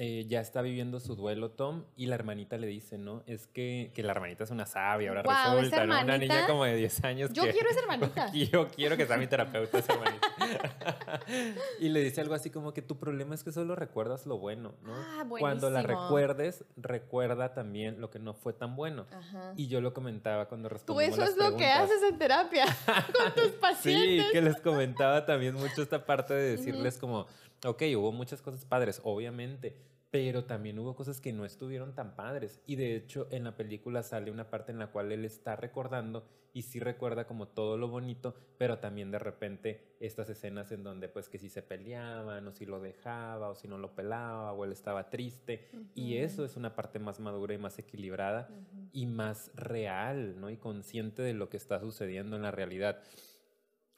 eh, 0.00 0.26
ya 0.28 0.40
está 0.40 0.62
viviendo 0.62 1.00
su 1.00 1.16
duelo 1.16 1.50
Tom 1.50 1.82
y 1.96 2.06
la 2.06 2.14
hermanita 2.14 2.56
le 2.56 2.68
dice, 2.68 2.98
¿no? 2.98 3.24
Es 3.26 3.48
que, 3.48 3.90
que 3.94 4.02
la 4.04 4.12
hermanita 4.12 4.44
es 4.44 4.50
una 4.52 4.64
sabia, 4.64 5.08
ahora 5.08 5.22
esa 5.22 5.54
resulta, 5.56 5.86
¿no? 5.86 6.00
Una 6.02 6.16
niña 6.18 6.46
como 6.46 6.64
de 6.64 6.76
10 6.76 7.04
años. 7.04 7.32
Yo 7.32 7.42
que- 7.42 7.50
quiero 7.50 7.68
esa 7.68 7.80
hermanita. 7.82 8.32
yo 8.52 8.68
quiero 8.68 8.96
que 8.96 9.06
sea 9.06 9.16
mi 9.16 9.26
terapeuta 9.26 9.78
esa 9.78 9.94
hermanita. 9.94 10.26
y 11.80 11.88
le 11.88 12.00
dice 12.02 12.20
algo 12.20 12.34
así 12.34 12.48
como 12.50 12.72
que 12.72 12.80
tu 12.82 12.96
problema 12.98 13.34
es 13.34 13.42
que 13.42 13.52
solo 13.52 13.74
recuerdas 13.74 14.24
lo 14.26 14.38
bueno, 14.38 14.74
¿no? 14.82 14.94
Ah, 14.94 15.24
Cuando 15.28 15.68
la 15.70 15.82
recuerdes, 15.82 16.64
recuerda 16.76 17.54
también 17.54 18.00
lo 18.00 18.10
que 18.10 18.18
no 18.18 18.34
fue 18.34 18.52
tan 18.52 18.76
bueno. 18.76 19.06
Ajá. 19.12 19.52
Y 19.56 19.68
yo 19.68 19.80
lo 19.80 19.92
comentaba 19.94 20.46
cuando 20.46 20.68
Tú 20.68 20.74
respondimos 20.74 21.14
eso 21.14 21.20
las 21.22 21.30
es 21.30 21.36
lo 21.36 21.50
que 21.56 21.64
preguntas. 21.64 21.80
haces 21.90 22.02
en 22.10 22.18
terapia 22.18 22.64
con 22.86 23.34
tus 23.34 23.44
Sí, 23.52 23.58
pacientes. 23.60 24.26
que 24.32 24.42
les 24.42 24.60
comentaba 24.60 25.26
también 25.26 25.54
mucho 25.54 25.82
esta 25.82 26.04
parte 26.04 26.34
de 26.34 26.56
decirles 26.56 26.98
como, 26.98 27.26
ok, 27.64 27.82
hubo 27.96 28.12
muchas 28.12 28.42
cosas 28.42 28.64
padres, 28.64 29.00
obviamente, 29.04 29.76
pero 30.10 30.44
también 30.44 30.78
hubo 30.78 30.94
cosas 30.94 31.20
que 31.20 31.32
no 31.32 31.44
estuvieron 31.44 31.94
tan 31.94 32.16
padres. 32.16 32.60
Y 32.66 32.76
de 32.76 32.96
hecho 32.96 33.28
en 33.30 33.44
la 33.44 33.56
película 33.56 34.02
sale 34.02 34.30
una 34.30 34.50
parte 34.50 34.72
en 34.72 34.78
la 34.78 34.90
cual 34.90 35.12
él 35.12 35.24
está 35.24 35.56
recordando 35.56 36.26
y 36.54 36.62
sí 36.62 36.80
recuerda 36.80 37.26
como 37.26 37.46
todo 37.48 37.76
lo 37.76 37.88
bonito, 37.88 38.34
pero 38.56 38.78
también 38.78 39.10
de 39.10 39.18
repente 39.18 39.96
estas 40.00 40.30
escenas 40.30 40.72
en 40.72 40.82
donde 40.82 41.08
pues 41.08 41.28
que 41.28 41.38
si 41.38 41.50
se 41.50 41.62
peleaban 41.62 42.46
o 42.46 42.52
si 42.52 42.64
lo 42.64 42.80
dejaba 42.80 43.50
o 43.50 43.54
si 43.54 43.68
no 43.68 43.76
lo 43.76 43.94
pelaba 43.94 44.52
o 44.52 44.64
él 44.64 44.72
estaba 44.72 45.10
triste. 45.10 45.68
Y 45.94 46.16
Ujú. 46.16 46.24
eso 46.24 46.44
es 46.44 46.56
una 46.56 46.74
parte 46.74 46.98
más 46.98 47.20
madura 47.20 47.54
y 47.54 47.58
más 47.58 47.78
equilibrada 47.78 48.48
Ujú. 48.50 48.88
y 48.92 49.06
más 49.06 49.50
real, 49.54 50.40
¿no? 50.40 50.48
Y 50.50 50.56
consciente 50.56 51.22
de 51.22 51.34
lo 51.34 51.50
que 51.50 51.58
está 51.58 51.80
sucediendo 51.80 52.36
en 52.36 52.42
la 52.42 52.50
realidad. 52.50 53.02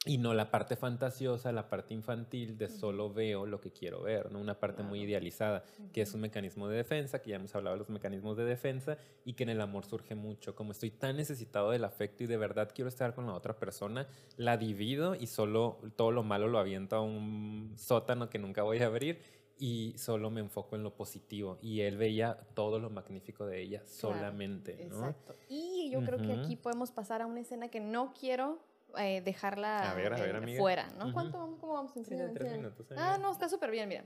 Y 0.03 0.17
no 0.17 0.33
la 0.33 0.49
parte 0.49 0.75
fantasiosa, 0.75 1.51
la 1.51 1.69
parte 1.69 1.93
infantil 1.93 2.57
de 2.57 2.69
solo 2.69 3.13
veo 3.13 3.45
lo 3.45 3.61
que 3.61 3.71
quiero 3.71 4.01
ver, 4.01 4.31
¿no? 4.31 4.39
Una 4.39 4.59
parte 4.59 4.81
muy 4.81 4.97
Claro. 4.97 5.09
idealizada, 5.11 5.63
que 5.93 6.01
es 6.01 6.11
un 6.15 6.21
mecanismo 6.21 6.67
de 6.67 6.77
defensa, 6.77 7.21
que 7.21 7.29
ya 7.29 7.35
hemos 7.35 7.53
hablado 7.53 7.75
de 7.75 7.79
los 7.81 7.89
mecanismos 7.89 8.35
de 8.35 8.45
defensa, 8.45 8.97
y 9.25 9.33
que 9.33 9.43
en 9.43 9.49
el 9.49 9.61
amor 9.61 9.85
surge 9.85 10.15
mucho. 10.15 10.55
Como 10.55 10.71
estoy 10.71 10.89
tan 10.89 11.17
necesitado 11.17 11.69
del 11.69 11.83
afecto 11.83 12.23
y 12.23 12.27
de 12.27 12.37
verdad 12.37 12.71
quiero 12.73 12.89
estar 12.89 13.13
con 13.13 13.27
la 13.27 13.33
otra 13.35 13.59
persona, 13.59 14.07
la 14.37 14.57
divido 14.57 15.13
y 15.13 15.27
solo 15.27 15.77
todo 15.95 16.11
lo 16.11 16.23
malo 16.23 16.47
lo 16.47 16.57
aviento 16.57 16.95
a 16.95 17.01
un 17.01 17.75
sótano 17.77 18.27
que 18.27 18.39
nunca 18.39 18.63
voy 18.63 18.79
a 18.79 18.87
abrir 18.87 19.19
y 19.59 19.93
solo 19.99 20.31
me 20.31 20.41
enfoco 20.41 20.75
en 20.75 20.81
lo 20.81 20.95
positivo. 20.95 21.59
Y 21.61 21.81
él 21.81 21.97
veía 21.97 22.37
todo 22.55 22.79
lo 22.79 22.89
magnífico 22.89 23.45
de 23.45 23.61
ella 23.61 23.83
solamente, 23.85 24.77
¿no? 24.89 25.09
Exacto. 25.09 25.35
Y 25.47 25.91
yo 25.91 26.03
creo 26.03 26.17
que 26.17 26.33
Ujú. 26.33 26.41
aquí 26.41 26.55
podemos 26.55 26.89
pasar 26.89 27.21
a 27.21 27.27
una 27.27 27.41
escena 27.41 27.67
que 27.67 27.79
no 27.79 28.15
quiero 28.19 28.57
eh, 28.97 29.21
dejarla 29.21 29.91
A 29.91 29.93
ver, 29.95 30.13
a 30.13 30.17
ver, 30.17 30.35
eh, 30.35 30.37
amiga. 30.37 30.59
fuera, 30.59 30.87
¿no? 30.97 31.05
Ujú. 31.05 31.13
¿Cuánto 31.13 31.37
vamos? 31.39 31.59
¿Cómo 31.59 31.73
vamos? 31.73 31.91
Sí, 31.93 31.99
Enseña, 31.99 32.31
tres 32.33 32.51
minutos, 32.57 32.85
Ah, 32.97 33.17
no, 33.21 33.31
está 33.31 33.47
súper 33.49 33.71
bien, 33.71 33.87
mira. 33.89 34.03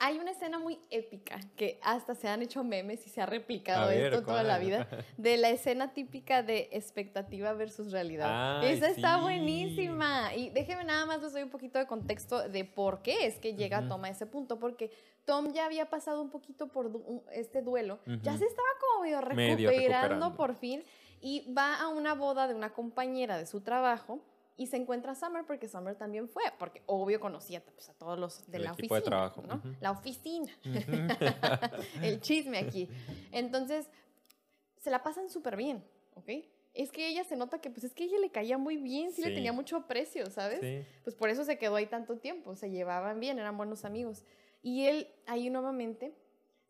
Hay 0.00 0.18
una 0.18 0.32
escena 0.32 0.58
muy 0.58 0.78
épica 0.90 1.38
que 1.56 1.78
hasta 1.82 2.14
se 2.16 2.28
han 2.28 2.42
hecho 2.42 2.64
memes 2.64 3.06
y 3.06 3.10
se 3.10 3.22
ha 3.22 3.26
replicado 3.26 3.84
A 3.84 3.86
ver, 3.86 4.12
esto 4.12 4.24
toda 4.26 4.42
la 4.42 4.56
¿cuál? 4.56 4.66
vida 4.66 4.88
de 5.16 5.36
la 5.36 5.50
escena 5.50 5.94
típica 5.94 6.42
de 6.42 6.68
expectativa 6.72 7.52
versus 7.54 7.92
realidad. 7.92 8.60
Ay, 8.60 8.72
Esa 8.72 8.88
está 8.88 9.16
sí. 9.16 9.22
buenísima. 9.22 10.34
Y 10.34 10.50
déjeme 10.50 10.84
nada 10.84 11.06
más 11.06 11.22
les 11.22 11.32
doy 11.32 11.44
un 11.44 11.48
poquito 11.50 11.78
de 11.78 11.86
contexto 11.86 12.48
de 12.48 12.64
por 12.64 13.02
qué 13.02 13.24
es 13.26 13.38
que 13.38 13.54
llega 13.54 13.78
Ujú. 13.80 13.88
Tom 13.88 14.04
a 14.04 14.10
ese 14.10 14.26
punto. 14.26 14.58
Porque 14.58 14.90
Tom 15.24 15.52
ya 15.54 15.64
había 15.64 15.88
pasado 15.88 16.20
un 16.20 16.28
poquito 16.28 16.66
por 16.66 16.90
du- 16.90 17.22
este 17.32 17.62
duelo. 17.62 18.00
Ya 18.04 18.32
Ujú. 18.32 18.40
se 18.40 18.46
estaba 18.46 18.68
como 18.80 19.02
medio 19.04 19.20
Medio 19.34 19.70
recuperando 19.70 19.70
recuperando. 19.70 20.34
por 20.36 20.56
fin. 20.56 20.82
Y 21.20 21.52
va 21.52 21.80
a 21.80 21.88
una 21.88 22.14
boda 22.14 22.46
de 22.48 22.54
una 22.54 22.72
compañera 22.72 23.38
de 23.38 23.46
su 23.46 23.60
trabajo. 23.60 24.20
Y 24.56 24.68
se 24.68 24.76
encuentra 24.76 25.12
a 25.12 25.14
Summer 25.16 25.44
porque 25.44 25.66
Summer 25.66 25.96
también 25.96 26.28
fue, 26.28 26.44
porque 26.60 26.82
obvio 26.86 27.18
conocía 27.18 27.60
pues, 27.64 27.88
a 27.88 27.94
todos 27.94 28.16
los 28.16 28.48
de 28.48 28.58
El 28.58 28.64
la 28.64 28.72
oficina. 28.72 28.96
de 28.96 29.02
trabajo. 29.02 29.42
La 29.80 29.90
oficina. 29.90 30.52
el 32.02 32.20
chisme 32.20 32.58
aquí. 32.58 32.88
Entonces, 33.32 33.88
se 34.78 34.90
la 34.90 35.02
pasan 35.02 35.28
súper 35.28 35.56
bien, 35.56 35.82
¿ok? 36.14 36.44
Es 36.72 36.92
que 36.92 37.08
ella 37.08 37.24
se 37.24 37.36
nota 37.36 37.60
que, 37.60 37.70
pues 37.70 37.84
es 37.84 37.94
que 37.94 38.04
ella 38.04 38.18
le 38.18 38.30
caía 38.30 38.58
muy 38.58 38.76
bien, 38.76 39.12
sí, 39.12 39.22
le 39.22 39.34
tenía 39.34 39.52
mucho 39.52 39.76
aprecio, 39.76 40.26
¿sabes? 40.30 40.60
Sí. 40.60 40.86
Pues 41.04 41.16
por 41.16 41.30
eso 41.30 41.44
se 41.44 41.56
quedó 41.56 41.76
ahí 41.76 41.86
tanto 41.86 42.18
tiempo, 42.18 42.54
se 42.54 42.70
llevaban 42.70 43.18
bien, 43.18 43.38
eran 43.38 43.56
buenos 43.56 43.84
amigos. 43.84 44.24
Y 44.62 44.86
él 44.86 45.08
ahí 45.26 45.50
nuevamente, 45.50 46.14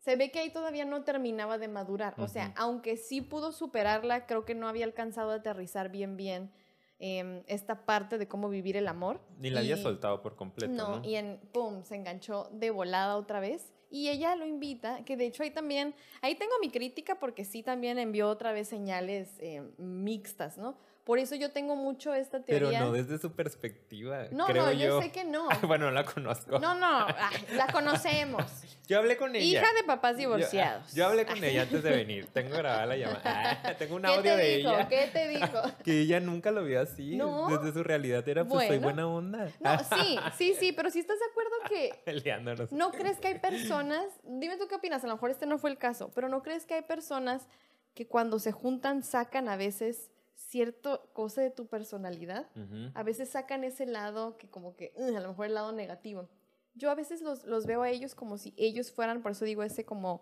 se 0.05 0.15
ve 0.17 0.29
que 0.29 0.37
ahí 0.37 0.51
todavía 0.51 0.85
no 0.85 1.03
terminaba 1.03 1.57
de 1.57 1.67
madurar. 1.67 2.13
O 2.19 2.27
sea, 2.27 2.53
aunque 2.57 2.95
sí 2.95 3.21
pudo 3.21 3.51
superarla, 3.51 4.27
creo 4.27 4.45
que 4.45 4.53
no 4.53 4.67
había 4.67 4.85
alcanzado 4.85 5.31
a 5.31 5.35
aterrizar 5.35 5.89
bien, 5.89 6.15
bien 6.15 6.51
em, 6.99 7.41
esta 7.47 7.87
parte 7.87 8.19
de 8.19 8.27
cómo 8.27 8.47
vivir 8.47 8.77
el 8.77 8.87
amor. 8.87 9.19
Ni 9.39 9.49
la 9.49 9.61
había 9.61 9.77
soltado 9.77 10.21
por 10.21 10.35
completo, 10.35 10.71
¿no? 10.73 10.99
no, 10.99 11.03
y 11.03 11.15
en 11.15 11.39
pum, 11.51 11.83
se 11.83 11.95
enganchó 11.95 12.47
de 12.51 12.69
volada 12.69 13.17
otra 13.17 13.39
vez. 13.39 13.73
Y 13.89 14.09
ella 14.09 14.35
lo 14.35 14.45
invita, 14.45 15.03
que 15.05 15.17
de 15.17 15.25
hecho 15.25 15.41
ahí 15.41 15.49
también, 15.49 15.95
ahí 16.21 16.35
tengo 16.35 16.53
mi 16.61 16.69
crítica 16.69 17.17
porque 17.17 17.43
sí 17.43 17.63
también 17.63 17.97
envió 17.97 18.29
otra 18.29 18.51
vez 18.51 18.67
señales 18.67 19.29
eh, 19.39 19.63
mixtas, 19.79 20.59
¿no? 20.59 20.77
Por 21.05 21.19
eso 21.19 21.35
yo 21.35 21.51
tengo 21.51 21.75
mucho 21.75 22.15
esta 22.15 22.39
Pero 22.39 22.69
teoría. 22.69 22.79
no 22.81 22.91
desde 22.91 23.19
su 23.19 23.31
perspectiva, 23.33 24.23
no, 24.31 24.47
creo 24.47 24.65
no, 24.65 24.71
yo. 24.71 24.79
yo 24.87 25.01
sé 25.03 25.11
que 25.11 25.23
no. 25.23 25.47
bueno, 25.67 25.85
no 25.85 25.91
la 25.91 26.03
conozco. 26.03 26.57
No, 26.57 26.73
no, 26.73 27.05
ay, 27.07 27.45
la 27.55 27.67
conocemos. 27.67 28.43
Yo 28.87 28.99
hablé 28.99 29.17
con 29.17 29.35
ella. 29.35 29.43
Hija 29.61 29.73
de 29.73 29.83
papás 29.83 30.11
Yo- 30.13 30.19
divorciados. 30.19 30.93
Yo, 30.93 31.07
hablé 31.07 31.25
con 31.25 31.43
ella 31.43 31.63
antes 31.63 31.81
de 31.81 31.89
venir. 31.95 32.27
Tengo 32.27 32.55
grabada 32.55 32.85
la 32.85 32.95
llamada. 32.97 33.59
Ah, 33.63 33.73
tengo 33.79 33.95
un 33.95 34.03
¿Qué 34.03 34.07
audio 34.09 34.21
te 34.35 34.37
de 34.37 34.57
dijo? 34.57 34.69
ella. 34.73 34.87
¿Qué 34.87 35.09
te 35.11 35.27
dijo? 35.27 35.61
Que 35.83 36.01
ella 36.01 36.19
nunca 36.19 36.51
lo 36.51 36.63
vio 36.63 36.81
así. 36.81 37.15
No. 37.15 37.47
Desde 37.49 37.73
su 37.73 37.83
realidad 37.83 38.27
era, 38.29 38.45
pues, 38.45 38.67
soy 38.67 38.77
buena 38.77 39.07
onda. 39.07 39.47
No, 39.59 39.79
sí, 39.79 40.19
sí, 40.37 40.53
sí, 40.59 40.71
pero 40.71 40.91
si 40.91 40.99
estás 40.99 41.17
de 41.17 41.25
acuerdo 41.25 41.51
que 41.67 41.99
Peleándonos. 42.05 42.71
¿No 42.71 42.91
crees 42.91 43.17
que 43.19 43.29
hay 43.29 43.39
personas, 43.39 44.05
dime 44.23 44.55
tú 44.57 44.67
qué 44.67 44.75
opinas, 44.75 45.03
a 45.03 45.07
lo 45.07 45.13
mejor 45.13 45.31
este 45.31 45.47
no 45.47 45.57
fue 45.57 45.71
el 45.71 45.79
caso, 45.79 46.11
pero 46.13 46.29
¿no 46.29 46.43
crees 46.43 46.65
que 46.67 46.75
hay 46.75 46.83
personas 46.83 47.47
que 47.95 48.07
cuando 48.07 48.37
se 48.37 48.51
juntan 48.51 49.01
sacan 49.01 49.49
a 49.49 49.57
veces 49.57 50.11
cierto 50.35 51.09
cosa 51.13 51.41
de 51.41 51.49
tu 51.49 51.67
personalidad? 51.67 52.47
A 52.93 53.03
veces 53.03 53.29
sacan 53.29 53.63
ese 53.63 53.85
lado 53.85 54.37
que 54.37 54.49
como 54.49 54.75
que, 54.75 54.93
"Ugh", 54.95 55.15
a 55.15 55.19
lo 55.19 55.29
mejor 55.29 55.47
el 55.47 55.53
lado 55.55 55.71
negativo. 55.71 56.29
Yo 56.75 56.91
a 56.91 56.95
veces 56.95 57.21
los, 57.21 57.43
los 57.45 57.65
veo 57.65 57.81
a 57.83 57.89
ellos 57.89 58.15
como 58.15 58.37
si 58.37 58.53
ellos 58.57 58.91
fueran, 58.91 59.21
por 59.21 59.31
eso 59.31 59.45
digo 59.45 59.63
ese 59.63 59.85
como 59.85 60.21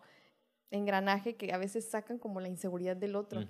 engranaje 0.71 1.35
que 1.35 1.53
a 1.53 1.57
veces 1.57 1.89
sacan 1.89 2.17
como 2.17 2.39
la 2.39 2.47
inseguridad 2.47 2.95
del 2.95 3.15
otro. 3.15 3.41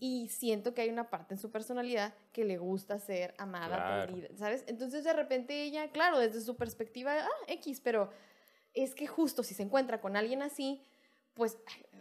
Y 0.00 0.28
siento 0.28 0.74
que 0.74 0.82
hay 0.82 0.88
una 0.90 1.10
parte 1.10 1.34
en 1.34 1.38
su 1.38 1.50
personalidad 1.52 2.12
que 2.32 2.44
le 2.44 2.58
gusta 2.58 2.98
ser 2.98 3.34
amada, 3.38 3.76
Claro. 3.84 4.06
querida, 4.12 4.28
¿sabes? 4.36 4.64
Entonces 4.66 5.04
de 5.04 5.12
repente 5.12 5.62
ella, 5.62 5.92
claro, 5.92 6.18
desde 6.18 6.40
su 6.40 6.56
perspectiva, 6.56 7.14
ah, 7.20 7.28
X, 7.46 7.80
pero 7.80 8.10
es 8.74 8.94
que 8.96 9.06
justo 9.06 9.42
si 9.44 9.54
se 9.54 9.62
encuentra 9.62 10.00
con 10.00 10.16
alguien 10.16 10.42
así, 10.42 10.82
pues 11.34 11.56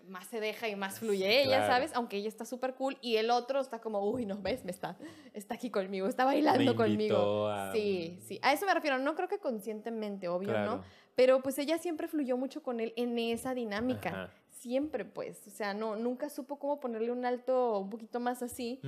más 0.08 0.28
se 0.28 0.40
deja 0.40 0.68
y 0.68 0.76
más 0.76 1.00
fluye 1.00 1.42
ella, 1.44 1.58
Claro. 1.58 1.74
¿sabes? 1.74 1.92
Aunque 1.96 2.18
ella 2.18 2.28
está 2.28 2.46
súper 2.46 2.74
cool 2.76 2.98
y 3.02 3.18
el 3.18 3.30
otro 3.32 3.60
está 3.60 3.80
como, 3.80 4.10
uy, 4.10 4.26
no 4.26 4.38
ves, 4.42 4.64
me 4.66 4.72
está, 4.72 4.98
está 5.34 5.56
aquí 5.56 5.70
conmigo, 5.70 6.08
está 6.08 6.26
bailando 6.26 6.76
conmigo. 6.76 7.48
a 7.48 7.72
Sí, 7.72 8.20
sí, 8.22 8.40
a 8.42 8.54
eso 8.54 8.66
me 8.66 8.74
refiero, 8.74 8.98
no 9.00 9.16
creo 9.16 9.28
que 9.28 9.40
conscientemente, 9.40 10.28
obvio, 10.28 10.50
Claro. 10.50 10.78
¿no? 10.78 10.84
Pero 11.16 11.42
pues 11.42 11.58
ella 11.60 11.78
siempre 11.78 12.08
fluyó 12.08 12.38
mucho 12.38 12.64
con 12.64 12.80
él 12.80 12.94
en 12.96 13.18
esa 13.20 13.54
dinámica. 13.54 14.10
Ajá. 14.10 14.34
Siempre, 14.50 15.06
pues. 15.06 15.46
O 15.48 15.50
sea, 15.50 15.74
no, 15.74 15.96
nunca 15.96 16.30
supo 16.30 16.60
cómo 16.60 16.80
ponerle 16.80 17.12
un 17.12 17.26
alto 17.26 17.80
un 17.80 17.90
poquito 17.90 18.20
más 18.20 18.42
así. 18.44 18.80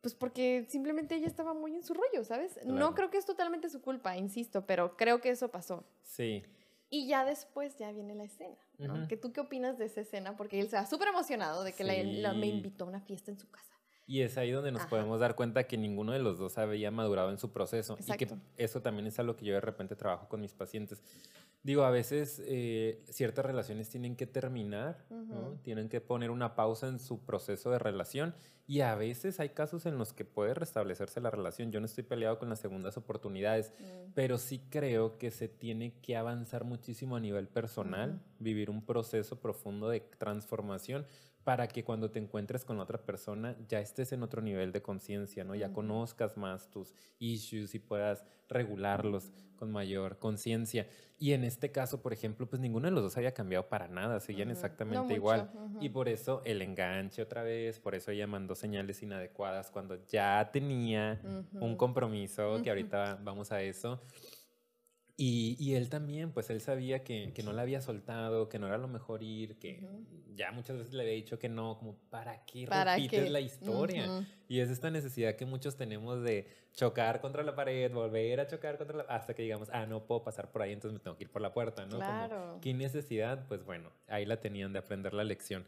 Pues 0.00 0.14
porque 0.14 0.64
simplemente 0.68 1.16
ella 1.16 1.26
estaba 1.26 1.52
muy 1.54 1.74
en 1.74 1.82
su 1.82 1.92
rollo, 1.92 2.22
¿sabes? 2.24 2.60
No 2.64 2.94
creo 2.94 3.10
que 3.10 3.18
es 3.18 3.26
totalmente 3.26 3.68
su 3.68 3.82
culpa, 3.82 4.16
insisto, 4.16 4.64
pero 4.64 4.96
creo 4.96 5.20
que 5.20 5.30
eso 5.30 5.50
pasó. 5.50 5.84
Sí. 6.02 6.44
Y 6.88 7.08
ya 7.08 7.24
después 7.24 7.76
ya 7.78 7.90
viene 7.92 8.14
la 8.14 8.24
escena, 8.24 8.56
¿no? 8.78 9.08
¿Que 9.08 9.16
¿Tú 9.16 9.32
qué 9.32 9.40
opinas 9.40 9.76
de 9.78 9.86
esa 9.86 10.00
escena? 10.02 10.36
Porque 10.36 10.60
él 10.60 10.68
se 10.68 10.76
va 10.76 10.86
súper 10.86 11.08
emocionado 11.08 11.64
de 11.64 11.72
que 11.72 11.82
la- 11.84 11.94
la- 12.02 12.32
me 12.32 12.46
Sí. 12.46 12.52
invitó 12.52 12.84
a 12.84 12.88
una 12.88 13.00
fiesta 13.00 13.30
en 13.30 13.38
su 13.38 13.50
casa. 13.50 13.72
Y 14.08 14.20
es 14.20 14.38
ahí 14.38 14.52
donde 14.52 14.70
nos 14.70 14.82
Ajá. 14.82 14.90
podemos 14.90 15.18
dar 15.18 15.34
cuenta 15.34 15.64
que 15.66 15.76
ninguno 15.76 16.12
de 16.12 16.20
los 16.20 16.38
dos 16.38 16.58
había 16.58 16.92
madurado 16.92 17.30
en 17.30 17.38
su 17.38 17.50
proceso. 17.50 17.96
Y 17.98 18.02
Exacto. 18.02 18.36
que 18.56 18.62
eso 18.64 18.80
también 18.80 19.08
es 19.08 19.18
algo 19.18 19.34
que 19.36 19.44
yo 19.46 19.54
de 19.54 19.60
repente 19.60 19.96
trabajo 19.96 20.28
con 20.28 20.40
mis 20.40 20.54
pacientes. 20.54 21.02
Digo, 21.66 21.82
a 21.82 21.90
veces 21.90 22.40
eh, 22.46 23.02
ciertas 23.10 23.44
relaciones 23.44 23.88
tienen 23.88 24.14
que 24.14 24.24
terminar. 24.28 25.04
Tienen 25.64 25.88
que 25.88 26.00
poner 26.00 26.30
una 26.30 26.54
pausa 26.54 26.86
en 26.86 27.00
su 27.00 27.24
proceso 27.24 27.72
de 27.72 27.80
relación. 27.80 28.36
Y 28.68 28.82
a 28.82 28.94
veces 28.94 29.40
hay 29.40 29.48
casos 29.48 29.84
en 29.84 29.98
los 29.98 30.12
que 30.12 30.24
puede 30.24 30.54
restablecerse 30.54 31.20
la 31.20 31.28
relación. 31.32 31.72
Yo 31.72 31.80
no 31.80 31.86
estoy 31.86 32.04
peleado 32.04 32.38
con 32.38 32.48
las 32.50 32.60
segundas 32.60 32.96
oportunidades, 32.96 33.72
Mm. 33.80 34.12
pero 34.14 34.38
sí 34.38 34.60
creo 34.70 35.18
que 35.18 35.32
se 35.32 35.48
tiene 35.48 35.98
que 36.02 36.16
avanzar 36.16 36.62
muchísimo 36.62 37.16
a 37.16 37.20
nivel 37.20 37.48
personal, 37.48 38.20
vivir 38.38 38.70
un 38.70 38.86
proceso 38.86 39.40
profundo 39.40 39.88
de 39.88 39.98
transformación 40.18 41.04
para 41.46 41.68
que 41.68 41.84
cuando 41.84 42.10
te 42.10 42.18
encuentres 42.18 42.64
con 42.64 42.80
otra 42.80 42.98
persona 42.98 43.56
ya 43.68 43.78
estés 43.78 44.10
en 44.10 44.24
otro 44.24 44.42
nivel 44.42 44.72
de 44.72 44.82
conciencia, 44.82 45.44
¿no? 45.44 45.54
Ya 45.54 45.72
conozcas 45.72 46.36
más 46.36 46.68
tus 46.72 46.92
issues 47.20 47.72
y 47.76 47.78
puedas 47.78 48.24
regularlos 48.48 49.30
con 49.54 49.70
mayor 49.70 50.18
conciencia. 50.18 50.88
Y 51.20 51.34
en 51.34 51.44
este 51.44 51.70
caso, 51.70 52.02
por 52.02 52.12
ejemplo, 52.12 52.48
pues 52.50 52.60
ninguno 52.60 52.88
de 52.88 52.90
los 52.90 53.04
dos 53.04 53.16
había 53.16 53.32
cambiado 53.32 53.68
para 53.68 53.86
nada, 53.86 54.18
seguían. 54.18 54.48
No 54.48 54.54
exactamente 54.54 55.14
igual. 55.14 55.48
Y 55.80 55.90
por 55.90 56.08
eso 56.08 56.42
el 56.44 56.62
enganche 56.62 57.22
otra 57.22 57.44
vez, 57.44 57.78
por 57.78 57.94
eso 57.94 58.10
ella 58.10 58.26
mandó 58.26 58.56
señales 58.56 59.00
inadecuadas 59.04 59.70
cuando 59.70 60.04
ya 60.08 60.50
tenía 60.52 61.20
un 61.52 61.76
compromiso, 61.76 62.60
que 62.60 62.70
ahorita 62.70 63.20
vamos 63.22 63.52
a 63.52 63.62
eso. 63.62 64.00
Y, 65.18 65.56
y 65.58 65.76
él 65.76 65.88
también, 65.88 66.30
pues 66.30 66.50
él 66.50 66.60
sabía 66.60 67.02
que, 67.02 67.32
que 67.34 67.42
no 67.42 67.54
la 67.54 67.62
había 67.62 67.80
soltado, 67.80 68.50
que 68.50 68.58
no 68.58 68.66
era 68.66 68.76
lo 68.76 68.86
mejor 68.86 69.22
ir, 69.22 69.58
que 69.58 69.80
ya 70.34 70.52
muchas 70.52 70.76
veces 70.76 70.92
le 70.92 71.04
había 71.04 71.14
dicho 71.14 71.38
que 71.38 71.48
no, 71.48 71.78
como, 71.78 71.96
¿para 72.10 72.44
qué 72.44 72.66
¿Para 72.66 72.96
repites 72.96 73.24
qué? 73.24 73.30
la 73.30 73.40
historia? 73.40 74.26
Y 74.46 74.60
es 74.60 74.68
esta 74.68 74.90
necesidad 74.90 75.34
que 75.34 75.46
muchos 75.46 75.76
tenemos 75.76 76.22
de 76.22 76.46
chocar 76.74 77.22
contra 77.22 77.42
la 77.42 77.54
pared, 77.54 77.90
volver 77.90 78.40
a 78.40 78.46
chocar 78.46 78.76
contra 78.76 78.98
la... 78.98 79.02
hasta 79.04 79.32
que 79.32 79.42
digamos, 79.42 79.70
ah, 79.72 79.86
no 79.86 80.04
puedo 80.04 80.22
pasar 80.22 80.52
por 80.52 80.60
ahí, 80.60 80.72
entonces 80.72 80.92
me 80.92 81.02
tengo 81.02 81.16
que 81.16 81.24
ir 81.24 81.30
por 81.30 81.40
la 81.40 81.54
puerta, 81.54 81.86
¿no? 81.86 81.92
Como, 81.92 82.00
Claro. 82.00 82.58
¿Qué 82.60 82.74
necesidad? 82.74 83.46
Pues 83.48 83.64
bueno, 83.64 83.90
ahí 84.08 84.26
la 84.26 84.38
tenían 84.38 84.74
de 84.74 84.80
aprender 84.80 85.14
la 85.14 85.24
lección. 85.24 85.64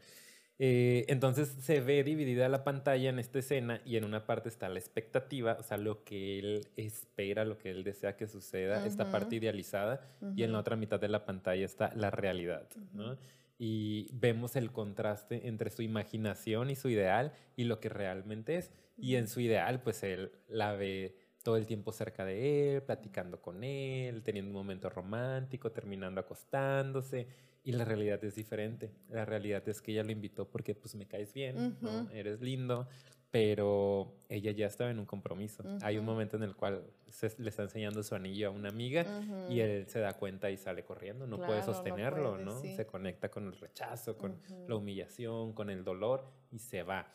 Eh, 0.61 1.05
entonces 1.07 1.47
se 1.61 1.79
ve 1.79 2.03
dividida 2.03 2.49
la 2.49 2.65
pantalla 2.65 3.09
en 3.09 3.17
esta 3.17 3.39
escena 3.39 3.81
y 3.85 3.95
en 3.95 4.03
una 4.03 4.25
parte 4.25 4.49
está 4.49 4.67
la 4.67 4.77
expectativa, 4.77 5.55
o 5.57 5.63
sea, 5.63 5.77
lo 5.77 6.03
que 6.03 6.37
él 6.37 6.67
espera, 6.75 7.45
lo 7.45 7.57
que 7.57 7.71
él 7.71 7.85
desea 7.85 8.17
que 8.17 8.27
suceda, 8.27 8.85
esta 8.85 9.03
Ujú. 9.03 9.11
parte 9.11 9.35
idealizada, 9.37 10.01
y 10.35 10.43
en 10.43 10.51
la 10.51 10.59
otra 10.59 10.75
mitad 10.75 10.99
de 10.99 11.07
la 11.07 11.25
pantalla 11.25 11.65
está 11.65 11.91
la 11.95 12.11
realidad, 12.11 12.67
¿no? 12.91 13.17
Y 13.57 14.09
vemos 14.13 14.55
el 14.57 14.71
contraste 14.71 15.47
entre 15.47 15.69
su 15.69 15.81
imaginación 15.81 16.69
y 16.69 16.75
su 16.75 16.89
ideal 16.89 17.33
y 17.55 17.63
lo 17.65 17.79
que 17.79 17.89
realmente 17.89 18.57
es. 18.57 18.71
Y 19.01 19.15
en 19.15 19.27
su 19.27 19.39
ideal, 19.41 19.81
pues 19.81 20.03
él 20.03 20.31
la 20.47 20.73
ve 20.73 21.15
todo 21.43 21.55
el 21.57 21.65
tiempo 21.65 21.91
cerca 21.93 22.25
de 22.25 22.75
él, 22.75 22.83
platicando 22.83 23.41
con 23.41 23.63
él, 23.63 24.23
teniendo 24.23 24.49
un 24.49 24.55
momento 24.57 24.89
romántico, 24.89 25.71
terminando 25.71 26.21
acostándose. 26.21 27.27
Y 27.63 27.73
la 27.73 27.85
realidad 27.85 28.23
es 28.23 28.35
diferente. 28.35 28.91
La 29.09 29.25
realidad 29.25 29.67
es 29.67 29.81
que 29.81 29.91
ella 29.91 30.03
lo 30.03 30.11
invitó 30.11 30.47
porque 30.49 30.75
pues 30.75 30.95
me 30.95 31.05
caes 31.07 31.33
bien, 31.33 31.77
¿no? 31.81 32.01
Ujú. 32.03 32.09
eres 32.11 32.41
lindo, 32.41 32.87
pero 33.31 34.15
ella 34.29 34.51
ya 34.51 34.65
estaba 34.67 34.89
en 34.89 34.99
un 34.99 35.05
compromiso. 35.05 35.63
Hay 35.81 35.97
un 35.97 36.05
momento 36.05 36.37
en 36.37 36.43
el 36.43 36.55
cual 36.55 36.83
se, 37.09 37.31
le 37.37 37.49
está 37.49 37.63
enseñando 37.63 38.01
su 38.01 38.15
anillo 38.15 38.47
a 38.47 38.51
una 38.51 38.69
amiga 38.69 39.05
y 39.47 39.59
Ujú. 39.59 39.61
él 39.61 39.87
se 39.87 39.99
da 39.99 40.13
cuenta 40.13 40.49
y 40.49 40.57
sale 40.57 40.83
corriendo, 40.83 41.27
no 41.27 41.37
puede 41.37 41.61
Claro, 41.61 41.67
no 41.67 41.73
sostenerlo, 41.73 42.31
puede, 42.33 42.45
¿no? 42.45 42.61
sí. 42.61 42.75
Se 42.75 42.85
conecta 42.85 43.29
con 43.29 43.45
el 43.47 43.53
rechazo, 43.53 44.17
con 44.17 44.39
la 44.67 44.75
humillación, 44.75 45.53
con 45.53 45.69
el 45.69 45.83
dolor 45.83 46.31
y 46.51 46.59
se 46.59 46.83
va. 46.83 47.11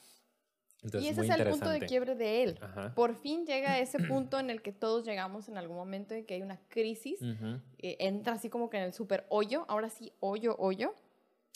Entonces, 0.85 1.09
y 1.09 1.12
ese 1.12 1.22
es 1.22 1.30
el 1.30 1.51
punto 1.51 1.70
de 1.70 1.80
quiebre 1.80 2.14
de 2.14 2.45
él. 2.45 2.59
Ajá. 2.61 2.95
Por 2.95 3.16
fin 3.16 3.47
llega 3.47 3.72
a 3.72 3.78
ese 3.78 3.99
punto 4.09 4.39
en 4.39 4.51
el 4.51 4.62
que 4.62 4.72
todos 4.72 5.05
llegamos 5.05 5.49
en 5.49 5.57
algún 5.57 5.76
momento 5.76 6.14
en 6.14 6.26
que 6.26 6.35
hay 6.35 6.43
una 6.43 6.61
crisis. 6.68 7.20
Eh, 7.78 7.97
entra 8.01 8.35
así 8.35 8.51
como 8.51 8.70
que 8.70 8.76
en 8.76 8.85
el 8.85 8.93
súper 8.93 9.26
hoyo, 9.30 9.64
ahora 9.68 9.89
sí, 9.89 10.12
hoyo, 10.20 10.57
hoyo. 10.59 10.95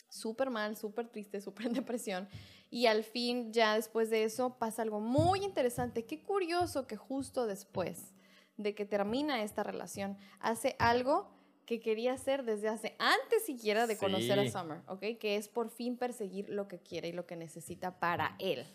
Súper 0.09 0.49
mal, 0.49 0.75
súper 0.75 1.07
triste, 1.07 1.39
súper 1.41 1.67
en 1.67 1.73
depresión. 1.73 2.27
Y 2.71 2.87
al 2.87 3.03
fin, 3.03 3.53
ya 3.53 3.75
después 3.75 4.09
de 4.09 4.23
eso, 4.23 4.57
pasa 4.57 4.81
algo 4.81 4.99
muy 4.99 5.43
interesante. 5.43 6.05
Qué 6.05 6.21
curioso 6.21 6.87
que 6.87 6.97
justo 6.97 7.47
después 7.47 8.13
de 8.57 8.75
que 8.75 8.85
termina 8.85 9.41
esta 9.41 9.63
relación, 9.63 10.17
hace 10.39 10.75
algo 10.79 11.29
que 11.69 11.79
quería 11.79 12.13
hacer 12.13 12.43
desde 12.43 12.67
hace 12.67 12.95
antes 12.97 13.45
siquiera 13.45 13.85
de 13.85 13.95
conocer 13.95 14.39
a. 14.39 14.49
Summer, 14.49 14.81
¿ok? 14.87 15.19
Que 15.19 15.35
es 15.35 15.47
por 15.47 15.69
fin 15.69 15.97
perseguir 15.97 16.49
lo 16.49 16.67
que 16.67 16.79
quiere 16.79 17.09
y 17.09 17.11
lo 17.11 17.27
que 17.27 17.35
necesita 17.35 17.99
para 17.99 18.35
él. 18.39 18.65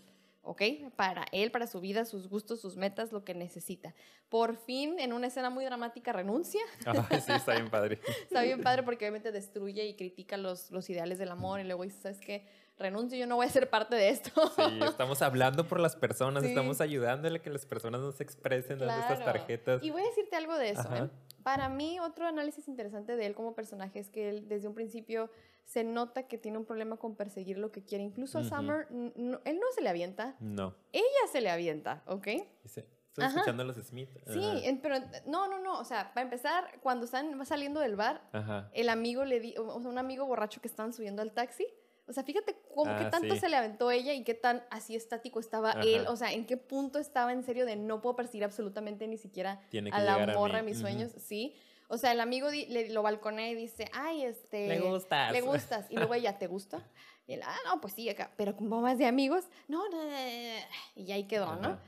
¿Ok? 0.44 0.62
Para 0.96 1.24
él, 1.32 1.50
para 1.50 1.66
su 1.66 1.80
vida, 1.80 2.04
sus 2.04 2.28
gustos, 2.28 2.60
sus 2.60 2.76
metas, 2.76 3.12
lo 3.12 3.24
que 3.24 3.34
necesita. 3.34 3.94
Por 4.28 4.56
fin, 4.56 4.98
en 4.98 5.12
una 5.12 5.26
escena 5.28 5.50
muy 5.50 5.64
dramática, 5.64 6.12
renuncia. 6.12 6.60
Sí, 7.26 7.32
está 7.32 7.54
bien 7.54 7.70
padre. 7.70 8.00
Está 8.22 8.42
bien 8.42 8.62
padre 8.62 8.82
porque 8.82 9.04
obviamente 9.04 9.32
destruye 9.32 9.84
y 9.86 9.94
critica 9.96 10.36
los, 10.36 10.70
los 10.70 10.88
ideales 10.90 11.18
del 11.18 11.30
amor 11.30 11.60
y 11.60 11.64
luego 11.64 11.82
dice, 11.84 12.00
¿sabes 12.00 12.20
qué? 12.20 12.46
Renuncio, 12.76 13.16
yo 13.16 13.26
no 13.28 13.36
voy 13.36 13.46
a 13.46 13.50
ser 13.50 13.70
parte 13.70 13.94
de 13.94 14.08
esto. 14.08 14.30
Sí, 14.56 14.80
estamos 14.84 15.22
hablando 15.22 15.66
por 15.68 15.78
las 15.78 15.94
personas, 15.94 16.42
Sí. 16.42 16.48
estamos 16.48 16.80
ayudándole 16.80 17.38
a 17.38 17.42
que 17.42 17.50
las 17.50 17.64
personas 17.66 18.00
nos 18.00 18.20
expresen 18.20 18.78
dando 18.80 18.94
estas 19.00 19.18
Claro. 19.20 19.32
tarjetas. 19.32 19.82
Y 19.82 19.90
voy 19.90 20.02
a 20.02 20.06
decirte 20.06 20.34
algo 20.36 20.56
de 20.58 20.70
eso. 20.70 20.88
¿eh? 20.94 21.08
Para 21.44 21.68
mí, 21.68 22.00
otro 22.00 22.26
análisis 22.26 22.66
interesante 22.68 23.16
de 23.16 23.26
él 23.26 23.34
como 23.34 23.54
personaje 23.54 24.00
es 24.00 24.08
que 24.10 24.28
él 24.30 24.48
desde 24.48 24.66
un 24.66 24.74
principio 24.74 25.30
se 25.64 25.84
nota 25.84 26.26
que 26.26 26.38
tiene 26.38 26.58
un 26.58 26.64
problema 26.64 26.96
con 26.96 27.14
perseguir 27.16 27.58
lo 27.58 27.70
que 27.70 27.84
quiere. 27.84 28.02
Incluso 28.02 28.38
a. 28.38 28.44
Summer, 28.44 28.86
no- 28.90 29.40
él 29.44 29.60
no 29.60 29.66
se 29.74 29.80
le 29.82 29.88
avienta, 29.90 30.36
No. 30.40 30.74
ella 30.92 31.04
se 31.30 31.40
le 31.40 31.50
avienta, 31.50 32.02
¿ok? 32.06 32.26
Estoy 32.64 32.84
Ajá. 33.18 33.28
escuchando 33.28 33.62
a 33.62 33.66
los 33.66 33.76
Smith. 33.76 34.10
Sí, 34.26 34.40
Ajá. 34.42 34.78
pero 34.82 34.96
no, 35.26 35.46
no, 35.48 35.60
no. 35.60 35.78
O 35.78 35.84
sea, 35.84 36.12
para 36.14 36.24
empezar, 36.24 36.80
cuando 36.82 37.04
están 37.04 37.38
va 37.38 37.44
saliendo 37.44 37.78
del 37.80 37.94
bar, 37.94 38.28
Ajá. 38.32 38.70
el 38.72 38.88
amigo 38.88 39.24
le 39.24 39.38
di, 39.40 39.54
o 39.56 39.80
sea, 39.80 39.90
un 39.90 39.98
amigo 39.98 40.26
borracho 40.26 40.60
que 40.60 40.68
estaban 40.68 40.92
subiendo 40.92 41.22
al 41.22 41.32
taxi. 41.32 41.66
O 42.06 42.12
sea, 42.12 42.22
fíjate 42.22 42.54
cómo 42.74 42.90
Ah, 42.90 42.98
qué 42.98 43.04
tanto 43.06 43.34
sí. 43.34 43.40
se 43.40 43.48
le 43.48 43.56
aventó 43.56 43.90
ella 43.90 44.12
y 44.12 44.24
qué 44.24 44.34
tan 44.34 44.62
así 44.70 44.94
estático 44.94 45.40
estaba 45.40 45.70
Ajá. 45.70 45.80
él. 45.82 46.06
O 46.08 46.16
sea, 46.16 46.32
en 46.32 46.44
qué 46.44 46.56
punto 46.56 46.98
estaba 46.98 47.32
en 47.32 47.42
serio 47.44 47.64
de 47.66 47.76
no 47.76 48.02
puedo 48.02 48.14
perseguir 48.16 48.44
absolutamente 48.44 49.06
ni 49.08 49.16
siquiera 49.16 49.60
Tiene 49.70 49.90
que 49.90 49.96
a 49.96 50.00
la 50.02 50.14
a 50.14 50.26
morra 50.34 50.58
de 50.58 50.62
mí. 50.64 50.70
mis 50.70 50.78
Ujú. 50.80 50.88
sueños. 50.88 51.12
Sí. 51.18 51.54
O 51.88 51.96
sea, 51.98 52.12
el 52.12 52.20
amigo 52.20 52.50
le, 52.50 52.90
lo 52.90 53.02
balconea 53.02 53.50
y 53.50 53.54
dice, 53.54 53.88
ay, 53.92 54.24
este... 54.24 54.68
Le 54.68 54.80
gustas. 54.80 55.32
Le 55.32 55.40
gustas. 55.42 55.86
Y 55.90 55.96
luego 55.96 56.14
ella, 56.14 56.38
¿te 56.38 56.46
gusta? 56.46 56.82
Y 57.26 57.34
él, 57.34 57.40
ah, 57.44 57.56
no, 57.66 57.80
pues 57.80 57.94
sí, 57.94 58.08
acá. 58.08 58.30
Pero 58.36 58.56
como 58.56 58.80
más 58.80 58.98
de 58.98 59.06
amigos, 59.06 59.44
no, 59.68 59.88
no, 59.88 59.96
no, 59.96 60.10
no, 60.10 60.10
no". 60.10 61.02
Y 61.02 61.12
ahí 61.12 61.24
quedó, 61.24 61.56
¿no? 61.56 61.68
Ajá. 61.68 61.78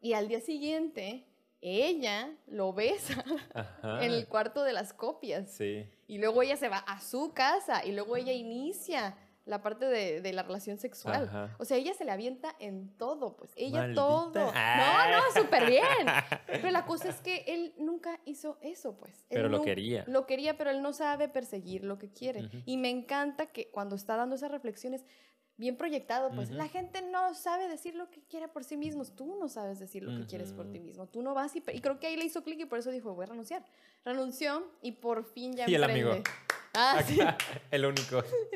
Y 0.00 0.12
al 0.12 0.28
día 0.28 0.40
siguiente, 0.40 1.24
ella 1.60 2.30
lo 2.46 2.72
besa 2.72 3.24
Ajá. 3.54 4.04
en 4.04 4.12
el 4.12 4.26
cuarto 4.28 4.62
de 4.62 4.72
las 4.72 4.92
copias. 4.92 5.50
Sí. 5.50 5.86
Y 6.06 6.18
luego 6.18 6.42
ella 6.42 6.56
se 6.56 6.68
va 6.68 6.78
a 6.78 7.00
su 7.00 7.32
casa 7.32 7.84
y 7.84 7.92
luego 7.92 8.16
ella 8.16 8.32
inicia 8.32 9.16
la 9.46 9.62
parte 9.62 9.86
de, 9.86 10.20
de 10.20 10.32
la 10.32 10.42
relación 10.42 10.76
sexual. 10.78 11.24
Ajá. 11.28 11.56
O 11.58 11.64
sea, 11.64 11.76
ella 11.78 11.94
se 11.94 12.04
le 12.04 12.10
avienta 12.10 12.54
en 12.58 12.90
todo, 12.98 13.36
pues. 13.36 13.52
Ella 13.56 13.78
Maldita. 13.78 14.02
todo. 14.02 14.52
Ah. 14.54 15.06
No, 15.10 15.16
no, 15.18 15.42
súper 15.42 15.66
bien. 15.70 15.84
Pero 16.46 16.70
la 16.70 16.84
cosa 16.84 17.08
es 17.08 17.20
que 17.22 17.44
él 17.46 17.72
nunca 17.78 18.20
hizo 18.24 18.58
eso, 18.60 18.96
pues. 18.98 19.14
Él 19.30 19.36
Pero 19.38 19.48
lo 19.48 19.62
quería. 19.62 20.04
Lo 20.08 20.26
quería, 20.26 20.58
pero 20.58 20.70
él 20.70 20.82
no 20.82 20.92
sabe 20.92 21.28
perseguir 21.28 21.84
lo 21.84 21.96
que 21.98 22.10
quiere. 22.12 22.50
Y 22.66 22.76
me 22.76 22.90
encanta 22.90 23.46
que 23.46 23.70
cuando 23.70 23.96
está 23.96 24.16
dando 24.16 24.34
esas 24.34 24.50
reflexiones, 24.50 25.04
bien 25.58 25.76
proyectado, 25.78 26.30
pues 26.34 26.50
la 26.50 26.68
gente 26.68 27.00
no 27.00 27.32
sabe 27.34 27.68
decir 27.68 27.94
lo 27.94 28.10
que 28.10 28.20
quiere 28.24 28.48
por 28.48 28.62
sí 28.64 28.76
mismos. 28.76 29.14
Tú 29.14 29.36
no 29.40 29.48
sabes 29.48 29.78
decir 29.78 30.02
lo 30.02 30.18
que 30.20 30.26
quieres 30.26 30.52
por 30.52 30.70
ti 30.70 30.80
mismo. 30.80 31.06
Tú 31.06 31.22
no 31.22 31.32
vas 31.34 31.54
y, 31.56 31.62
y 31.72 31.80
creo 31.80 31.98
que 31.98 32.08
ahí 32.08 32.16
le 32.16 32.24
hizo 32.24 32.42
clic 32.42 32.60
y 32.60 32.64
por 32.66 32.78
eso 32.78 32.90
dijo, 32.90 33.14
voy 33.14 33.24
a 33.24 33.28
renunciar. 33.28 33.64
Renunció 34.04 34.70
y 34.82 34.92
por 34.92 35.24
fin 35.24 35.54
ya 35.54 35.68
Y 35.70 35.74
el 35.74 35.82
emprende. 35.84 36.10
amigo. 36.10 36.24
Ah, 36.76 37.02
sí. 37.06 37.20
Acá, 37.20 37.38
el 37.70 37.84
único. 37.86 38.22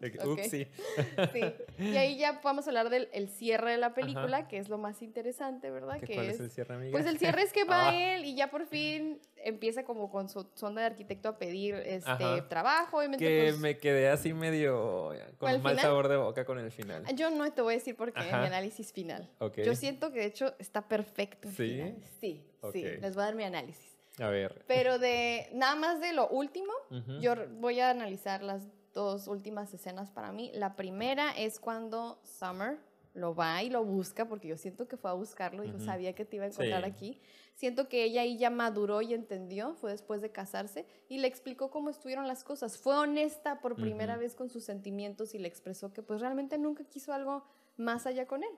Y 0.00 0.18
Ok. 0.18 0.26
Upsi. 0.38 0.66
Sí. 1.32 1.40
Y 1.78 1.96
ahí 1.96 2.16
ya 2.18 2.40
vamos 2.42 2.66
a 2.66 2.70
hablar 2.70 2.90
del 2.90 3.08
el 3.12 3.28
cierre 3.28 3.72
de 3.72 3.78
la 3.78 3.94
película, 3.94 4.48
que 4.48 4.58
es 4.58 4.68
lo 4.68 4.78
más 4.78 5.02
interesante, 5.02 5.70
¿verdad? 5.70 5.98
¿Qué- 6.00 6.06
Que 6.06 6.14
¿Cuál 6.14 6.26
es, 6.28 6.34
es 6.36 6.40
el 6.40 6.50
cierre, 6.50 6.74
amiga? 6.74 6.92
pues 6.92 7.06
el 7.06 7.18
cierre 7.18 7.42
es 7.42 7.52
que 7.52 7.64
va 7.64 7.88
Ah. 7.88 7.94
él 8.16 8.24
y 8.24 8.34
ya 8.36 8.50
por 8.50 8.66
fin 8.66 9.20
empieza 9.36 9.84
como 9.84 10.10
con 10.10 10.28
su 10.28 10.46
sonda 10.54 10.80
de 10.82 10.86
arquitecto 10.88 11.28
a 11.28 11.38
pedir 11.38 11.74
este 11.74 12.10
Ajá. 12.10 12.48
trabajo, 12.48 12.98
obviamente 12.98 13.24
Que 13.24 13.42
pues, 13.48 13.58
me 13.58 13.78
quedé 13.78 14.08
así 14.08 14.32
medio 14.32 15.08
con 15.38 15.38
¿Con 15.38 15.48
un 15.50 15.54
el 15.56 15.62
mal 15.62 15.72
final? 15.76 15.84
sabor 15.84 16.08
de 16.08 16.16
boca 16.16 16.44
con 16.44 16.58
el 16.58 16.70
final. 16.70 17.04
yo 17.14 17.30
no 17.30 17.50
te 17.52 17.60
voy 17.62 17.74
a 17.74 17.76
decir 17.76 17.96
por 17.96 18.12
qué 18.12 18.20
Ajá. 18.20 18.40
mi 18.40 18.46
análisis 18.46 18.92
final. 18.92 19.30
Yo 19.64 19.74
siento 19.74 20.12
que 20.12 20.20
de 20.20 20.26
hecho 20.26 20.54
está 20.58 20.88
perfecto. 20.88 21.48
el 21.48 21.54
¿Sí? 21.54 21.68
final. 21.74 21.96
Sí, 22.20 22.44
sí, 22.72 22.86
Ok. 22.86 23.00
les 23.02 23.14
voy 23.14 23.22
a 23.22 23.26
dar 23.26 23.34
mi 23.34 23.44
análisis. 23.44 23.93
A 24.18 24.28
ver. 24.28 24.64
Pero 24.66 24.98
de 24.98 25.48
nada 25.52 25.74
más 25.74 26.00
de 26.00 26.12
lo 26.12 26.28
último, 26.28 26.72
yo 27.20 27.34
voy 27.58 27.80
a 27.80 27.90
analizar 27.90 28.42
las 28.42 28.62
dos 28.92 29.26
últimas 29.26 29.74
escenas 29.74 30.10
para 30.10 30.30
mí. 30.32 30.52
La 30.54 30.76
primera 30.76 31.32
es 31.32 31.58
cuando 31.58 32.20
Summer 32.22 32.78
lo 33.12 33.34
va 33.34 33.62
y 33.62 33.70
lo 33.70 33.84
busca, 33.84 34.26
porque 34.28 34.48
yo 34.48 34.56
siento 34.56 34.88
que 34.88 34.96
fue 34.96 35.10
a 35.10 35.14
buscarlo, 35.14 35.62
dijo, 35.62 35.76
Ujú. 35.76 35.84
sabía 35.84 36.14
que 36.14 36.24
te 36.24 36.36
iba 36.36 36.46
a 36.46 36.48
encontrar 36.48 36.84
Sí. 36.84 36.90
aquí. 36.90 37.20
Siento 37.54 37.88
que 37.88 38.02
ella 38.02 38.22
ahí 38.22 38.36
ya 38.38 38.50
maduró 38.50 39.02
y 39.02 39.14
entendió, 39.14 39.74
fue 39.74 39.92
después 39.92 40.20
de 40.20 40.32
casarse, 40.32 40.84
y 41.08 41.18
le 41.18 41.28
explicó 41.28 41.70
cómo 41.70 41.90
estuvieron 41.90 42.26
las 42.26 42.42
cosas. 42.42 42.76
Fue 42.76 42.96
honesta 42.96 43.60
por 43.60 43.76
primera 43.76 44.16
vez 44.16 44.34
con 44.34 44.48
sus 44.50 44.64
sentimientos 44.64 45.34
y 45.34 45.38
le 45.38 45.46
expresó 45.46 45.92
que 45.92 46.02
pues 46.02 46.20
realmente 46.20 46.58
nunca 46.58 46.82
quiso 46.84 47.12
algo 47.12 47.44
más 47.76 48.06
allá 48.06 48.26
con 48.26 48.42
él. 48.44 48.50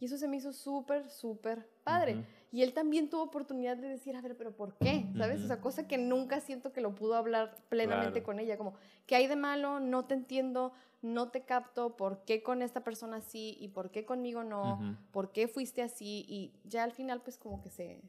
Y 0.00 0.04
eso 0.04 0.16
se 0.18 0.28
me 0.28 0.36
hizo 0.36 0.52
súper, 0.52 1.08
súper 1.10 1.68
padre. 1.84 2.24
Y 2.52 2.62
él 2.62 2.74
también 2.74 3.08
tuvo 3.08 3.22
oportunidad 3.22 3.76
de 3.76 3.88
decir, 3.88 4.14
a 4.14 4.20
ver, 4.20 4.36
pero 4.36 4.52
¿por 4.54 4.74
qué? 4.74 5.06
¿Sabes? 5.16 5.36
Ujú. 5.38 5.44
O 5.44 5.46
sea, 5.48 5.60
cosa 5.60 5.88
que 5.88 5.98
nunca 5.98 6.38
siento 6.40 6.72
que 6.72 6.80
lo 6.80 6.94
pudo 6.94 7.14
hablar 7.16 7.56
plenamente 7.68 8.20
Claro. 8.20 8.26
con 8.26 8.38
ella. 8.40 8.56
Como, 8.58 8.74
¿qué 9.06 9.16
hay 9.16 9.26
de 9.26 9.36
malo? 9.36 9.80
No 9.80 10.04
te 10.04 10.14
entiendo, 10.14 10.72
no 11.00 11.30
te 11.30 11.42
capto. 11.42 11.96
¿Por 11.96 12.24
qué 12.24 12.42
con 12.42 12.62
esta 12.62 12.84
persona 12.84 13.20
sí? 13.20 13.56
¿Y 13.58 13.68
por 13.68 13.90
qué 13.90 14.04
conmigo 14.04 14.44
no? 14.44 14.96
¿Por 15.12 15.32
qué 15.32 15.48
fuiste 15.48 15.82
así? 15.82 16.24
Y 16.28 16.52
ya 16.64 16.84
al 16.84 16.92
final, 16.92 17.20
pues 17.22 17.38
como 17.38 17.60
que 17.62 17.70
se, 17.70 18.00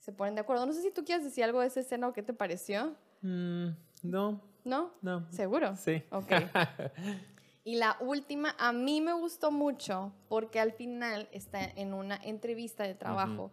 se 0.00 0.12
ponen 0.12 0.34
de 0.34 0.42
acuerdo. 0.42 0.66
No 0.66 0.72
sé 0.74 0.82
si 0.82 0.90
tú 0.90 1.04
quieres 1.04 1.24
decir 1.24 1.42
algo 1.44 1.60
de 1.60 1.66
esa 1.68 1.80
escena 1.80 2.08
o 2.08 2.12
qué 2.12 2.22
te 2.22 2.34
pareció. 2.34 2.94
Mm, 3.22 3.68
no, 4.02 4.40
¿No? 4.64 4.92
no. 5.02 5.26
¿Seguro? 5.32 5.74
Sí. 5.76 6.02
Ok. 6.10 6.30
Y 7.68 7.74
la 7.74 7.98
última, 8.00 8.56
a 8.58 8.72
mí 8.72 9.02
me 9.02 9.12
gustó 9.12 9.50
mucho 9.50 10.10
porque 10.30 10.58
al 10.58 10.72
final 10.72 11.28
está 11.32 11.62
en 11.62 11.92
una 11.92 12.16
entrevista 12.16 12.84
de 12.84 12.94
trabajo 12.94 13.50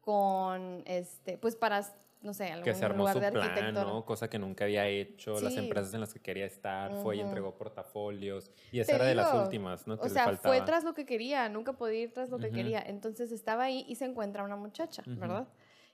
con, 0.00 0.82
este, 0.86 1.36
pues 1.36 1.54
para, 1.54 1.84
no 2.22 2.32
sé, 2.32 2.46
algún 2.46 2.64
que 2.64 2.74
se 2.74 2.86
armó 2.86 3.00
lugar 3.00 3.16
su 3.16 3.20
de 3.20 3.30
plan. 3.30 3.74
¿no? 3.74 4.06
Cosa 4.06 4.30
que 4.30 4.38
nunca 4.38 4.64
había 4.64 4.86
hecho, 4.86 5.38
las 5.42 5.54
empresas 5.58 5.92
en 5.92 6.00
las 6.00 6.14
que 6.14 6.20
quería 6.20 6.46
estar, 6.46 6.94
fue 7.02 7.16
y 7.16 7.20
entregó 7.20 7.58
portafolios. 7.58 8.50
Y 8.72 8.80
esa 8.80 8.92
Te 8.92 8.96
era 8.96 9.04
de 9.04 9.14
las 9.14 9.34
últimas, 9.34 9.86
¿no? 9.86 10.00
Que 10.00 10.06
O 10.06 10.08
sea, 10.08 10.24
faltaba. 10.24 10.54
fue 10.54 10.64
tras 10.64 10.82
lo 10.82 10.94
que 10.94 11.04
quería, 11.04 11.46
nunca 11.50 11.74
podía 11.74 12.00
ir 12.00 12.12
tras 12.14 12.30
lo 12.30 12.38
que 12.38 12.50
quería. 12.50 12.80
Entonces 12.80 13.32
estaba 13.32 13.64
ahí 13.64 13.84
y 13.86 13.96
se 13.96 14.06
encuentra 14.06 14.44
una 14.44 14.56
muchacha. 14.56 15.02
¿verdad? 15.04 15.46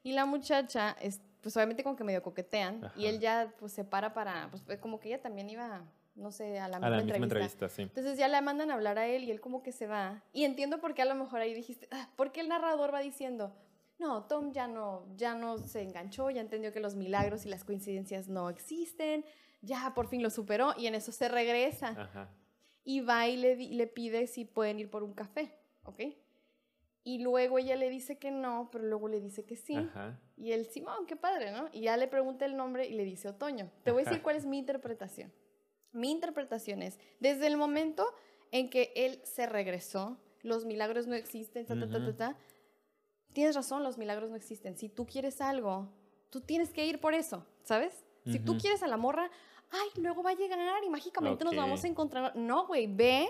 Y 0.05 0.13
la 0.13 0.27
muchacha, 0.27 0.97
es, 1.01 1.21
pues 1.41 1.57
obviamente 1.57 1.83
como 1.83 1.97
que 1.97 2.05
medio 2.05 2.23
coquetean 2.23 2.89
y 2.97 3.07
él 3.07 3.19
ya 3.19 3.53
pues 3.59 3.73
se 3.73 3.83
para 3.83 4.15
para, 4.15 4.49
pues 4.49 4.79
como 4.79 5.01
que 5.01 5.09
ella 5.09 5.21
también 5.21 5.51
iba, 5.51 5.83
no 6.15 6.31
sé, 6.31 6.59
a 6.59 6.69
la 6.69 6.77
A 6.77 6.81
misma, 6.81 6.91
la 6.91 6.97
misma 7.03 7.25
entrevista. 7.25 7.67
entrevista, 7.67 7.69
sí. 7.69 7.83
Entonces 7.83 8.19
ya 8.19 8.29
le 8.29 8.41
mandan 8.41 8.71
a 8.71 8.75
hablar 8.75 8.99
a 8.99 9.07
él 9.07 9.25
y 9.25 9.31
él 9.31 9.41
como 9.41 9.63
que 9.63 9.73
se 9.73 9.87
va. 9.87 10.23
Y 10.33 10.45
entiendo 10.45 10.81
por 10.81 10.95
qué 10.95 11.03
a 11.03 11.07
lo 11.07 11.15
mejor 11.15 11.41
ahí 11.41 11.55
dijiste, 11.55 11.89
ah, 11.91 12.09
porque 12.17 12.41
el 12.41 12.49
narrador 12.49 12.93
va 12.95 13.01
diciendo, 13.01 13.55
no, 13.99 14.25
Tom 14.25 14.53
ya 14.53 14.67
no, 14.69 15.07
ya 15.17 15.35
no 15.35 15.59
se 15.59 15.83
enganchó, 15.83 16.31
ya 16.31 16.41
entendió 16.41 16.73
que 16.73 16.81
los 16.81 16.95
milagros 16.95 17.47
y 17.47 17.49
las 17.49 17.65
coincidencias 17.65 18.29
no 18.29 18.51
existen, 18.51 19.25
ya 19.63 19.93
por 19.95 20.09
fin 20.09 20.23
lo 20.23 20.31
superó 20.31 20.75
y 20.77 20.87
en 20.87 20.95
eso 20.95 21.11
se 21.13 21.29
regresa 21.29 21.89
Ajá. 21.89 22.29
y 22.85 23.01
va 23.01 23.27
y 23.29 23.37
le, 23.37 23.87
pide 23.87 24.27
si 24.27 24.45
pueden 24.45 24.79
ir 24.79 24.91
por 24.91 25.03
un 25.03 25.15
café, 25.15 25.55
¿ok? 25.85 26.01
Y 27.07 27.19
luego 27.19 27.59
ella 27.59 27.77
le 27.77 27.91
dice 27.91 28.19
que 28.19 28.31
no, 28.31 28.69
pero 28.73 28.85
luego 28.85 29.09
le 29.09 29.21
dice 29.21 29.45
que 29.45 29.57
sí. 29.57 29.77
Ajá. 29.77 30.19
Y 30.37 30.53
él, 30.53 30.67
Simón, 30.67 31.07
qué 31.07 31.17
padre, 31.17 31.53
¿no? 31.53 31.69
Y 31.73 31.83
ya 31.83 31.97
le 31.97 32.09
pregunta 32.09 32.47
el 32.47 32.57
nombre 32.57 32.87
y 32.87 32.95
le 32.95 33.05
dice 33.05 33.29
Otoño. 33.29 33.71
Te 33.83 33.91
voy 33.91 34.01
a 34.01 34.05
decir 34.05 34.17
Ajá. 34.17 34.23
cuál 34.23 34.37
es 34.37 34.47
mi 34.47 34.59
interpretación. 34.59 35.31
Mi 35.95 36.11
interpretación 36.11 36.83
es, 36.83 36.99
desde 37.21 37.47
el 37.47 37.57
momento 37.57 38.05
en 38.51 38.69
que 38.69 38.93
él 38.97 39.21
se 39.25 39.47
regresó, 39.47 40.19
los 40.43 40.65
milagros 40.67 41.07
no 41.07 41.15
existen, 41.15 41.65
ta, 41.65 41.75
ta, 41.79 42.17
ta, 42.17 42.37
tienes 43.33 43.55
razón, 43.55 43.83
los 43.83 43.97
milagros 43.97 44.29
no 44.29 44.37
existen. 44.37 44.77
Si 44.77 44.89
tú 44.89 45.07
quieres 45.07 45.41
algo, 45.41 45.89
tú 46.31 46.41
tienes 46.41 46.71
que 46.71 46.85
ir 46.85 47.01
por 47.01 47.15
eso, 47.15 47.47
¿sabes? 47.63 48.05
Si 48.27 48.39
tú 48.41 48.57
quieres 48.59 48.83
a 48.83 48.87
la 48.87 48.97
morra, 48.97 49.31
ay, 49.71 49.89
luego 50.03 50.23
va 50.23 50.31
a 50.31 50.35
llegar 50.35 50.83
y 50.85 50.91
mágicamente 50.91 51.45
nos 51.45 51.55
vamos 51.57 51.85
a 51.85 51.87
encontrar. 51.89 52.37
No, 52.37 52.67
güey, 52.67 52.87
ve 52.87 53.29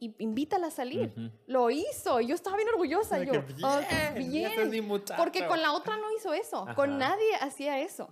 y 0.00 0.14
invítala 0.18 0.66
a 0.68 0.70
salir. 0.70 1.12
Lo 1.46 1.70
hizo 1.70 2.20
y 2.20 2.26
yo 2.28 2.34
estaba 2.34 2.56
bien 2.56 2.68
orgullosa. 2.68 3.22
Yo, 3.22 3.32
"Oh, 3.62 3.80
bien, 4.14 4.30
bien. 4.30 4.52
ese 4.52 4.62
es 4.62 4.68
mi 4.70 4.80
muchacho". 4.80 5.16
Porque 5.22 5.46
con 5.46 5.60
la 5.62 5.72
otra 5.72 5.96
no 5.96 6.10
hizo 6.16 6.32
eso. 6.32 6.66
Con 6.74 6.98
nadie 6.98 7.34
hacía 7.40 7.80
eso. 7.80 8.08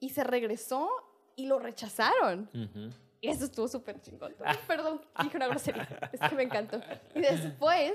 Y 0.00 0.10
se 0.10 0.24
regresó 0.24 0.88
y 1.36 1.46
lo 1.46 1.58
rechazaron. 1.58 2.48
Ujú. 2.54 2.90
Y 3.24 3.28
eso 3.28 3.44
estuvo 3.46 3.68
súper 3.68 4.00
chingón. 4.00 4.34
Ay, 4.44 4.56
Perdón, 4.66 5.00
dije 5.22 5.36
una 5.36 5.48
grosería. 5.48 5.88
Es 6.12 6.20
que 6.20 6.34
me 6.34 6.42
encantó. 6.42 6.80
Y 7.14 7.20
después, 7.20 7.94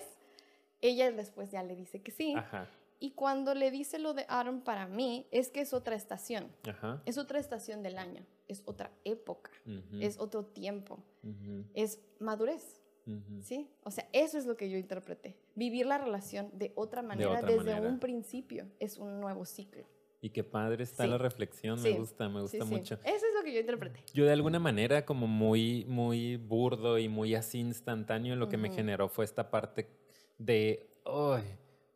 ella 0.82 1.12
después 1.12 1.52
ya 1.52 1.62
le 1.64 1.76
dice 1.76 2.02
que 2.02 2.12
sí. 2.12 2.34
Ajá. 2.36 2.68
Y 3.00 3.12
cuando 3.12 3.54
le 3.54 3.72
dice 3.72 3.98
lo 4.00 4.14
de 4.14 4.26
Adam 4.28 4.62
para 4.62 4.88
mí, 4.88 5.28
es 5.32 5.50
que 5.50 5.62
es 5.62 5.74
otra 5.74 5.96
estación. 5.96 6.52
Ajá. 6.68 7.02
Es 7.06 7.18
otra 7.18 7.40
estación 7.40 7.82
del 7.82 7.98
año. 7.98 8.26
Es 8.48 8.64
otra 8.66 8.92
época. 9.06 9.52
Es 10.02 10.20
otro 10.20 10.44
tiempo. 10.46 11.00
Es 11.74 12.00
madurez. 12.20 12.82
¿Sí? 13.42 13.70
O 13.84 13.92
sea, 13.92 14.08
eso 14.12 14.38
es 14.38 14.46
lo 14.46 14.56
que 14.58 14.70
yo 14.70 14.78
interpreté. 14.78 15.36
Vivir 15.56 15.86
la 15.86 15.98
relación 15.98 16.52
de 16.54 16.74
otra 16.76 17.02
manera 17.02 17.32
otra 17.32 17.48
desde 17.48 17.72
manera. 17.74 17.88
un 17.90 18.00
principio. 18.00 18.68
Es 18.80 18.98
un 18.98 19.20
nuevo 19.20 19.46
ciclo. 19.46 19.86
Y 20.22 20.32
qué 20.32 20.44
padre 20.44 20.84
está 20.84 21.04
Sí. 21.04 21.10
la 21.10 21.18
reflexión, 21.18 21.80
Sí. 21.80 21.94
me 21.94 22.00
gusta, 22.00 22.28
me 22.28 22.42
gusta 22.42 22.66
Sí, 22.66 22.72
mucho. 22.72 22.96
Eso 22.96 23.04
es 23.06 23.34
lo 23.38 23.44
que 23.44 23.54
yo 23.54 23.60
interpreté. 23.62 24.04
Yo 24.14 24.26
de 24.26 24.34
alguna 24.34 24.60
manera 24.60 25.06
como 25.06 25.28
muy, 25.28 25.86
muy 25.88 26.36
burdo 26.36 26.98
y 26.98 27.08
muy 27.08 27.36
así 27.36 27.60
instantáneo, 27.60 28.36
lo 28.36 28.50
que 28.50 28.58
me 28.58 28.70
generó 28.70 29.08
fue 29.08 29.24
esta 29.24 29.50
parte 29.50 29.88
de, 30.38 30.90
"Ay", 31.06 31.44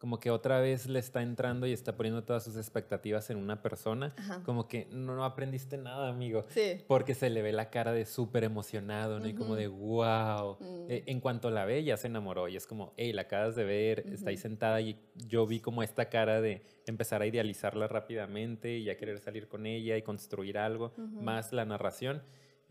como 0.04 0.20
que 0.20 0.32
otra 0.32 0.60
vez 0.60 0.90
le 0.90 1.00
está 1.00 1.22
entrando 1.22 1.66
y 1.66 1.72
está 1.72 1.96
poniendo 1.96 2.26
todas 2.26 2.44
sus 2.44 2.58
expectativas 2.58 3.30
en 3.30 3.38
una 3.38 3.62
persona, 3.62 4.14
Ajá. 4.18 4.44
como 4.44 4.68
que 4.68 4.86
no, 4.92 5.16
no 5.16 5.24
aprendiste 5.24 5.78
nada, 5.78 6.10
amigo. 6.10 6.44
Sí. 6.50 6.84
Porque 6.90 7.16
se 7.16 7.30
le 7.30 7.42
ve 7.42 7.54
la 7.54 7.70
cara 7.70 7.94
de 7.94 8.04
súper 8.04 8.44
emocionado, 8.44 9.22
¿no? 9.22 9.30
Y 9.30 9.34
como 9.34 9.56
de, 9.56 9.70
wow. 9.70 10.58
Mm. 10.60 10.92
Eh, 10.92 11.04
en 11.06 11.22
cuanto 11.22 11.50
la 11.52 11.64
ve, 11.64 11.86
ya 11.86 11.96
se 11.96 12.08
enamoró. 12.08 12.50
Y 12.50 12.58
es 12.58 12.68
como, 12.68 12.94
hey, 12.98 13.14
la 13.14 13.22
acabas 13.22 13.56
de 13.56 13.64
ver, 13.64 14.04
está 14.12 14.32
ahí 14.32 14.36
sentada. 14.36 14.82
Y 14.82 15.00
yo 15.16 15.48
vi 15.48 15.62
como 15.62 15.84
esta 15.84 16.10
cara 16.10 16.42
de 16.42 16.66
empezar 16.86 17.22
a 17.22 17.26
idealizarla 17.26 17.88
rápidamente 17.88 18.76
y 18.76 18.84
ya 18.84 18.98
querer 18.98 19.20
salir 19.20 19.48
con 19.48 19.66
ella 19.66 19.96
y 19.96 20.02
construir 20.02 20.58
algo, 20.58 20.92
más 20.98 21.54
la 21.54 21.64
narración. 21.64 22.24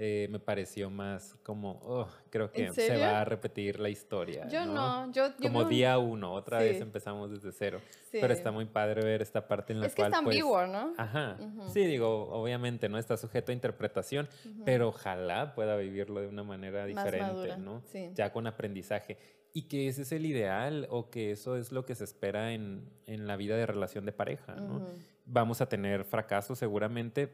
Eh, 0.05 0.26
me 0.30 0.40
pareció 0.40 0.90
más 0.90 1.36
como, 1.44 1.78
oh, 1.84 2.09
creo 2.28 2.50
que 2.50 2.64
¿En 2.64 2.74
se 2.74 2.98
va 2.98 3.20
a 3.20 3.24
repetir 3.24 3.78
la 3.78 3.88
historia. 3.88 4.48
Yo 4.48 4.66
no, 4.66 5.12
yo, 5.12 5.28
yo 5.28 5.34
Como 5.40 5.61
veo- 5.61 5.68
día 5.68 5.98
uno, 5.98 6.32
otra 6.32 6.59
vez 6.59 6.80
empezamos 6.80 7.30
desde 7.30 7.53
cero. 7.53 7.80
Sí. 8.11 8.18
Pero 8.20 8.32
está 8.32 8.50
muy 8.50 8.64
padre 8.64 9.05
ver 9.05 9.22
esta 9.22 9.46
parte 9.46 9.72
en 9.72 9.78
la 9.78 9.86
Es 9.86 9.94
que 9.94 10.03
cual. 10.03 10.11
está 10.11 10.22
pues, 10.24 10.34
ambiguo, 10.34 10.66
¿no? 10.66 10.92
Ajá. 10.98 11.36
Ujú. 11.38 11.68
Sí, 11.70 11.84
digo, 11.84 12.28
obviamente, 12.32 12.88
¿no? 12.88 12.98
Está 12.98 13.16
sujeto 13.16 13.53
a 13.53 13.55
interpretación, 13.55 14.28
pero 14.64 14.88
ojalá 14.88 15.55
pueda 15.55 15.76
vivirlo 15.76 16.20
de 16.20 16.26
una 16.26 16.42
manera 16.42 16.84
diferente, 16.84 17.57
¿no? 17.59 17.80
sí. 17.86 18.11
Ya 18.14 18.32
con 18.32 18.48
aprendizaje. 18.48 19.18
Y 19.53 19.68
que 19.68 19.86
ese 19.86 20.03
es 20.03 20.11
el 20.11 20.26
ideal 20.26 20.88
o 20.90 21.11
que 21.11 21.30
eso 21.30 21.57
es 21.57 21.70
lo 21.70 21.84
que 21.86 21.94
se 21.94 22.03
espera 22.03 22.55
en, 22.55 22.90
en 23.07 23.28
la 23.28 23.36
vida 23.36 23.57
de 23.57 23.66
relación 23.66 24.05
de 24.05 24.11
pareja, 24.12 24.57
¿no? 24.57 24.84
Vamos 25.26 25.61
a 25.61 25.68
tener 25.68 26.03
fracasos 26.05 26.59
seguramente. 26.59 27.32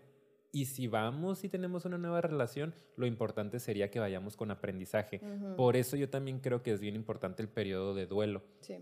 Y 0.51 0.65
si 0.67 0.87
vamos 0.87 1.45
y 1.45 1.49
tenemos 1.49 1.85
una 1.85 1.99
nueva 1.99 2.21
relación, 2.23 2.75
lo 2.97 3.07
importante 3.07 3.61
sería 3.61 3.91
que 3.91 4.01
vayamos 4.01 4.37
con 4.37 4.51
aprendizaje. 4.51 5.21
Ujú. 5.23 5.57
Por 5.57 5.77
eso 5.77 5.97
yo 5.97 6.09
también 6.09 6.41
creo 6.41 6.63
que 6.63 6.73
es 6.73 6.81
bien 6.81 6.97
importante 6.97 7.43
el 7.43 7.49
periodo 7.49 7.95
de 7.95 8.07
duelo 8.07 8.43
Sí. 8.61 8.77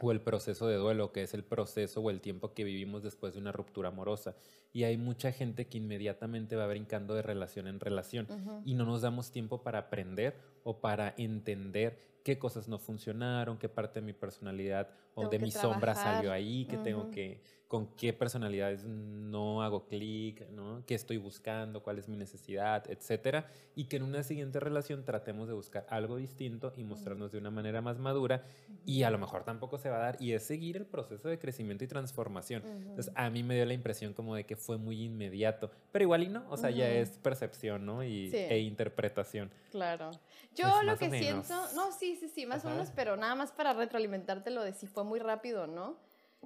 o 0.00 0.10
el 0.10 0.20
proceso 0.20 0.66
de 0.66 0.74
duelo, 0.76 1.12
que 1.12 1.22
es 1.22 1.32
el 1.34 1.44
proceso 1.44 2.00
o 2.00 2.10
el 2.10 2.20
tiempo 2.20 2.54
que 2.54 2.64
vivimos 2.64 3.04
después 3.04 3.34
de 3.34 3.40
una 3.40 3.52
ruptura 3.52 3.90
amorosa. 3.90 4.34
Y 4.72 4.82
hay 4.82 4.96
mucha 4.96 5.30
gente 5.30 5.68
que 5.68 5.78
inmediatamente 5.78 6.56
va 6.56 6.66
brincando 6.66 7.14
de 7.14 7.22
relación 7.22 7.68
en 7.68 7.78
relación 7.78 8.26
Ujú. 8.28 8.62
y 8.64 8.74
no 8.74 8.84
nos 8.84 9.02
damos 9.02 9.30
tiempo 9.30 9.62
para 9.62 9.78
aprender 9.78 10.34
o 10.64 10.80
para 10.80 11.14
entender 11.18 11.98
qué 12.24 12.38
cosas 12.38 12.66
no 12.68 12.78
funcionaron, 12.80 13.58
qué 13.58 13.68
parte 13.68 14.00
de 14.00 14.06
mi 14.06 14.12
personalidad 14.12 14.88
o 15.14 15.22
Tengo 15.22 15.30
de 15.30 15.38
mi 15.40 15.50
sombra 15.52 15.92
trabajar. 15.92 16.14
salió 16.16 16.32
ahí, 16.32 16.64
que 16.66 16.78
tengo 16.78 17.02
Ujú. 17.02 17.10
que, 17.10 17.42
con 17.72 17.86
qué 17.96 18.12
personalidades 18.12 18.84
no 18.84 19.62
hago 19.62 19.86
clic, 19.86 20.46
¿no? 20.50 20.82
qué 20.84 20.94
estoy 20.94 21.16
buscando, 21.16 21.82
cuál 21.82 21.98
es 21.98 22.06
mi 22.06 22.18
necesidad, 22.18 22.84
etcétera, 22.90 23.46
y 23.74 23.86
que 23.86 23.96
en 23.96 24.02
una 24.02 24.22
siguiente 24.22 24.60
relación 24.60 25.06
tratemos 25.06 25.48
de 25.48 25.54
buscar 25.54 25.86
algo 25.88 26.18
distinto 26.18 26.74
y 26.76 26.84
mostrarnos 26.84 27.32
de 27.32 27.38
una 27.38 27.50
manera 27.50 27.80
más 27.80 27.98
madura 27.98 28.44
y 28.84 29.04
a 29.04 29.10
lo 29.10 29.16
mejor 29.16 29.44
tampoco 29.44 29.78
se 29.78 29.88
va 29.88 29.96
a 29.96 30.00
dar 30.00 30.16
y 30.20 30.32
es 30.32 30.42
seguir 30.42 30.76
el 30.76 30.84
proceso 30.84 31.28
de 31.30 31.38
crecimiento 31.38 31.82
y 31.82 31.86
transformación. 31.86 32.62
Entonces 32.66 33.10
a 33.16 33.30
mí 33.30 33.42
me 33.42 33.54
dio 33.54 33.64
la 33.64 33.72
impresión 33.72 34.12
como 34.12 34.34
de 34.34 34.44
que 34.44 34.54
fue 34.54 34.76
muy 34.76 35.04
inmediato, 35.04 35.70
pero 35.92 36.02
igual 36.02 36.24
y 36.24 36.28
no, 36.28 36.44
o 36.50 36.58
sea, 36.58 36.68
ya 36.68 36.90
es 36.90 37.16
percepción, 37.22 37.86
¿no? 37.86 38.04
Y, 38.04 38.28
Sí. 38.28 38.36
e 38.36 38.58
interpretación. 38.58 39.50
Claro. 39.70 40.10
Yo 40.54 40.68
Pues, 40.68 40.84
lo 40.84 40.92
o 40.92 40.98
que 40.98 41.08
siento, 41.10 41.54
no, 41.74 41.90
sí, 41.90 42.16
sí, 42.20 42.28
sí, 42.28 42.44
más 42.44 42.66
o 42.66 42.68
Ajá. 42.68 42.76
menos, 42.76 42.92
pero 42.94 43.16
nada 43.16 43.34
más 43.34 43.50
para 43.50 43.72
retroalimentarte 43.72 44.50
lo 44.50 44.62
de 44.62 44.74
si 44.74 44.86
fue 44.86 45.04
muy 45.04 45.20
rápido 45.20 45.62
o 45.62 45.66
no. 45.66 45.96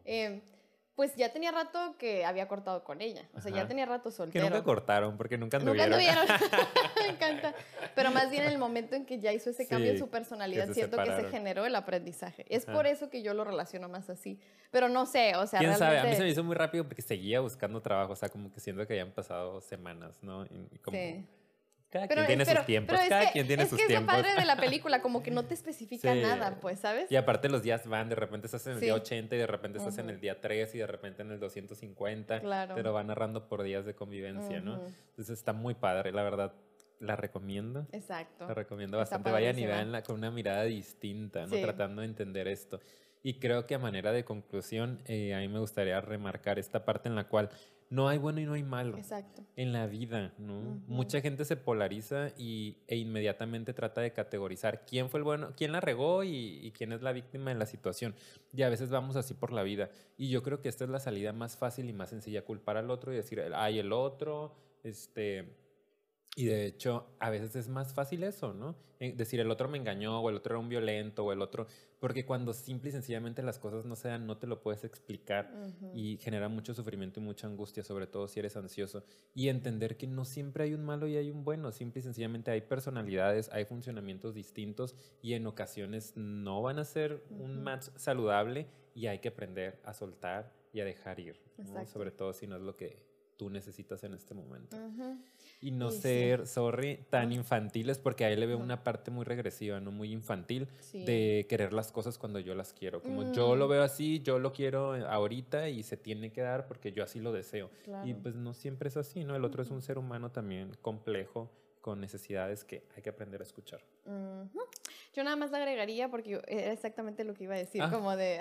Eh, 0.05 0.41
pues 0.97 1.15
ya 1.15 1.31
tenía 1.31 1.53
rato 1.53 1.95
que 1.99 2.25
había 2.25 2.49
cortado 2.49 2.83
con 2.83 3.01
ella. 3.03 3.29
O 3.35 3.41
sea, 3.41 3.51
ya 3.53 3.59
Ajá. 3.59 3.69
tenía 3.69 3.85
rato 3.87 4.09
Que 4.11 4.17
soltero. 4.17 4.47
nunca 4.47 4.65
cortaron 4.65 5.17
porque 5.19 5.37
nunca 5.39 5.59
Nunca 5.59 5.85
anduvieron. 5.85 6.19
anduvieron. 6.19 6.51
Me 6.99 7.09
encanta. 7.09 7.55
Pero 7.95 8.11
más 8.11 8.31
bien 8.31 8.45
en 8.45 8.51
el 8.53 8.59
momento 8.59 8.97
en 8.97 9.05
que 9.05 9.21
ya 9.21 9.33
hizo 9.33 9.51
ese 9.51 9.69
cambio 9.69 9.91
en 9.91 9.97
Sí, 9.99 10.03
su 10.03 10.09
personalidad, 10.09 10.67
que 10.69 10.75
siento 10.75 10.97
que 10.97 11.03
se 11.05 11.09
separaron. 11.11 11.31
generó 11.31 11.67
el 11.67 11.75
aprendizaje. 11.77 12.47
Es 12.49 12.65
Ajá. 12.65 12.73
por 12.73 12.87
eso 12.87 13.11
que 13.11 13.23
yo 13.23 13.35
lo 13.35 13.45
relaciono 13.45 13.89
más 13.91 14.09
así. 14.11 14.41
Pero 14.71 14.89
no 14.89 15.05
sé, 15.07 15.37
o 15.37 15.47
sea, 15.47 15.61
¿Quién 15.61 15.75
sabe? 15.75 15.85
A 15.85 15.91
mí 15.91 15.93
realmente- 15.97 16.17
se 16.17 16.23
me 16.25 16.29
hizo 16.31 16.43
muy 16.43 16.57
rápido 16.57 16.85
porque 16.85 17.03
seguía 17.03 17.41
buscando 17.41 17.81
trabajo, 17.83 18.15
o 18.15 18.17
sea, 18.17 18.31
como 18.31 18.51
que 18.51 18.61
siento 18.61 18.87
que 18.87 18.95
habían 18.95 19.13
pasado 19.13 19.61
semanas, 19.61 20.19
¿no? 20.23 20.45
Y 20.47 20.79
como, 20.79 20.97
Sí. 20.97 21.25
Cada 21.91 22.09
Pero, 22.09 22.21
quien 22.23 22.27
tiene 22.27 22.45
pero- 22.45 22.59
sus 22.61 22.67
tiempos, 22.67 23.01
es 23.01 23.09
cada 23.09 23.27
que, 23.27 23.33
quien 23.33 23.47
tiene 23.47 23.63
es 23.63 23.69
sus 23.71 23.79
que 23.79 23.87
tiempos. 23.87 24.15
es 24.15 24.19
lo 24.19 24.23
padre 24.25 24.41
de 24.41 24.47
la 24.47 24.57
película, 24.81 25.03
como 25.03 25.23
que 25.23 25.31
no 25.31 25.45
te 25.45 25.55
especifica 25.55 26.13
Sí. 26.13 26.21
nada, 26.21 26.59
pues, 26.61 26.81
¿sabes? 26.81 27.11
Y 27.11 27.17
aparte 27.17 27.49
los 27.49 27.63
días 27.63 27.87
van, 27.87 28.09
de 28.09 28.17
repente 28.17 28.47
estás 28.49 28.67
en 28.67 28.73
el 28.75 28.79
Sí. 28.81 28.87
día 28.87 28.95
80 28.95 29.37
y 29.37 29.39
de 29.39 29.47
repente 29.47 29.79
estás 29.79 29.97
en 29.99 30.07
Ujú. 30.07 30.15
el 30.15 30.21
día 30.21 30.41
3 30.41 30.75
y 30.75 30.79
de 30.79 30.87
repente 30.87 31.23
en 31.23 31.31
el 31.31 31.39
250. 31.41 32.41
Claro. 32.41 32.75
Te 32.75 32.83
lo 32.83 32.93
van 32.93 33.07
narrando 33.07 33.49
por 33.49 33.63
días 33.63 33.87
de 33.87 33.95
convivencia, 33.95 34.61
¿no? 34.61 34.75
Ujú. 34.79 34.87
Entonces 35.11 35.39
está 35.39 35.53
muy 35.53 35.75
padre, 35.75 36.13
la 36.13 36.23
verdad. 36.25 36.53
La 36.99 37.15
recomiendo. 37.15 37.87
Exacto. 37.93 38.49
La 38.49 38.55
recomiendo 38.55 38.97
bastante. 38.97 39.31
Vayan 39.31 39.59
y 39.59 39.67
veanla 39.67 40.03
con 40.03 40.17
una 40.17 40.31
mirada 40.31 40.63
distinta, 40.65 41.43
¿no? 41.47 41.55
Sí. 41.55 41.61
Tratando 41.63 42.01
de 42.01 42.09
entender 42.09 42.49
esto. 42.49 42.81
Y 43.23 43.39
creo 43.39 43.67
que 43.67 43.75
a 43.75 43.79
manera 43.79 44.13
de 44.13 44.25
conclusión, 44.25 45.03
eh, 45.05 45.35
a 45.35 45.39
mí 45.41 45.49
me 45.49 45.59
gustaría 45.59 46.01
remarcar 46.01 46.59
esta 46.59 46.85
parte 46.85 47.09
en 47.09 47.15
la 47.15 47.25
cual 47.29 47.51
no 47.89 48.09
hay 48.09 48.19
bueno 48.19 48.41
y 48.41 48.45
no 48.47 48.55
hay 48.55 48.63
malo 48.63 48.97
Exacto. 48.97 49.45
en 49.55 49.73
la 49.73 49.87
vida, 49.87 50.35
¿no? 50.39 50.81
Mucha 50.87 51.21
gente 51.21 51.45
se 51.45 51.57
polariza 51.57 52.31
y, 52.37 52.79
e 52.89 52.97
inmediatamente 52.97 53.73
trata 53.73 54.01
de 54.01 54.13
categorizar 54.13 54.85
quién 54.87 55.09
fue 55.09 55.19
el 55.19 55.25
bueno, 55.25 55.53
quién 55.57 55.73
la 55.73 55.81
regó 55.81 56.25
y, 56.25 56.61
y 56.63 56.73
quién 56.73 56.93
es 56.93 57.03
la 57.03 57.13
víctima 57.13 57.51
de 57.51 57.57
la 57.57 57.67
situación. 57.67 58.15
Y 58.53 58.63
a 58.63 58.69
veces 58.69 58.91
vamos 58.91 59.17
así 59.17 59.35
por 59.35 59.53
la 59.53 59.63
vida. 59.63 59.91
Y 60.17 60.31
yo 60.31 60.43
creo 60.43 60.61
que 60.61 60.69
esta 60.69 60.85
es 60.85 60.91
la 60.91 61.01
salida 61.01 61.33
más 61.33 61.57
fácil 61.57 61.89
y 61.89 61.93
más 61.93 62.11
sencilla, 62.11 62.45
culpar 62.45 62.77
al 62.77 62.91
otro 62.91 63.13
y 63.13 63.17
decir, 63.17 63.43
ay, 63.55 63.79
el 63.79 63.93
otro, 63.93 64.55
este... 64.83 65.66
Y 66.39 66.45
de 66.45 66.67
hecho, 66.67 67.07
a 67.19 67.31
veces 67.31 67.57
es 67.57 67.67
más 67.67 67.95
fácil 67.95 68.23
eso, 68.23 68.53
¿no? 68.53 68.77
Eh, 69.01 69.15
Decir 69.17 69.41
el 69.41 69.51
otro 69.51 69.69
me 69.69 69.79
engañó 69.79 70.21
o 70.21 70.29
el 70.29 70.37
otro 70.37 70.55
era 70.55 70.61
un 70.61 70.69
violento 70.69 71.25
o 71.25 71.33
el 71.33 71.41
otro... 71.41 71.67
Porque 71.99 72.27
cuando 72.27 72.53
simple 72.53 72.91
y 72.91 72.93
sencillamente 72.93 73.43
las 73.43 73.59
cosas 73.59 73.87
no 73.87 73.97
se 73.97 74.09
dan, 74.09 74.27
no 74.27 74.37
te 74.37 74.47
lo 74.47 74.61
puedes 74.61 74.85
explicar 74.85 75.51
y 75.95 76.19
genera 76.19 76.51
mucho 76.51 76.75
sufrimiento 76.75 77.21
y 77.21 77.23
mucha 77.23 77.47
angustia, 77.47 77.83
sobre 77.83 78.07
todo 78.07 78.29
si 78.29 78.39
eres 78.39 78.55
ansioso. 78.55 79.03
Y 79.35 79.49
entender 79.49 79.97
que 79.97 80.07
no 80.07 80.27
siempre 80.27 80.65
hay 80.65 80.75
un 80.75 80.85
malo 80.85 81.09
y 81.09 81.17
hay 81.17 81.31
un 81.31 81.43
bueno, 81.43 81.73
simple 81.73 82.01
y 82.01 82.03
sencillamente 82.03 82.51
hay 82.51 82.61
personalidades, 82.61 83.49
hay 83.51 83.65
funcionamientos 83.65 84.35
distintos 84.35 84.95
y 85.23 85.33
en 85.33 85.47
ocasiones 85.47 86.13
no 86.17 86.61
van 86.61 86.79
a 86.79 86.85
ser 86.85 87.25
un 87.31 87.63
match 87.63 87.87
saludable 87.97 88.67
y 88.95 89.07
hay 89.07 89.21
que 89.21 89.29
aprender 89.29 89.81
a 89.83 89.95
soltar 89.95 90.53
y 90.75 90.81
a 90.81 90.85
dejar 90.85 91.19
ir, 91.19 91.41
sobre 91.87 92.11
todo 92.11 92.35
si 92.35 92.47
no 92.47 92.57
es 92.57 92.63
lo 92.63 92.77
que 92.77 93.07
tú 93.39 93.49
necesitas 93.49 94.05
en 94.05 94.15
este 94.15 94.35
momento. 94.35 94.77
Ujú. 94.77 95.19
Y 95.61 95.71
no 95.71 95.89
Y 95.89 95.93
sí. 95.93 95.99
ser, 96.01 96.47
sorry, 96.47 96.99
tan 97.09 97.33
infantiles, 97.33 97.99
porque 97.99 98.25
ahí 98.25 98.37
le 98.37 98.45
veo 98.47 98.59
una 98.59 98.85
parte 98.85 99.11
muy 99.11 99.25
regresiva, 99.25 99.81
no 99.81 99.91
muy 99.91 100.13
infantil, 100.13 100.69
Sí. 100.81 101.05
de 101.05 101.47
querer 101.49 101.73
las 101.73 101.91
cosas 101.93 102.19
cuando 102.19 102.39
yo 102.41 102.55
las 102.55 102.73
quiero. 102.75 103.01
Como 103.03 103.33
yo 103.33 103.57
lo 103.57 103.67
Mm. 103.67 103.71
veo 103.71 103.83
así, 103.83 104.21
yo 104.21 104.39
lo 104.39 104.53
quiero 104.53 104.95
ahorita 105.09 105.69
y 105.71 105.83
se 105.83 105.97
tiene 105.97 106.31
que 106.31 106.43
dar 106.43 106.67
porque 106.67 106.93
yo 106.93 107.03
así 107.03 107.21
lo 107.21 107.33
deseo. 107.33 107.71
Y 107.81 107.85
Claro. 107.85 108.19
pues 108.23 108.35
no 108.35 108.53
siempre 108.53 108.89
es 108.91 108.97
así, 108.99 109.25
¿no? 109.25 109.35
El 109.35 109.45
otro 109.45 109.63
es 109.63 109.71
un 109.71 109.81
ser 109.81 109.97
humano 109.99 110.31
también 110.31 110.77
complejo, 110.83 111.51
con 111.81 112.01
necesidades 112.01 112.65
que 112.65 112.83
hay 112.97 113.03
que 113.03 113.11
aprender 113.11 113.41
a 113.41 113.45
escuchar. 113.45 113.81
Ujú. 114.05 114.61
Yo 115.15 115.25
nada 115.25 115.37
más 115.37 115.53
le 115.53 115.57
agregaría 115.59 116.11
porque 116.11 116.41
era 116.49 116.73
exactamente 116.73 117.23
lo 117.25 117.33
que 117.33 117.45
iba 117.45 117.55
a 117.55 117.59
decir, 117.59 117.81
Ah. 117.81 117.91
como 117.91 118.15
de... 118.17 118.41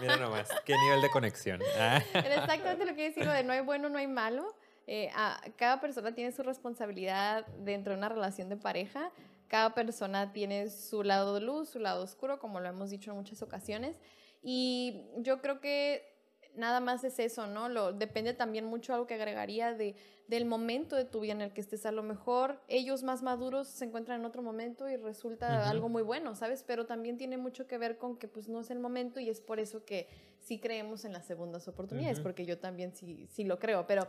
Mira 0.00 0.16
nomás, 0.16 0.48
qué 0.64 0.74
nivel 0.76 1.00
de 1.02 1.08
conexión. 1.10 1.60
Ah. 1.78 2.02
Era 2.14 2.34
exactamente 2.42 2.84
lo 2.84 2.94
que 2.94 3.00
iba 3.02 3.06
a 3.06 3.08
decir, 3.10 3.24
lo 3.24 3.32
de 3.32 3.44
no 3.44 3.52
hay 3.52 3.60
bueno, 3.60 3.88
no 3.88 3.96
hay 3.98 4.08
malo. 4.08 4.54
Eh, 4.86 5.10
a- 5.14 5.40
cada 5.56 5.80
persona 5.80 6.14
tiene 6.14 6.32
su 6.32 6.42
responsabilidad 6.42 7.46
dentro 7.64 7.92
de 7.92 7.98
una 7.98 8.08
relación 8.08 8.48
de 8.48 8.56
pareja. 8.56 9.10
Cada 9.48 9.74
persona 9.74 10.32
tiene 10.32 10.70
su 10.70 11.02
lado 11.02 11.34
de 11.34 11.40
luz, 11.40 11.68
su 11.68 11.78
lado 11.78 12.02
oscuro, 12.02 12.38
como 12.38 12.60
lo 12.60 12.68
hemos 12.68 12.90
dicho 12.90 13.10
en 13.10 13.16
muchas 13.18 13.42
ocasiones. 13.42 13.96
Y 14.42 15.04
yo 15.18 15.40
creo 15.40 15.60
que 15.60 16.10
nada 16.54 16.80
más 16.80 17.04
es 17.04 17.18
eso, 17.18 17.46
¿no? 17.46 17.68
Lo, 17.68 17.92
depende 17.92 18.34
también 18.34 18.64
mucho 18.64 18.92
algo 18.92 19.06
que 19.06 19.14
agregaría 19.14 19.72
de, 19.72 19.94
del 20.26 20.44
momento 20.44 20.96
de 20.96 21.04
tu 21.04 21.20
vida 21.20 21.32
en 21.32 21.40
el 21.42 21.52
que 21.52 21.60
estés. 21.60 21.86
A 21.86 21.92
lo 21.92 22.02
mejor 22.02 22.60
ellos 22.68 23.02
más 23.02 23.22
maduros 23.22 23.68
se 23.68 23.84
encuentran 23.84 24.20
en 24.20 24.26
otro 24.26 24.42
momento 24.42 24.88
y 24.88 24.96
resulta 24.96 25.68
algo 25.70 25.88
muy 25.88 26.02
bueno, 26.02 26.34
¿sabes? 26.34 26.62
Pero 26.66 26.86
también 26.86 27.16
tiene 27.16 27.36
mucho 27.36 27.66
que 27.66 27.78
ver 27.78 27.98
con 27.98 28.16
que 28.16 28.28
pues 28.28 28.48
no 28.48 28.60
es 28.60 28.70
el 28.70 28.78
momento 28.80 29.20
y 29.20 29.28
es 29.30 29.40
por 29.40 29.60
eso 29.60 29.84
que 29.84 30.08
sí 30.40 30.58
creemos 30.58 31.04
en 31.04 31.12
las 31.12 31.24
segundas 31.26 31.68
oportunidades, 31.68 32.18
porque 32.22 32.44
yo 32.44 32.58
también 32.58 32.94
sí, 32.94 33.26
sí 33.30 33.44
lo 33.44 33.58
creo, 33.58 33.86
pero 33.86 34.08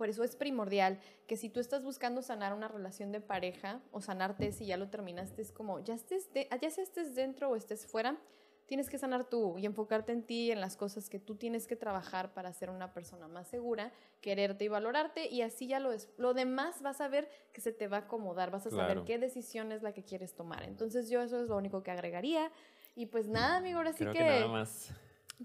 por 0.00 0.08
eso 0.08 0.24
es 0.24 0.34
primordial 0.34 0.98
que 1.26 1.36
si 1.36 1.50
tú 1.50 1.60
estás 1.60 1.84
buscando 1.84 2.22
sanar 2.22 2.54
una 2.54 2.68
relación 2.68 3.12
de 3.12 3.20
pareja 3.20 3.82
o 3.92 4.00
sanarte 4.00 4.50
si 4.50 4.64
ya 4.64 4.78
lo 4.78 4.88
terminaste, 4.88 5.42
es 5.42 5.52
como 5.52 5.78
ya 5.80 5.92
estés, 5.92 6.32
de- 6.32 6.48
ya 6.58 6.70
sea 6.70 6.84
estés 6.84 7.14
dentro 7.14 7.50
o 7.50 7.54
estés 7.54 7.84
fuera, 7.86 8.16
tienes 8.64 8.88
que 8.88 8.96
sanar 8.96 9.28
tú 9.28 9.58
y 9.58 9.66
enfocarte 9.66 10.12
en 10.12 10.22
ti, 10.22 10.50
en 10.52 10.58
las 10.62 10.78
cosas 10.78 11.10
que 11.10 11.18
tú 11.18 11.34
tienes 11.36 11.66
que 11.66 11.76
trabajar 11.76 12.32
para 12.32 12.50
ser 12.54 12.70
una 12.70 12.94
persona 12.94 13.28
más 13.28 13.48
segura, 13.48 13.92
quererte 14.22 14.64
y 14.64 14.68
valorarte 14.68 15.28
y 15.28 15.42
así 15.42 15.66
ya 15.66 15.80
lo 15.80 15.92
es. 15.92 16.08
Lo 16.16 16.32
demás 16.32 16.80
vas 16.80 17.02
a 17.02 17.08
ver 17.08 17.28
que 17.52 17.60
se 17.60 17.72
te 17.74 17.86
va 17.86 17.98
a 17.98 18.00
acomodar, 18.00 18.50
vas 18.50 18.66
a 18.68 18.70
saber 18.70 19.02
qué 19.04 19.18
decisión 19.18 19.70
es 19.70 19.82
la 19.82 19.92
que 19.92 20.02
quieres 20.02 20.32
tomar. 20.34 20.62
Entonces 20.62 21.10
yo 21.10 21.20
eso 21.20 21.42
es 21.42 21.48
lo 21.50 21.58
único 21.58 21.82
que 21.82 21.90
agregaría. 21.90 22.50
Y 22.96 23.04
pues 23.04 23.28
nada, 23.28 23.58
amigo, 23.58 23.76
ahora 23.76 23.92
sí 23.92 23.98
Creo 23.98 24.12
que, 24.14 24.18
que 24.20 24.24
nada 24.24 24.48
más. 24.48 24.94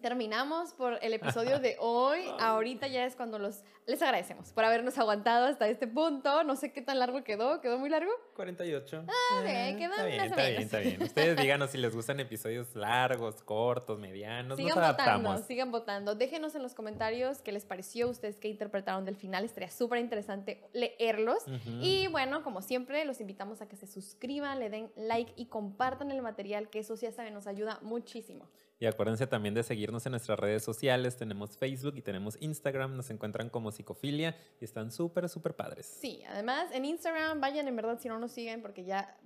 Terminamos 0.01 0.73
por 0.73 0.99
el 1.01 1.13
episodio 1.13 1.59
de 1.59 1.77
hoy. 1.79 2.21
Ahorita 2.39 2.87
ya 2.87 3.05
es 3.05 3.15
cuando 3.15 3.39
los 3.39 3.63
les 3.87 4.01
agradecemos 4.01 4.51
por 4.51 4.63
habernos 4.63 4.97
aguantado 4.97 5.45
hasta 5.45 5.67
este 5.67 5.87
punto. 5.87 6.43
No 6.43 6.55
sé 6.55 6.71
qué 6.71 6.81
tan 6.81 6.97
largo 6.97 7.23
quedó, 7.23 7.61
¿quedó 7.61 7.77
muy 7.77 7.89
largo? 7.89 8.11
48. 8.35 9.05
Ah, 9.07 9.41
bien, 9.43 9.77
quedan 9.77 9.91
está 9.91 10.05
bien, 10.05 10.17
más 10.17 10.29
está 10.31 10.47
bien, 10.47 10.61
está 10.61 10.79
bien. 10.79 11.03
Ustedes 11.03 11.37
díganos 11.41 11.69
si 11.69 11.77
les 11.77 11.95
gustan 11.95 12.19
episodios 12.19 12.75
largos, 12.75 13.43
cortos, 13.43 13.99
medianos. 13.99 14.57
Sigan 14.57 14.69
nos 14.69 14.77
adaptamos. 14.77 15.23
votando, 15.23 15.47
sigan 15.47 15.71
votando. 15.71 16.15
Déjenos 16.15 16.55
en 16.55 16.63
los 16.63 16.73
comentarios 16.73 17.41
qué 17.41 17.51
les 17.51 17.65
pareció, 17.65 18.09
ustedes 18.09 18.39
qué 18.39 18.47
interpretaron 18.47 19.05
del 19.05 19.15
final. 19.15 19.45
Estaría 19.45 19.69
súper 19.69 19.99
interesante 19.99 20.67
leerlos. 20.73 21.43
Y 21.81 22.07
bueno, 22.07 22.43
como 22.43 22.61
siempre, 22.61 23.05
los 23.05 23.21
invitamos 23.21 23.61
a 23.61 23.67
que 23.67 23.75
se 23.75 23.85
suscriban, 23.85 24.59
le 24.59 24.69
den 24.69 24.91
like 24.95 25.33
y 25.35 25.45
compartan 25.45 26.09
el 26.11 26.21
material, 26.21 26.69
que 26.69 26.79
eso 26.79 26.95
ya 26.95 27.11
saben, 27.11 27.33
nos 27.33 27.47
ayuda 27.47 27.79
muchísimo. 27.81 28.49
Y 28.79 28.87
acuérdense 28.87 29.25
también 29.27 29.53
de 29.53 29.63
seguirnos 29.63 30.05
en 30.05 30.11
nuestras 30.11 30.37
redes 30.37 30.63
sociales. 30.63 31.15
Tenemos 31.15 31.57
Facebook 31.57 31.93
y 31.95 32.01
tenemos 32.01 32.37
Instagram. 32.41 32.95
Nos 32.97 33.09
encuentran 33.09 33.49
como 33.49 33.71
Psicofilia 33.71 34.35
y 34.59 34.65
están 34.65 34.91
súper, 34.91 35.29
súper 35.29 35.55
padres. 35.55 35.85
Sí, 35.85 36.21
además 36.27 36.69
en 36.73 36.85
Instagram, 36.85 37.39
vayan 37.39 37.67
en 37.67 37.75
verdad 37.75 37.99
si 37.99 38.09
no 38.09 38.19
nos 38.19 38.31
siguen 38.31 38.61
porque 38.61 38.83
ya 38.83 39.17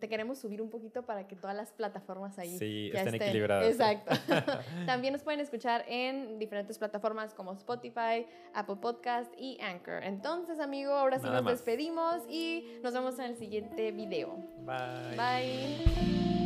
te 0.00 0.06
queremos 0.06 0.38
subir 0.38 0.60
un 0.60 0.68
poquito 0.68 1.06
para 1.06 1.26
que 1.26 1.34
todas 1.34 1.56
las 1.56 1.72
plataformas 1.72 2.38
ahí 2.38 2.58
Sí, 2.58 2.90
ya 2.92 2.98
estén 2.98 3.14
estén. 3.14 3.28
equilibradas. 3.28 3.68
Exacto. 3.70 4.14
También 4.86 5.12
nos 5.14 5.22
pueden 5.22 5.40
escuchar 5.40 5.84
en 5.88 6.38
diferentes 6.38 6.76
plataformas 6.76 7.32
como 7.32 7.52
Spotify, 7.54 8.26
Apple 8.52 8.76
Podcast 8.82 9.32
y 9.38 9.58
Anchor. 9.62 10.02
Entonces, 10.02 10.60
amigo, 10.60 10.92
ahora 10.92 11.18
sí 11.18 11.24
Nada 11.24 11.36
nos 11.36 11.44
más. 11.44 11.52
despedimos 11.54 12.16
y 12.28 12.80
nos 12.82 12.92
vemos 12.92 13.18
en 13.18 13.26
el 13.26 13.36
siguiente 13.36 13.92
video. 13.92 14.36
Bye. 14.66 15.16
Bye. 15.16 16.41